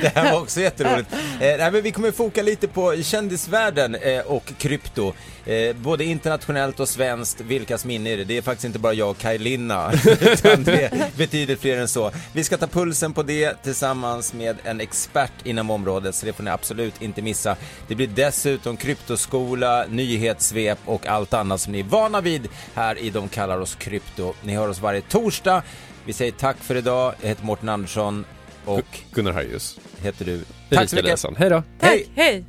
det 0.00 0.12
här 0.14 0.32
var 0.32 0.40
också 0.40 0.60
jätteroligt. 0.60 1.12
Eh, 1.12 1.18
nej, 1.40 1.70
men 1.72 1.82
vi 1.82 1.90
kommer 1.92 2.10
foka 2.12 2.42
lite 2.42 2.68
på 2.68 3.02
kändisvärlden 3.02 3.94
eh, 3.94 4.18
och 4.20 4.52
krypto. 4.58 5.12
Eh, 5.46 5.76
både 5.76 6.04
internationellt 6.04 6.80
och 6.80 6.88
svenskt, 6.88 7.40
vilkas 7.40 7.84
minne 7.84 8.10
är 8.10 8.16
det? 8.16 8.24
Det 8.24 8.36
är 8.36 8.42
faktiskt 8.42 8.64
inte 8.64 8.78
bara 8.78 8.92
jag 8.92 9.10
och 9.10 9.18
Kaj 9.18 9.38
Linna, 9.38 9.92
utan 10.20 10.64
det 10.64 10.82
är 10.82 11.16
betydligt 11.16 11.60
fler 11.60 11.76
än 11.78 11.88
så. 11.88 12.12
Vi 12.32 12.44
ska 12.44 12.56
ta 12.56 12.66
pulsen 12.66 13.12
på 13.12 13.22
det 13.22 13.62
tillsammans 13.62 14.34
med 14.34 14.56
en 14.64 14.80
expert 14.80 15.32
inom 15.44 15.70
området, 15.70 16.14
så 16.14 16.26
det 16.26 16.32
får 16.32 16.44
ni 16.44 16.50
absolut 16.50 17.02
inte 17.02 17.22
missa. 17.22 17.56
Det 17.88 17.94
blir 17.94 18.06
dessutom 18.06 18.76
kryptoskola, 18.76 19.86
nyhetssvep 19.88 20.78
och 20.84 21.06
allt 21.06 21.34
annat 21.34 21.60
som 21.60 21.72
ni 21.72 21.80
är 21.80 21.84
vana 21.84 22.20
vid 22.20 22.48
här 22.74 22.98
i 22.98 23.10
De 23.10 23.28
kallar 23.28 23.58
oss 23.58 23.74
krypto. 23.74 24.34
Ni 24.42 24.54
hör 24.54 24.68
oss 24.68 24.80
varje 24.80 25.00
torsdag. 25.00 25.62
Vi 26.04 26.12
säger 26.12 26.32
tack 26.32 26.56
för 26.56 26.74
idag. 26.74 27.14
Jag 27.20 27.28
heter 27.28 27.44
Mårten 27.44 27.68
Andersson 27.68 28.24
och 28.64 28.98
Gunnar 29.14 29.32
Harjus. 29.32 29.78
heter 30.02 30.24
du. 30.24 30.44
Tack 30.70 30.90
så 30.90 30.96
mycket. 30.96 31.24
Hej 31.36 31.50
då. 31.50 31.62
Tack, 31.80 31.90
Hej. 31.90 32.06
hej. 32.14 32.44